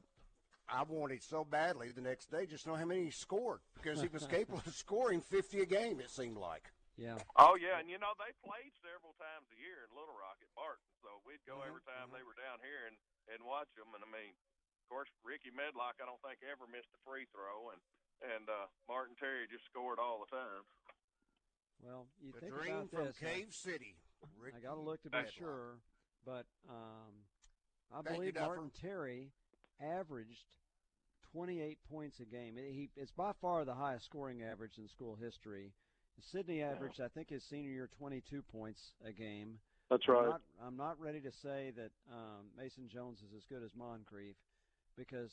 I 0.69 0.81
wanted 0.83 1.21
so 1.21 1.45
badly 1.45 1.91
the 1.93 2.01
next 2.01 2.31
day 2.33 2.45
just 2.49 2.63
to 2.65 2.73
know 2.73 2.75
how 2.79 2.85
many 2.89 3.05
he 3.05 3.13
scored 3.13 3.61
because 3.77 4.01
he 4.01 4.09
was 4.09 4.25
capable 4.31 4.61
of 4.65 4.73
scoring 4.73 5.21
50 5.21 5.61
a 5.61 5.65
game, 5.69 5.99
it 6.01 6.09
seemed 6.09 6.37
like. 6.37 6.71
Yeah. 6.97 7.19
Oh 7.35 7.59
yeah, 7.59 7.77
and 7.83 7.91
you 7.91 7.99
know 7.99 8.15
they 8.17 8.31
played 8.39 8.71
several 8.79 9.11
times 9.19 9.45
a 9.51 9.59
year 9.59 9.83
in 9.83 9.91
Little 9.91 10.15
Rock 10.15 10.39
at 10.39 10.47
Barton, 10.55 10.87
so 11.03 11.19
we'd 11.27 11.43
go 11.43 11.59
Mhm, 11.59 11.67
every 11.67 11.83
time 11.83 12.07
they 12.15 12.23
were 12.23 12.37
down 12.39 12.63
here 12.63 12.87
and 12.87 12.95
and 13.35 13.43
watch 13.43 13.67
them. 13.75 13.91
And 13.91 13.99
I 13.99 14.07
mean, 14.07 14.31
of 14.31 14.85
course, 14.87 15.11
Ricky 15.19 15.51
Medlock, 15.51 15.99
I 15.99 16.07
don't 16.07 16.23
think 16.23 16.39
ever 16.47 16.63
missed 16.71 16.87
a 16.95 17.01
free 17.03 17.27
throw, 17.35 17.75
and 17.75 17.81
and 18.23 18.47
uh, 18.47 18.71
Martin 18.87 19.19
Terry 19.19 19.43
just 19.51 19.67
scored 19.67 19.99
all 19.99 20.23
the 20.23 20.31
time. 20.31 20.63
Well, 21.83 22.07
you 22.23 22.31
The 22.31 22.39
think 22.47 22.55
dream 22.55 22.87
about 22.87 22.89
from 22.95 23.05
this. 23.11 23.19
I- 23.19 23.25
Cave 23.43 23.51
City. 23.51 23.99
I 24.55 24.63
got 24.63 24.79
to 24.79 24.81
look 24.81 25.03
to 25.03 25.11
be 25.11 25.19
Medlock. 25.19 25.35
sure, 25.35 25.83
but 26.23 26.47
um, 26.71 27.27
I 27.91 28.01
Thank 28.07 28.15
believe 28.23 28.35
Martin 28.39 28.71
Terry 28.71 29.35
averaged 29.81 30.45
28 31.31 31.77
points 31.91 32.19
a 32.19 32.25
game. 32.25 32.55
He, 32.57 32.89
it's 32.95 33.11
by 33.11 33.31
far 33.41 33.65
the 33.65 33.73
highest 33.73 34.05
scoring 34.05 34.41
average 34.43 34.77
in 34.77 34.87
school 34.87 35.17
history. 35.21 35.71
Sidney 36.31 36.61
averaged, 36.61 37.01
I 37.01 37.09
think, 37.09 37.29
his 37.29 37.43
senior 37.49 37.71
year 37.71 37.89
22 37.99 38.41
points 38.43 38.79
a 39.05 39.11
game. 39.11 39.59
That's 39.89 40.03
I'm 40.07 40.13
right. 40.13 40.29
not, 40.29 40.41
I'm 40.65 40.77
not 40.77 40.99
ready 40.99 41.19
to 41.19 41.31
say 41.43 41.71
that 41.75 41.91
um, 42.11 42.45
Mason 42.57 42.87
Jones 42.91 43.19
is 43.19 43.35
as 43.35 43.43
good 43.49 43.63
as 43.63 43.71
Moncrief 43.77 44.35
because 44.97 45.29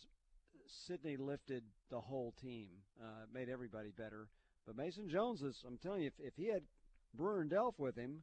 Sidney 0.86 1.16
lifted 1.16 1.62
the 1.90 2.00
whole 2.00 2.34
team, 2.42 2.68
uh, 3.00 3.26
made 3.32 3.48
everybody 3.48 3.90
better. 3.96 4.28
But 4.66 4.76
Mason 4.76 5.08
Jones 5.08 5.42
is, 5.42 5.56
I'm 5.66 5.78
telling 5.78 6.02
you, 6.02 6.08
if, 6.08 6.14
if 6.18 6.34
he 6.36 6.48
had 6.48 6.62
Brewer 7.14 7.40
and 7.40 7.50
Delph 7.50 7.78
with 7.78 7.96
him, 7.96 8.22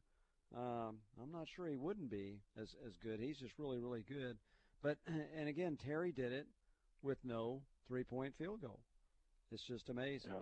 um, 0.56 0.98
I'm 1.22 1.30
not 1.32 1.46
sure 1.54 1.68
he 1.68 1.76
wouldn't 1.76 2.10
be 2.10 2.40
as, 2.60 2.74
as 2.86 2.92
good. 3.02 3.20
He's 3.20 3.38
just 3.38 3.58
really, 3.58 3.78
really 3.78 4.04
good. 4.08 4.36
But, 4.82 4.98
and 5.36 5.48
again, 5.48 5.76
Terry 5.76 6.12
did 6.12 6.32
it 6.32 6.46
with 7.02 7.18
no 7.24 7.62
three 7.88 8.04
point 8.04 8.34
field 8.36 8.60
goal. 8.62 8.80
It's 9.52 9.64
just 9.64 9.88
amazing. 9.88 10.32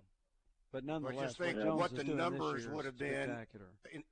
But 0.70 0.84
nonetheless, 0.84 1.28
just 1.28 1.38
think 1.38 1.56
what, 1.56 1.64
Jones 1.64 1.80
what 1.80 1.92
is 1.92 1.98
the 1.98 2.14
numbers 2.14 2.68
would 2.68 2.84
have 2.84 2.98
been 2.98 3.24
spectacular. 3.24 3.66
in, 3.90 4.04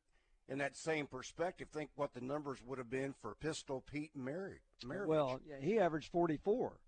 in 0.49 0.59
that 0.59 0.75
same 0.75 1.07
perspective. 1.07 1.69
Think 1.71 1.91
what 1.97 2.15
the 2.15 2.23
numbers 2.23 2.61
would 2.65 2.79
have 2.79 2.89
been 2.89 3.15
for 3.21 3.35
Pistol 3.35 3.85
Pete 3.91 4.13
and 4.15 4.25
Mary. 4.25 4.61
Mary. 4.85 5.07
Well, 5.07 5.41
yeah, 5.47 5.57
he 5.61 5.79
averaged 5.79 6.11
44 6.13 6.81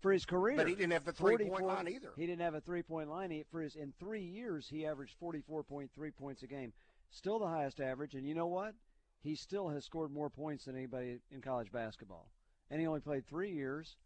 for 0.00 0.12
his 0.12 0.24
career. 0.24 0.56
But 0.56 0.68
he 0.68 0.74
didn't 0.74 0.92
have 0.92 1.04
the 1.04 1.12
three-point 1.12 1.66
line 1.66 1.88
either. 1.88 2.12
He 2.16 2.26
didn't 2.26 2.40
have 2.40 2.54
a 2.54 2.60
three-point 2.60 3.10
line. 3.10 3.30
He, 3.30 3.44
for 3.50 3.60
his 3.60 3.76
in 3.76 3.92
three 4.00 4.24
years, 4.24 4.66
he 4.68 4.86
averaged 4.86 5.14
44.3 5.22 5.88
points 6.16 6.42
a 6.42 6.46
game. 6.46 6.72
Still 7.10 7.38
the 7.38 7.46
highest 7.46 7.80
average. 7.80 8.14
And 8.14 8.26
you 8.26 8.34
know 8.34 8.46
what? 8.46 8.74
He 9.22 9.36
still 9.36 9.68
has 9.68 9.84
scored 9.84 10.10
more 10.10 10.30
points 10.30 10.64
than 10.64 10.76
anybody 10.76 11.18
in 11.30 11.42
college 11.42 11.70
basketball. 11.70 12.28
And 12.72 12.80
he 12.80 12.86
only 12.88 13.00
played 13.00 13.26
three 13.28 13.52
years. 13.52 13.96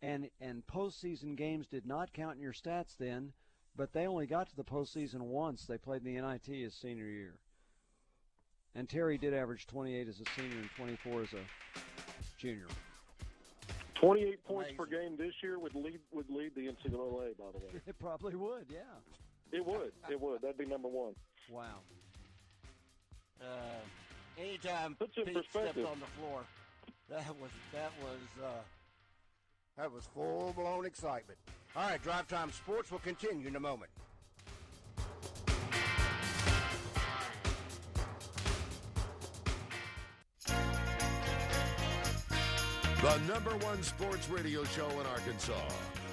And 0.00 0.30
and 0.40 0.66
postseason 0.66 1.36
games 1.36 1.66
did 1.66 1.86
not 1.86 2.12
count 2.12 2.36
in 2.36 2.42
your 2.42 2.52
stats 2.52 2.96
then, 2.98 3.32
but 3.76 3.92
they 3.92 4.06
only 4.06 4.26
got 4.26 4.48
to 4.48 4.56
the 4.56 4.64
postseason 4.64 5.20
once. 5.20 5.66
They 5.66 5.76
played 5.76 6.04
in 6.06 6.14
the 6.14 6.20
NIT 6.20 6.46
his 6.46 6.74
senior 6.74 7.06
year. 7.06 7.34
And 8.74 8.88
Terry 8.88 9.18
did 9.18 9.34
average 9.34 9.66
28 9.66 10.08
as 10.08 10.20
a 10.20 10.24
senior 10.40 10.58
and 10.58 10.70
24 10.76 11.22
as 11.22 11.32
a 11.32 11.80
junior. 12.38 12.66
28 13.96 14.44
points 14.44 14.70
per 14.76 14.86
game 14.86 15.16
this 15.18 15.32
year 15.42 15.58
would 15.58 15.74
lead 15.74 15.98
would 16.12 16.30
lead 16.30 16.54
the 16.54 16.68
NCAA. 16.68 17.36
By 17.36 17.44
the 17.52 17.58
way, 17.58 17.72
It 17.86 17.98
probably 17.98 18.36
would, 18.36 18.66
yeah. 18.70 18.78
it 19.52 19.66
would. 19.66 19.92
It 20.08 20.20
would. 20.20 20.40
That'd 20.42 20.58
be 20.58 20.66
number 20.66 20.88
one. 20.88 21.14
Wow. 21.50 21.80
Uh, 23.42 23.44
anytime 24.40 24.94
Puts 24.94 25.16
it 25.16 25.26
in 25.28 25.34
Pete 25.34 25.44
stepped 25.50 25.52
perspective. 25.74 25.86
on 25.86 25.98
the 25.98 26.06
floor, 26.20 26.42
that 27.08 27.34
was 27.40 27.50
that 27.72 27.92
was 28.02 28.44
uh, 28.44 28.62
that 29.76 29.92
was 29.92 30.04
full 30.14 30.52
blown 30.56 30.84
excitement. 30.84 31.38
All 31.76 31.88
right, 31.88 32.02
Drive 32.02 32.26
Time 32.28 32.50
Sports 32.52 32.90
will 32.90 32.98
continue 32.98 33.46
in 33.46 33.56
a 33.56 33.60
moment. 33.60 33.90
The 43.00 43.16
number 43.28 43.56
one 43.58 43.80
sports 43.82 44.28
radio 44.28 44.64
show 44.64 44.90
in 44.90 45.06
Arkansas. 45.06 45.54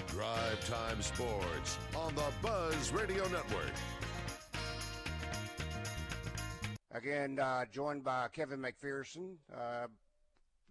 Drive 0.08 0.70
Time 0.70 1.02
Sports 1.02 1.78
on 1.96 2.14
the 2.16 2.24
Buzz 2.42 2.94
Radio 2.94 3.24
Network. 3.24 3.74
Again, 6.92 7.40
uh, 7.40 7.66
joined 7.72 8.04
by 8.04 8.28
Kevin 8.32 8.60
McPherson. 8.60 9.34
Uh, 9.54 9.88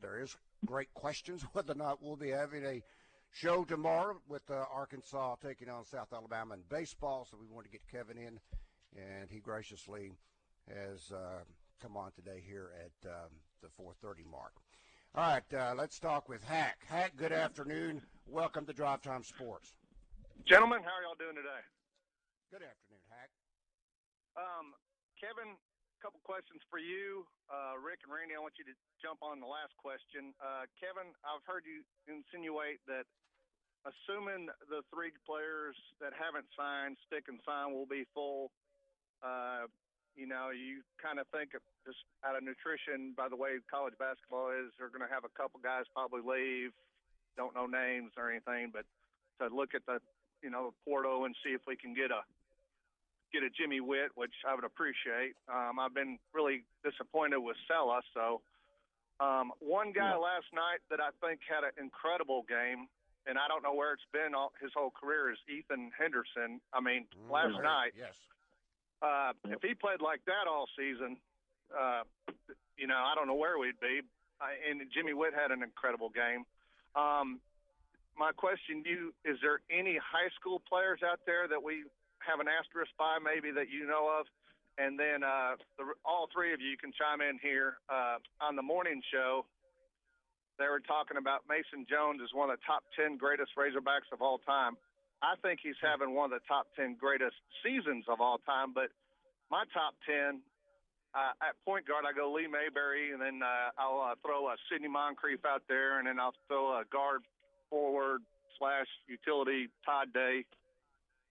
there 0.01 0.21
is 0.21 0.37
great 0.65 0.93
questions 0.95 1.43
whether 1.53 1.73
or 1.73 1.77
not 1.77 2.03
we'll 2.03 2.17
be 2.17 2.31
having 2.31 2.65
a 2.65 2.83
show 3.33 3.65
tomorrow 3.65 4.17
with 4.29 4.49
uh, 4.51 4.65
Arkansas 4.73 5.37
taking 5.43 5.69
on 5.69 5.85
South 5.85 6.13
Alabama 6.13 6.55
in 6.55 6.61
baseball. 6.69 7.27
So 7.31 7.37
we 7.41 7.47
want 7.47 7.67
to 7.67 7.73
get 7.73 7.87
Kevin 7.91 8.17
in, 8.17 8.39
and 8.97 9.31
he 9.31 9.41
graciously 9.41 10.13
has 10.69 11.13
uh, 11.13 11.43
come 11.83 11.97
on 11.97 12.13
today 12.13 12.43
here 12.47 12.71
at 12.81 13.11
um, 13.11 13.31
the 13.61 13.69
4:30 13.69 14.31
mark. 14.31 14.53
All 15.15 15.31
right, 15.31 15.55
uh, 15.55 15.75
let's 15.77 15.99
talk 15.99 16.29
with 16.29 16.43
Hack. 16.43 16.79
Hack, 16.89 17.13
good 17.17 17.33
afternoon. 17.33 18.03
Welcome 18.27 18.67
to 18.67 18.73
Drive 18.73 19.03
Time 19.03 19.23
Sports. 19.23 19.75
Gentlemen, 20.45 20.83
how 20.83 20.91
are 20.91 21.03
y'all 21.03 21.19
doing 21.19 21.37
today? 21.37 21.63
Good 22.51 22.63
afternoon, 22.67 23.03
Hack. 23.11 23.31
Um, 24.37 24.75
Kevin, 25.21 25.55
couple 26.05 26.21
questions 26.21 26.61
for 26.69 26.77
you. 26.77 27.25
Uh, 27.49 27.81
Rick 27.81 28.05
and 28.05 28.13
Randy, 28.13 28.37
I 28.37 28.41
want 28.45 28.61
you 28.61 28.69
to 28.69 28.77
jump 29.01 29.25
on 29.25 29.41
the 29.41 29.49
last 29.49 29.73
question. 29.81 30.37
Uh, 30.37 30.69
Kevin, 30.77 31.17
I've 31.25 31.41
heard 31.49 31.65
you 31.65 31.81
insinuate 32.05 32.85
that 32.85 33.09
assuming 33.89 34.53
the 34.69 34.85
three 34.93 35.17
players 35.25 35.73
that 36.05 36.13
haven't 36.13 36.45
signed, 36.53 37.01
stick 37.09 37.25
and 37.33 37.41
sign, 37.49 37.73
will 37.73 37.89
be 37.89 38.05
full, 38.13 38.53
uh, 39.25 39.65
you 40.13 40.29
know, 40.29 40.53
you 40.53 40.85
kind 41.01 41.17
of 41.17 41.25
think 41.33 41.57
of 41.57 41.65
just 41.89 42.05
out 42.21 42.37
of 42.37 42.45
nutrition, 42.45 43.17
by 43.17 43.33
the 43.33 43.37
way 43.41 43.57
college 43.65 43.97
basketball 43.97 44.53
is, 44.53 44.77
they're 44.77 44.93
going 44.93 45.05
to 45.05 45.09
have 45.09 45.25
a 45.25 45.33
couple 45.33 45.57
guys 45.65 45.89
probably 45.97 46.21
leave, 46.21 46.77
don't 47.33 47.57
know 47.57 47.65
names 47.65 48.13
or 48.21 48.29
anything, 48.29 48.69
but 48.69 48.85
to 49.41 49.49
look 49.49 49.73
at 49.73 49.89
the, 49.89 50.05
you 50.45 50.53
know, 50.53 50.77
portal 50.85 51.25
and 51.25 51.33
see 51.41 51.57
if 51.57 51.65
we 51.65 51.81
can 51.81 51.97
get 51.97 52.13
a 52.13 52.29
get 53.35 53.43
a 53.43 53.51
Jimmy 53.51 53.81
Whitt, 53.81 54.15
which 54.15 54.33
I 54.47 54.55
would 54.55 54.63
appreciate. 54.65 55.35
Um, 55.51 55.79
I've 55.83 55.93
been 55.95 56.19
really 56.33 56.63
disappointed 56.87 57.39
with 57.39 57.57
Sella, 57.67 58.01
so 58.15 58.41
Um, 59.21 59.53
one 59.61 59.93
guy 59.93 60.11
last 60.17 60.47
night 60.53 60.81
that 60.91 60.99
I 61.01 61.11
think 61.23 61.39
had 61.49 61.63
an 61.63 61.71
incredible 61.79 62.43
game, 62.49 62.89
and 63.27 63.39
I 63.39 63.47
don't 63.47 63.63
know 63.63 63.73
where 63.73 63.93
it's 63.93 64.03
been 64.13 64.35
all, 64.35 64.53
his 64.61 64.73
whole 64.75 64.91
career, 64.91 65.31
is 65.31 65.39
Ethan 65.49 65.93
Henderson. 65.97 66.61
I 66.73 66.81
mean, 66.81 67.07
last 67.31 67.55
night, 67.63 67.93
Yes. 67.97 68.15
uh, 69.03 69.33
if 69.45 69.63
he 69.63 69.73
played 69.75 70.01
like 70.01 70.25
that 70.27 70.49
all 70.49 70.67
season, 70.77 71.17
uh, 71.73 72.03
you 72.77 72.89
know, 72.89 72.97
I 72.99 73.15
don't 73.15 73.29
know 73.29 73.35
where 73.39 73.57
we'd 73.57 73.79
be. 73.79 74.03
I, 74.41 74.55
and 74.69 74.83
Jimmy 74.91 75.13
Whitt 75.15 75.33
had 75.33 75.53
an 75.53 75.63
incredible 75.63 76.09
game. 76.11 76.45
Um, 76.97 77.41
my 78.19 78.33
question 78.33 78.83
to 78.83 78.91
you 78.91 79.15
is 79.25 79.39
there 79.43 79.61
any 79.71 79.97
high 79.97 80.31
school 80.39 80.59
players 80.59 81.05
out 81.05 81.21
there 81.25 81.47
that 81.47 81.63
we 81.63 81.85
have 82.27 82.41
an 82.41 82.49
asterisk 82.49 82.91
by 82.99 83.21
maybe 83.23 83.53
that 83.53 83.71
you 83.71 83.87
know 83.87 84.09
of? 84.09 84.27
And 84.77 84.99
then 84.99 85.23
uh, 85.23 85.55
the, 85.79 85.95
all 86.03 86.27
three 86.35 86.53
of 86.53 86.61
you 86.61 86.75
can 86.77 86.91
chime 86.91 87.23
in 87.23 87.39
here. 87.39 87.79
Uh, 87.87 88.19
on 88.43 88.57
the 88.57 88.65
morning 88.65 88.99
show, 89.13 89.47
they 90.59 90.67
were 90.67 90.83
talking 90.83 91.17
about 91.17 91.47
Mason 91.47 91.87
Jones 91.87 92.19
as 92.23 92.35
one 92.35 92.51
of 92.51 92.59
the 92.59 92.65
top 92.67 92.83
10 92.99 93.17
greatest 93.19 93.55
Razorbacks 93.55 94.11
of 94.11 94.23
all 94.23 94.39
time. 94.43 94.75
I 95.23 95.39
think 95.43 95.61
he's 95.63 95.79
having 95.79 96.15
one 96.15 96.33
of 96.33 96.37
the 96.37 96.47
top 96.47 96.67
10 96.75 96.99
greatest 96.99 97.39
seasons 97.63 98.05
of 98.11 98.21
all 98.21 98.39
time, 98.43 98.75
but 98.75 98.91
my 99.51 99.65
top 99.73 99.95
10 100.07 100.43
uh, 101.15 101.31
at 101.47 101.55
point 101.65 101.87
guard, 101.87 102.03
I 102.03 102.13
go 102.13 102.35
Lee 102.35 102.51
Mayberry, 102.51 103.15
and 103.15 103.23
then 103.23 103.39
uh, 103.39 103.71
I'll 103.79 104.03
uh, 104.03 104.15
throw 104.19 104.51
a 104.51 104.57
Sidney 104.67 104.91
Moncrief 104.91 105.47
out 105.47 105.63
there, 105.69 105.99
and 105.99 106.09
then 106.09 106.19
I'll 106.19 106.35
throw 106.49 106.75
a 106.75 106.83
guard 106.91 107.23
forward 107.71 108.23
slash 108.59 108.87
utility 109.07 109.71
Todd 109.87 110.13
Day. 110.13 110.45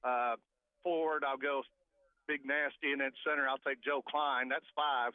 Uh, 0.04 0.36
forward, 0.84 1.24
I'll 1.26 1.38
go 1.38 1.64
Big 2.28 2.46
Nasty, 2.46 2.92
and 2.92 3.02
then 3.02 3.12
center, 3.28 3.48
I'll 3.48 3.58
take 3.66 3.84
Joe 3.84 4.04
Kleine. 4.08 4.50
That's 4.50 4.68
five. 4.76 5.14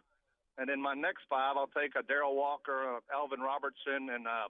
And 0.58 0.68
then 0.68 0.82
my 0.82 0.94
next 0.94 1.22
five, 1.30 1.56
I'll 1.56 1.70
take 1.70 1.94
a 1.94 2.02
Darrell 2.02 2.34
Walker, 2.34 2.98
Alvin 3.14 3.40
Robertson, 3.40 4.10
and 4.10 4.26
uh, 4.26 4.48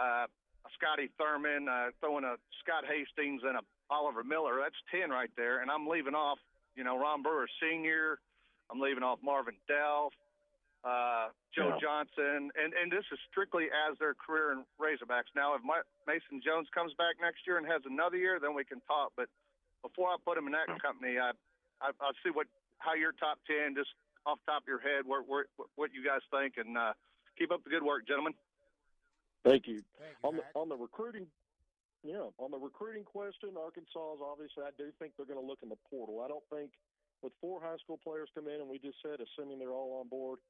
uh, 0.00 0.26
a 0.26 0.70
Scotty 0.80 1.10
Thurman, 1.18 1.68
uh, 1.68 1.92
throwing 2.00 2.24
a 2.24 2.36
Scott 2.64 2.84
Hastings 2.88 3.42
and 3.44 3.56
a 3.58 3.62
Oliver 3.90 4.24
Miller. 4.24 4.58
That's 4.62 4.80
ten 4.90 5.10
right 5.10 5.30
there. 5.36 5.60
And 5.60 5.70
I'm 5.70 5.86
leaving 5.86 6.14
off, 6.14 6.38
you 6.74 6.84
know, 6.84 6.98
Ron 6.98 7.22
Brewer 7.22 7.46
Senior. 7.60 8.18
I'm 8.72 8.80
leaving 8.80 9.04
off 9.04 9.18
Marvin 9.22 9.54
Delph, 9.68 10.16
uh, 10.82 11.28
Joe 11.54 11.76
Yeah. 11.76 11.78
Johnson, 11.84 12.50
and 12.56 12.72
and 12.72 12.90
this 12.90 13.04
is 13.12 13.18
strictly 13.30 13.68
as 13.70 13.98
their 13.98 14.14
career 14.14 14.52
in 14.52 14.64
Razorbacks. 14.80 15.28
Now, 15.36 15.54
if 15.54 15.62
my, 15.62 15.82
Mason 16.08 16.40
Jones 16.40 16.66
comes 16.72 16.94
back 16.94 17.20
next 17.20 17.46
year 17.46 17.58
and 17.58 17.66
has 17.66 17.82
another 17.84 18.16
year, 18.16 18.40
then 18.40 18.54
we 18.54 18.64
can 18.64 18.80
talk. 18.88 19.12
But 19.16 19.28
before 19.84 20.08
I 20.08 20.16
put 20.24 20.40
him 20.40 20.48
in 20.48 20.56
that 20.56 20.72
company, 20.80 21.20
I 21.20 21.36
I 21.84 21.92
I'll 22.00 22.16
see 22.24 22.32
what 22.32 22.48
how 22.80 22.96
your 22.96 23.12
top 23.12 23.38
ten 23.44 23.76
just 23.76 23.92
off 24.24 24.40
the 24.48 24.56
top 24.56 24.64
of 24.64 24.68
your 24.68 24.80
head, 24.80 25.04
where, 25.04 25.20
where 25.20 25.44
what 25.76 25.92
you 25.92 26.00
guys 26.00 26.24
think, 26.32 26.56
and 26.56 26.76
uh, 26.80 26.96
keep 27.36 27.52
up 27.52 27.60
the 27.62 27.70
good 27.70 27.84
work, 27.84 28.08
gentlemen. 28.08 28.32
Thank 29.44 29.68
you. 29.68 29.84
Thank 30.00 30.16
you, 30.16 30.24
On 30.24 30.32
the 30.40 30.44
on 30.56 30.66
the 30.72 30.78
recruiting, 30.80 31.28
yeah, 32.00 32.32
on 32.40 32.50
the 32.50 32.58
recruiting 32.58 33.04
question, 33.04 33.52
Arkansas 33.60 34.16
is 34.16 34.24
obviously. 34.24 34.64
I 34.64 34.72
do 34.80 34.88
think 34.96 35.12
they're 35.14 35.28
going 35.28 35.40
to 35.40 35.44
look 35.44 35.60
in 35.60 35.68
the 35.68 35.80
portal. 35.92 36.24
I 36.24 36.28
don't 36.32 36.44
think 36.48 36.72
with 37.20 37.36
four 37.44 37.60
high 37.60 37.76
school 37.84 38.00
players 38.00 38.32
come 38.32 38.48
in, 38.48 38.64
and 38.64 38.68
we 38.68 38.80
just 38.80 39.00
said, 39.04 39.20
assuming 39.20 39.60
they're 39.60 39.76
all 39.76 40.00
on 40.00 40.08
board, 40.08 40.40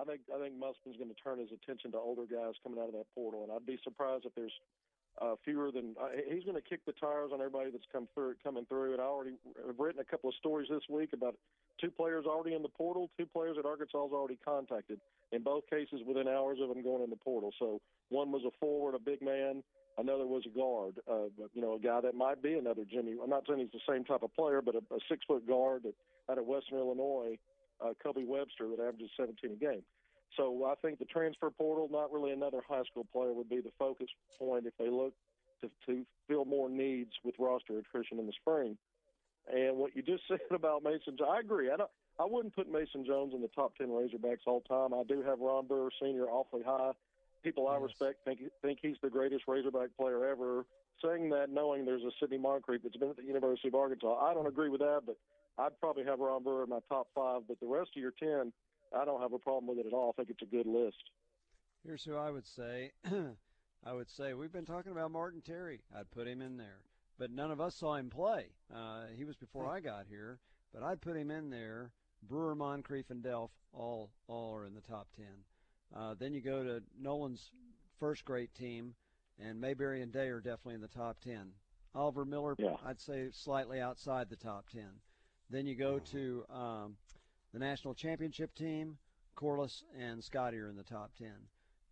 I 0.00 0.08
think 0.08 0.24
I 0.32 0.40
think 0.40 0.56
Musselman's 0.56 0.96
going 0.96 1.12
to 1.12 1.20
turn 1.20 1.44
his 1.44 1.52
attention 1.52 1.92
to 1.92 2.00
older 2.00 2.24
guys 2.24 2.56
coming 2.64 2.80
out 2.80 2.88
of 2.88 2.96
that 2.96 3.12
portal, 3.12 3.44
and 3.44 3.52
I'd 3.52 3.68
be 3.68 3.76
surprised 3.84 4.24
if 4.24 4.32
there's 4.32 4.56
uh, 5.20 5.34
fewer 5.44 5.70
than 5.70 5.94
uh, 6.00 6.08
he's 6.30 6.44
going 6.44 6.56
to 6.56 6.62
kick 6.62 6.84
the 6.86 6.92
tires 6.92 7.30
on 7.32 7.40
everybody 7.40 7.70
that's 7.70 7.86
come 7.92 8.08
through 8.14 8.34
coming 8.42 8.66
through. 8.66 8.92
And 8.92 9.00
I 9.00 9.04
already 9.04 9.32
have 9.66 9.78
written 9.78 10.00
a 10.00 10.04
couple 10.04 10.28
of 10.28 10.34
stories 10.36 10.68
this 10.70 10.82
week 10.88 11.10
about 11.12 11.34
two 11.80 11.90
players 11.90 12.24
already 12.26 12.54
in 12.54 12.62
the 12.62 12.68
portal, 12.68 13.10
two 13.18 13.26
players 13.26 13.56
that 13.56 13.66
Arkansas 13.66 14.02
has 14.02 14.12
already 14.12 14.38
contacted. 14.44 15.00
In 15.32 15.42
both 15.42 15.68
cases, 15.68 16.00
within 16.06 16.28
hours 16.28 16.58
of 16.62 16.68
them 16.68 16.82
going 16.82 17.02
in 17.02 17.10
the 17.10 17.16
portal. 17.16 17.52
So 17.58 17.80
one 18.08 18.32
was 18.32 18.42
a 18.46 18.50
forward, 18.58 18.94
a 18.94 18.98
big 18.98 19.22
man. 19.22 19.62
Another 19.98 20.26
was 20.26 20.44
a 20.46 20.56
guard, 20.56 20.94
uh, 21.10 21.26
you 21.52 21.60
know, 21.60 21.74
a 21.74 21.80
guy 21.80 22.00
that 22.00 22.14
might 22.14 22.40
be 22.40 22.54
another 22.54 22.84
Jimmy. 22.88 23.16
I'm 23.20 23.28
not 23.28 23.42
saying 23.48 23.58
he's 23.58 23.72
the 23.72 23.92
same 23.92 24.04
type 24.04 24.22
of 24.22 24.32
player, 24.32 24.62
but 24.62 24.76
a, 24.76 24.78
a 24.94 24.98
six 25.10 25.24
foot 25.26 25.44
guard 25.46 25.82
that, 25.82 25.94
out 26.30 26.38
of 26.38 26.46
Western 26.46 26.78
Illinois, 26.78 27.36
uh, 27.84 27.94
Kobe 28.00 28.22
Webster, 28.22 28.68
that 28.68 28.80
averages 28.80 29.10
17 29.16 29.50
a 29.50 29.56
game. 29.56 29.82
So 30.36 30.64
I 30.64 30.74
think 30.82 30.98
the 30.98 31.04
transfer 31.04 31.50
portal, 31.50 31.88
not 31.90 32.12
really 32.12 32.32
another 32.32 32.60
high 32.68 32.82
school 32.90 33.06
player, 33.12 33.32
would 33.32 33.48
be 33.48 33.60
the 33.60 33.72
focus 33.78 34.08
point 34.38 34.66
if 34.66 34.76
they 34.78 34.88
look 34.88 35.14
to, 35.62 35.70
to 35.86 36.04
fill 36.28 36.44
more 36.44 36.68
needs 36.68 37.12
with 37.24 37.34
roster 37.38 37.78
attrition 37.78 38.18
in 38.18 38.26
the 38.26 38.32
spring. 38.40 38.76
And 39.52 39.76
what 39.76 39.96
you 39.96 40.02
just 40.02 40.22
said 40.28 40.40
about 40.50 40.82
Mason, 40.82 41.16
I 41.28 41.40
agree. 41.40 41.70
I 41.70 41.76
don't. 41.76 41.90
I 42.20 42.24
wouldn't 42.24 42.54
put 42.56 42.70
Mason 42.70 43.04
Jones 43.06 43.32
in 43.32 43.42
the 43.42 43.48
top 43.48 43.76
ten 43.76 43.88
Razorbacks 43.88 44.46
all 44.46 44.60
time. 44.62 44.92
I 44.92 45.04
do 45.04 45.22
have 45.22 45.38
Ron 45.38 45.66
Brewer 45.66 45.90
Senior 46.02 46.24
awfully 46.24 46.62
high. 46.64 46.90
People 47.44 47.68
I 47.68 47.76
respect 47.76 48.24
think 48.24 48.40
think 48.60 48.80
he's 48.82 48.96
the 49.02 49.10
greatest 49.10 49.44
Razorback 49.46 49.90
player 49.96 50.24
ever. 50.26 50.64
Saying 51.02 51.30
that, 51.30 51.48
knowing 51.48 51.84
there's 51.84 52.02
a 52.02 52.10
Sidney 52.18 52.38
Moncrief 52.38 52.82
that's 52.82 52.96
been 52.96 53.10
at 53.10 53.16
the 53.16 53.22
University 53.22 53.68
of 53.68 53.76
Arkansas, 53.76 54.18
I 54.18 54.34
don't 54.34 54.48
agree 54.48 54.68
with 54.68 54.80
that. 54.80 55.02
But 55.06 55.16
I'd 55.56 55.78
probably 55.78 56.04
have 56.04 56.18
Ron 56.18 56.42
Brewer 56.42 56.64
in 56.64 56.70
my 56.70 56.80
top 56.88 57.06
five. 57.14 57.42
But 57.46 57.60
the 57.60 57.68
rest 57.68 57.90
of 57.96 58.02
your 58.02 58.12
ten, 58.18 58.52
I 58.96 59.04
don't 59.04 59.20
have 59.20 59.32
a 59.32 59.38
problem 59.38 59.66
with 59.66 59.84
it 59.84 59.86
at 59.86 59.92
all. 59.92 60.14
I 60.14 60.16
think 60.16 60.30
it's 60.30 60.42
a 60.42 60.54
good 60.54 60.66
list. 60.66 61.10
Here's 61.84 62.04
who 62.04 62.16
I 62.16 62.30
would 62.30 62.46
say. 62.46 62.92
I 63.86 63.92
would 63.92 64.10
say 64.10 64.34
we've 64.34 64.52
been 64.52 64.64
talking 64.64 64.92
about 64.92 65.10
Martin 65.10 65.40
Terry. 65.40 65.80
I'd 65.96 66.10
put 66.10 66.26
him 66.26 66.42
in 66.42 66.56
there, 66.56 66.80
but 67.18 67.30
none 67.30 67.50
of 67.50 67.60
us 67.60 67.76
saw 67.76 67.94
him 67.94 68.10
play. 68.10 68.46
Uh, 68.74 69.04
he 69.16 69.24
was 69.24 69.36
before 69.36 69.66
I 69.66 69.80
got 69.80 70.06
here, 70.08 70.40
but 70.74 70.82
I'd 70.82 71.00
put 71.00 71.16
him 71.16 71.30
in 71.30 71.50
there. 71.50 71.92
Brewer, 72.28 72.56
Moncrief, 72.56 73.10
and 73.10 73.22
Delph 73.22 73.50
all 73.72 74.10
all 74.26 74.54
are 74.56 74.66
in 74.66 74.74
the 74.74 74.80
top 74.80 75.08
ten. 75.16 75.44
Uh, 75.96 76.14
then 76.18 76.34
you 76.34 76.40
go 76.40 76.64
to 76.64 76.82
Nolan's 77.00 77.52
first 78.00 78.24
great 78.24 78.52
team, 78.54 78.94
and 79.38 79.60
Mayberry 79.60 80.02
and 80.02 80.12
Day 80.12 80.28
are 80.28 80.40
definitely 80.40 80.74
in 80.74 80.80
the 80.80 80.88
top 80.88 81.20
ten. 81.20 81.52
Oliver 81.94 82.24
Miller, 82.24 82.54
Yeah. 82.58 82.76
I'd 82.84 83.00
say 83.00 83.28
slightly 83.30 83.80
outside 83.80 84.28
the 84.28 84.36
top 84.36 84.68
ten. 84.68 84.90
Then 85.50 85.66
you 85.66 85.76
go 85.76 85.98
to 86.00 86.44
um, 86.50 86.96
the 87.52 87.58
national 87.58 87.94
championship 87.94 88.54
team. 88.54 88.98
Corliss 89.34 89.84
and 89.98 90.22
Scotty 90.22 90.58
are 90.58 90.68
in 90.68 90.76
the 90.76 90.82
top 90.82 91.12
ten. 91.16 91.34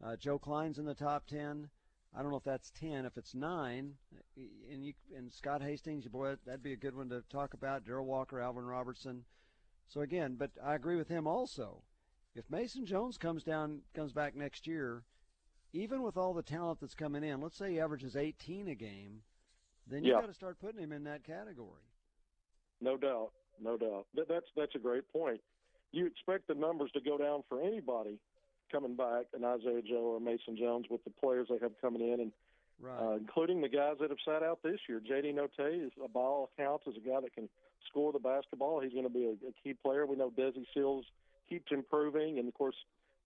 Uh, 0.05 0.17
Joe 0.17 0.39
Kleine's 0.39 0.79
in 0.79 0.85
the 0.85 0.95
top 0.95 1.27
ten. 1.27 1.69
I 2.15 2.23
don't 2.23 2.31
know 2.31 2.37
if 2.39 2.45
that's 2.45 2.71
ten. 2.71 3.05
If 3.07 3.17
it's 3.17 3.35
nine, 3.35 3.95
and 4.37 4.85
you 4.85 4.95
and 5.17 5.33
Scott 5.33 5.63
Hastings, 5.63 6.07
boy, 6.09 6.35
that'd 6.45 6.63
be 6.63 6.73
a 6.73 6.77
good 6.77 6.97
one 6.97 7.09
to 7.11 7.23
talk 7.31 7.55
about. 7.55 7.85
Darrell 7.85 8.07
Walker, 8.07 8.41
Alvin 8.41 8.65
Robertson. 8.65 9.25
So 9.87 10.01
again, 10.01 10.35
but 10.39 10.51
I 10.65 10.75
agree 10.75 10.97
with 10.97 11.09
him 11.09 11.27
also. 11.27 11.83
If 12.35 12.51
Mason 12.51 12.85
Jones 12.85 13.17
comes 13.17 13.45
down, 13.45 13.83
comes 13.95 14.13
back 14.13 14.35
next 14.35 14.67
year, 14.67 15.05
even 15.73 16.03
with 16.03 16.17
all 16.17 16.35
the 16.35 16.43
talent 16.43 16.81
that's 16.81 16.95
coming 16.95 17.23
in, 17.23 17.41
let's 17.41 17.57
say 17.57 17.73
he 17.73 17.81
averages 17.81 18.17
18 18.17 18.69
a 18.69 18.75
game, 18.75 19.23
then 19.87 20.03
you 20.05 20.13
Yeah. 20.13 20.21
got 20.21 20.27
to 20.27 20.35
start 20.35 20.59
putting 20.59 20.81
him 20.81 20.93
in 20.93 21.05
that 21.05 21.23
category. 21.23 21.85
No 22.81 22.97
doubt, 22.97 23.33
no 23.63 23.77
doubt. 23.77 24.07
That, 24.15 24.29
that's 24.29 24.47
that's 24.57 24.75
a 24.75 24.79
great 24.79 25.11
point. 25.13 25.41
You 25.93 26.07
expect 26.07 26.49
the 26.49 26.55
numbers 26.55 26.91
to 26.93 27.01
go 27.01 27.17
down 27.17 27.43
for 27.49 27.63
anybody 27.63 28.19
coming 28.71 28.97
back, 28.97 29.27
an 29.35 29.45
Isaiah 29.45 29.83
Joe 29.83 30.17
or 30.17 30.21
Mason 30.21 30.57
Jones, 30.57 30.87
with 30.91 31.03
the 31.05 31.11
players 31.11 31.47
they 31.49 31.59
have 31.63 31.73
coming 31.81 32.03
in, 32.03 32.21
and 32.21 32.33
Right. 32.79 33.01
uh, 33.01 33.13
including 33.17 33.63
the 33.63 33.71
guys 33.71 33.95
that 34.01 34.11
have 34.11 34.19
sat 34.23 34.43
out 34.43 34.63
this 34.63 34.79
year. 34.87 35.01
J.D. 35.01 35.33
Notae 35.33 35.87
is, 35.87 35.93
uh, 36.03 36.09
by 36.09 36.21
all 36.21 36.51
accounts, 36.53 36.87
is 36.87 36.95
a 36.99 37.09
guy 37.09 37.21
that 37.23 37.33
can 37.35 37.49
score 37.89 38.13
the 38.13 38.19
basketball. 38.19 38.81
He's 38.81 38.93
going 38.93 39.05
to 39.05 39.11
be 39.11 39.25
a, 39.25 39.49
a 39.49 39.53
key 39.65 39.73
player. 39.73 40.05
We 40.05 40.17
know 40.17 40.31
Desi 40.31 40.67
Sills 40.75 41.07
keeps 41.49 41.73
improving, 41.73 42.39
and 42.39 42.47
of 42.49 42.53
course, 42.53 42.75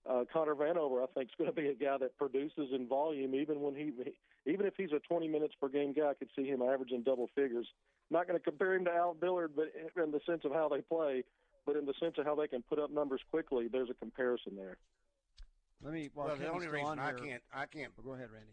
uh, 0.09 0.23
Connor 0.33 0.55
Vanover, 0.55 1.03
I 1.03 1.07
think, 1.15 1.31
is 1.31 1.35
going 1.37 1.51
to 1.51 1.57
be 1.57 1.67
a 1.67 1.75
guy 1.75 1.97
that 1.99 2.17
produces 2.17 2.69
in 2.73 2.87
volume, 2.87 3.35
even 3.35 3.61
when 3.61 3.75
he, 3.75 3.93
even 4.49 4.67
if 4.67 4.75
he's 4.77 4.93
a 4.93 5.01
20 5.01 5.27
minutes 5.27 5.55
per 5.61 5.69
game 5.69 5.93
guy, 5.95 6.11
I 6.11 6.15
could 6.15 6.31
see 6.37 6.45
him 6.47 6.63
averaging 6.63 7.03
double 7.03 7.29
figures. 7.35 7.67
Not 8.11 8.27
going 8.27 8.39
to 8.39 8.43
compare 8.45 8.75
him 8.75 8.85
to 8.87 8.91
Al 8.93 9.15
Dillard, 9.15 9.53
but 9.55 9.73
in 10.03 10.11
the 10.11 10.21
sense 10.27 10.45
of 10.45 10.53
how 10.53 10.69
they 10.69 10.81
play, 10.81 11.23
but 11.65 11.77
in 11.77 11.87
the 11.87 11.95
sense 12.01 12.17
of 12.19 12.25
how 12.27 12.35
they 12.35 12.49
can 12.49 12.63
put 12.63 12.79
up 12.79 12.91
numbers 12.91 13.21
quickly, 13.31 13.69
there's 13.71 13.89
a 13.91 13.95
comparison 13.95 14.57
there. 14.57 14.77
Let 15.83 15.95
me. 15.95 16.11
While 16.13 16.27
well, 16.29 16.37
the 16.37 16.51
only 16.51 16.67
reason 16.69 16.89
on 16.89 16.99
I 16.99 17.11
here- 17.11 17.19
can't, 17.19 17.43
I 17.55 17.67
can't. 17.67 17.93
Oh, 17.99 18.03
go 18.03 18.13
ahead, 18.15 18.31
Randy. 18.33 18.53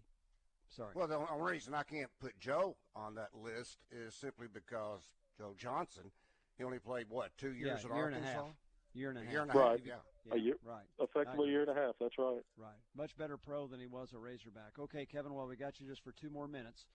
Sorry. 0.70 0.92
Well, 0.96 1.08
the 1.08 1.18
only 1.32 1.52
reason 1.54 1.74
I 1.74 1.84
can't 1.84 2.10
put 2.22 2.38
Joe 2.40 2.76
on 2.96 3.16
that 3.16 3.30
list 3.34 3.80
is 3.92 4.14
simply 4.14 4.48
because 4.54 5.02
Joe 5.38 5.54
Johnson, 5.58 6.12
he 6.58 6.64
only 6.64 6.80
played 6.80 7.08
what 7.10 7.32
two 7.38 7.54
years 7.54 7.82
yeah, 7.84 7.90
at 7.90 7.96
year 7.96 8.04
Arkansas. 8.06 8.18
and 8.18 8.26
a 8.26 8.42
half. 8.44 8.56
Year 8.94 9.10
and 9.10 9.18
a 9.18 9.22
A 9.22 9.24
half. 9.24 9.32
year 9.34 9.42
and 9.42 9.52
a 9.52 9.58
Right. 9.58 9.80
half. 9.80 9.88
Yeah. 9.88 9.96
Yeah, 10.26 10.34
A 10.34 10.38
year- 10.38 10.58
right. 10.64 10.86
Effectively, 11.00 11.48
a 11.48 11.52
year 11.52 11.62
and 11.62 11.70
a 11.72 11.74
half. 11.74 11.96
That's 12.00 12.18
right. 12.18 12.44
Right. 12.58 12.76
Much 12.96 13.16
better 13.18 13.38
pro 13.38 13.66
than 13.68 13.80
he 13.80 13.88
was 13.88 14.14
a 14.14 14.20
Razorback. 14.20 14.78
Okay, 14.78 15.06
Kevin, 15.06 15.34
while 15.34 15.48
we 15.48 15.56
got 15.56 15.80
you 15.80 15.88
just 15.88 16.04
for 16.04 16.12
two 16.12 16.30
more 16.30 16.48
minutes, 16.48 16.86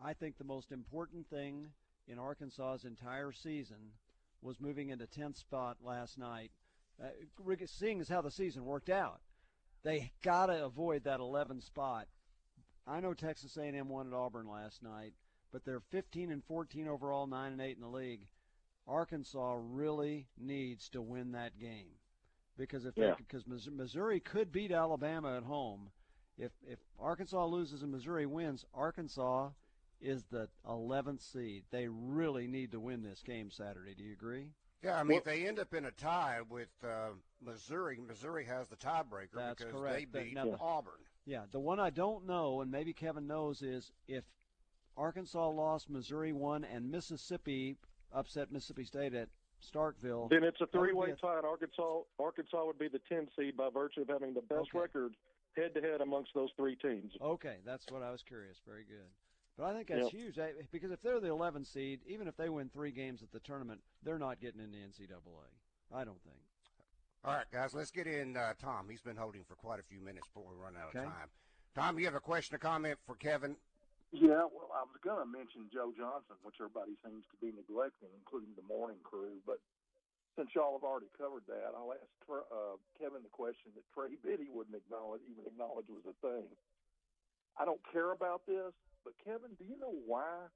I 0.00 0.14
think 0.14 0.36
the 0.38 0.44
most 0.44 0.72
important 0.72 1.28
thing 1.28 1.72
in 2.08 2.18
Arkansas's 2.18 2.84
entire 2.84 3.32
season 3.32 3.92
was 4.42 4.60
moving 4.60 4.88
into 4.90 5.06
10th 5.06 5.36
spot 5.36 5.76
last 5.82 6.18
night. 6.18 6.50
Uh, 7.02 7.08
seeing 7.66 8.00
as 8.00 8.08
how 8.08 8.20
the 8.22 8.30
season 8.30 8.64
worked 8.64 8.90
out, 8.90 9.20
they 9.84 10.10
got 10.22 10.46
to 10.46 10.64
avoid 10.64 11.04
that 11.04 11.20
11 11.20 11.60
spot. 11.60 12.08
I 12.86 13.00
know 13.00 13.14
Texas 13.14 13.56
A&M 13.56 13.88
won 13.88 14.06
at 14.08 14.12
Auburn 14.14 14.48
last 14.48 14.82
night, 14.82 15.12
but 15.52 15.64
they're 15.64 15.80
15 15.90 16.30
and 16.32 16.42
14 16.44 16.88
overall, 16.88 17.26
9 17.26 17.52
and 17.52 17.60
8 17.60 17.76
in 17.76 17.82
the 17.82 17.88
league. 17.88 18.26
Arkansas 18.86 19.56
really 19.60 20.26
needs 20.38 20.88
to 20.90 21.02
win 21.02 21.32
that 21.32 21.58
game. 21.58 21.90
because 22.56 22.84
if 22.84 22.96
Yeah. 22.96 23.14
because 23.16 23.46
Missouri 23.46 24.18
could 24.18 24.50
beat 24.50 24.72
Alabama 24.72 25.36
at 25.36 25.44
home. 25.44 25.92
If 26.36 26.50
if 26.66 26.80
Arkansas 26.98 27.44
loses 27.46 27.84
and 27.84 27.92
Missouri 27.92 28.26
wins, 28.26 28.64
Arkansas 28.74 29.50
is 30.00 30.24
the 30.30 30.48
11th 30.68 31.20
seed. 31.22 31.64
They 31.70 31.88
really 31.88 32.46
need 32.46 32.72
to 32.72 32.80
win 32.80 33.02
this 33.02 33.22
game 33.22 33.50
Saturday. 33.50 33.94
Do 33.94 34.04
you 34.04 34.12
agree? 34.12 34.52
Yeah, 34.82 34.98
I 34.98 35.02
mean, 35.02 35.18
if 35.18 35.24
they 35.24 35.46
end 35.46 35.58
up 35.58 35.74
in 35.74 35.86
a 35.86 35.90
tie 35.90 36.38
with 36.48 36.68
uh, 36.84 37.08
Missouri, 37.44 37.98
Missouri 38.06 38.44
has 38.44 38.68
the 38.68 38.76
tiebreaker 38.76 39.34
That's 39.34 39.64
because 39.64 39.72
correct. 39.80 40.12
they 40.12 40.18
The- 40.20 40.24
beat 40.26 40.34
now 40.34 40.56
Auburn. 40.60 40.94
Yeah, 41.26 41.42
the 41.50 41.60
one 41.60 41.78
I 41.80 41.90
don't 41.90 42.26
know, 42.26 42.60
and 42.62 42.70
maybe 42.70 42.92
Kevin 42.94 43.26
knows, 43.26 43.60
is 43.60 43.92
if 44.06 44.24
Arkansas 44.96 45.48
lost, 45.50 45.90
Missouri 45.90 46.32
won, 46.32 46.64
and 46.64 46.90
Mississippi 46.90 47.76
upset 48.12 48.50
Mississippi 48.50 48.84
State 48.84 49.14
at 49.14 49.28
Starkville. 49.60 50.30
Then 50.30 50.42
it's 50.44 50.60
a 50.60 50.66
that 50.72 50.78
would 50.78 50.86
be 50.86 50.92
three-way 50.92 51.10
a- 51.10 51.16
tie. 51.16 51.36
and 51.38 51.44
Arkansas 51.44 52.00
Arkansas 52.18 52.64
would 52.64 52.78
be 52.78 52.88
the 52.88 53.00
10 53.08 53.28
seed 53.36 53.56
by 53.56 53.68
virtue 53.68 54.02
of 54.02 54.08
having 54.08 54.32
the 54.32 54.40
best 54.42 54.68
Okay. 54.70 54.78
record 54.78 55.14
head-to-head 55.56 56.00
amongst 56.00 56.32
those 56.34 56.50
three 56.56 56.76
teams. 56.76 57.12
Okay, 57.20 57.56
that's 57.66 57.84
what 57.90 58.02
I 58.02 58.10
was 58.12 58.22
curious. 58.22 58.58
Very 58.66 58.84
good. 58.84 59.10
But 59.58 59.66
I 59.66 59.74
think 59.74 59.88
that's 59.88 60.04
Yep. 60.04 60.12
huge 60.12 60.38
eh, 60.38 60.52
because 60.70 60.92
if 60.92 61.02
they're 61.02 61.18
the 61.18 61.28
11th 61.34 61.66
seed, 61.66 62.00
even 62.06 62.28
if 62.28 62.36
they 62.36 62.48
win 62.48 62.70
three 62.70 62.92
games 62.92 63.24
at 63.24 63.32
the 63.32 63.40
tournament, 63.40 63.82
they're 64.04 64.18
not 64.18 64.38
getting 64.38 64.60
into 64.62 64.78
NCAA. 64.78 65.50
I 65.92 66.04
don't 66.04 66.22
think. 66.22 66.38
All 67.24 67.34
right, 67.34 67.50
guys, 67.50 67.74
let's 67.74 67.90
get 67.90 68.06
in 68.06 68.36
uh, 68.36 68.54
Tom. 68.54 68.88
He's 68.88 69.02
been 69.02 69.16
holding 69.16 69.42
for 69.42 69.56
quite 69.56 69.80
a 69.80 69.82
few 69.82 70.00
minutes 70.00 70.28
before 70.28 70.46
we 70.48 70.54
run 70.54 70.76
out 70.78 70.94
Okay. 70.94 71.00
of 71.04 71.10
time. 71.10 71.28
Tom, 71.74 71.98
you 71.98 72.04
have 72.06 72.14
a 72.14 72.20
question 72.22 72.54
or 72.54 72.58
comment 72.62 72.98
for 73.04 73.16
Kevin? 73.16 73.56
Yeah, 74.12 74.46
well, 74.46 74.70
I 74.72 74.86
was 74.86 74.96
going 75.02 75.18
to 75.18 75.26
mention 75.26 75.68
Joe 75.74 75.92
Johnson, 75.92 76.36
which 76.46 76.54
everybody 76.62 76.94
seems 77.04 77.26
to 77.34 77.36
be 77.42 77.50
neglecting, 77.50 78.08
including 78.14 78.54
the 78.54 78.62
morning 78.62 78.96
crew. 79.02 79.42
But 79.44 79.58
since 80.38 80.54
y'all 80.54 80.78
have 80.78 80.86
already 80.86 81.10
covered 81.18 81.42
that, 81.50 81.74
I'll 81.74 81.92
ask 81.92 82.06
Tr- 82.24 82.46
uh, 82.48 82.78
Kevin 82.96 83.26
the 83.26 83.34
question 83.34 83.74
that 83.74 83.82
Trey 83.92 84.14
Biddy 84.22 84.48
wouldn't 84.48 84.76
acknowledge, 84.78 85.20
even 85.28 85.44
acknowledge 85.44 85.90
was 85.90 86.06
a 86.06 86.14
thing. 86.22 86.46
I 87.58 87.66
don't 87.66 87.82
care 87.92 88.12
about 88.14 88.46
this, 88.46 88.72
but 89.08 89.16
Kevin, 89.24 89.56
do 89.56 89.64
you 89.64 89.80
know 89.80 89.96
why 90.04 90.52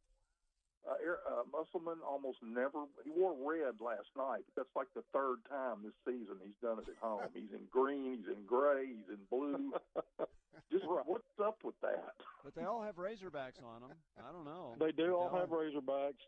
uh, 0.84 0.92
uh, 0.92 1.48
Musselman 1.48 2.04
almost 2.04 2.36
never 2.44 2.84
he 3.00 3.08
wore 3.08 3.32
red 3.32 3.80
last 3.80 4.12
night? 4.12 4.44
That's 4.56 4.68
like 4.76 4.92
the 4.92 5.04
third 5.12 5.40
time 5.48 5.80
this 5.80 5.96
season 6.04 6.36
he's 6.44 6.58
done 6.60 6.76
it 6.84 6.92
at 6.92 7.00
home. 7.00 7.32
He's 7.32 7.48
in 7.56 7.64
green, 7.72 8.20
he's 8.20 8.28
in 8.28 8.44
gray, 8.44 8.92
he's 8.92 9.08
in 9.08 9.24
blue. 9.32 9.72
Just 10.70 10.84
what's 10.84 11.24
up 11.40 11.64
with 11.64 11.78
that? 11.80 12.12
But 12.44 12.54
they 12.54 12.64
all 12.64 12.82
have 12.82 12.96
Razorbacks 12.96 13.64
on 13.64 13.80
them. 13.80 13.96
I 14.20 14.32
don't 14.32 14.44
know. 14.44 14.76
They 14.80 14.92
do 14.92 15.16
all 15.16 15.32
They 15.32 15.40
have 15.40 15.48
Razorbacks. 15.48 16.20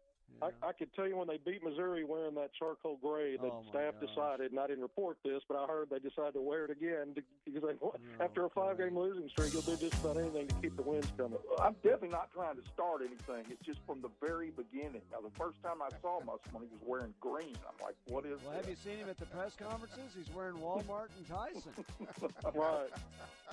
Yeah. 0.42 0.48
I, 0.62 0.68
I 0.68 0.72
could 0.72 0.92
tell 0.94 1.06
you 1.06 1.16
when 1.16 1.28
they 1.28 1.38
beat 1.38 1.62
Missouri 1.62 2.04
wearing 2.04 2.34
that 2.34 2.50
charcoal 2.58 2.98
gray, 3.00 3.36
the 3.36 3.46
Oh, 3.46 3.62
staff 3.70 3.94
gosh. 4.00 4.08
decided, 4.10 4.50
and 4.50 4.58
I 4.60 4.66
didn't 4.66 4.82
report 4.82 5.16
this, 5.24 5.42
but 5.48 5.56
I 5.56 5.66
heard 5.66 5.88
they 5.90 5.98
decided 6.00 6.34
to 6.34 6.40
wear 6.42 6.64
it 6.64 6.70
again 6.70 7.14
to, 7.14 7.22
because 7.44 7.62
they, 7.62 7.74
Oh, 7.82 7.94
after 8.20 8.44
a 8.44 8.50
five-game 8.50 8.98
losing 8.98 9.28
streak, 9.28 9.52
they'll 9.52 9.62
do 9.62 9.76
just 9.76 9.94
about 10.02 10.16
anything 10.18 10.48
to 10.48 10.54
keep 10.56 10.76
the 10.76 10.82
wins 10.82 11.06
coming. 11.16 11.38
I'm 11.62 11.74
definitely 11.84 12.08
not 12.10 12.32
trying 12.34 12.56
to 12.56 12.62
start 12.72 13.02
anything. 13.06 13.44
It's 13.50 13.62
just 13.64 13.78
from 13.86 14.02
the 14.02 14.10
very 14.20 14.50
beginning. 14.50 15.02
Now, 15.12 15.20
the 15.22 15.30
first 15.38 15.62
time 15.62 15.80
I 15.80 15.88
saw 16.02 16.18
Musselman, 16.20 16.68
he 16.68 16.74
was 16.74 16.82
wearing 16.84 17.14
green. 17.20 17.54
I'm 17.68 17.78
like, 17.82 17.94
what 18.06 18.26
is 18.26 18.40
Well, 18.44 18.54
have 18.56 18.68
you 18.68 18.76
seen 18.84 18.98
him 18.98 19.08
at 19.08 19.18
the 19.18 19.26
press 19.26 19.54
conferences? 19.56 20.12
He's 20.16 20.34
wearing 20.34 20.56
Walmart 20.56 21.08
and 21.16 21.28
Tyson. 21.28 21.72
right. 22.54 22.88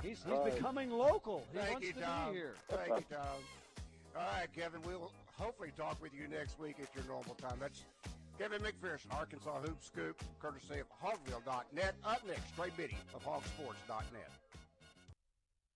He's 0.01 0.17
he's 0.23 0.25
Right. 0.33 0.55
becoming 0.55 0.89
local. 0.89 1.45
He 1.53 1.59
Thank 1.59 1.71
wants 1.73 1.87
you, 1.87 1.93
to 1.93 2.01
Tom. 2.01 2.31
be 2.31 2.37
here. 2.37 2.55
Thank 2.69 2.87
you, 2.89 3.05
Tom. 3.15 3.25
All 4.15 4.21
right, 4.39 4.47
Kevin, 4.53 4.81
we'll 4.85 5.11
hopefully 5.37 5.71
talk 5.77 6.01
with 6.01 6.13
you 6.13 6.27
next 6.27 6.59
week 6.59 6.75
at 6.81 6.93
your 6.95 7.05
normal 7.05 7.35
time. 7.35 7.57
That's 7.59 7.83
Kevin 8.37 8.61
McPherson, 8.61 9.15
Arkansas 9.17 9.59
Hoop 9.61 9.83
Scoop, 9.83 10.21
courtesy 10.39 10.79
of 10.79 10.87
Hogville.net. 11.03 11.95
Up 12.03 12.21
next, 12.27 12.55
Trey 12.55 12.69
Biddy 12.75 12.97
of 13.13 13.23
Hogsports.net. 13.23 14.29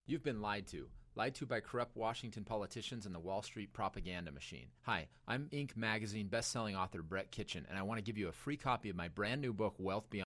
You've 0.08 0.24
been 0.24 0.42
lied 0.42 0.68
to. 0.68 0.88
Lied 1.18 1.36
to 1.36 1.46
by 1.46 1.62
corrupt 1.62 1.96
Washington 1.96 2.44
politicians 2.44 3.06
and 3.06 3.16
the 3.16 3.20
Wall 3.20 3.42
Street 3.42 3.72
propaganda 3.72 4.32
machine. 4.32 4.68
Hi, 4.82 5.08
I'm 5.28 5.48
Inc. 5.54 5.78
magazine 5.78 6.28
best-selling 6.28 6.76
author 6.76 7.02
Brett 7.02 7.32
Kitchen, 7.32 7.66
and 7.70 7.78
I 7.80 7.84
want 7.84 8.00
to 8.00 8.04
give 8.04 8.18
you 8.18 8.28
a 8.28 8.34
free 8.34 8.58
copy 8.58 8.90
of 8.90 8.98
my 8.98 9.08
brand 9.08 9.42
new 9.42 9.54
book, 9.54 9.76
Wealth 9.78 10.10
Beyond. 10.10 10.14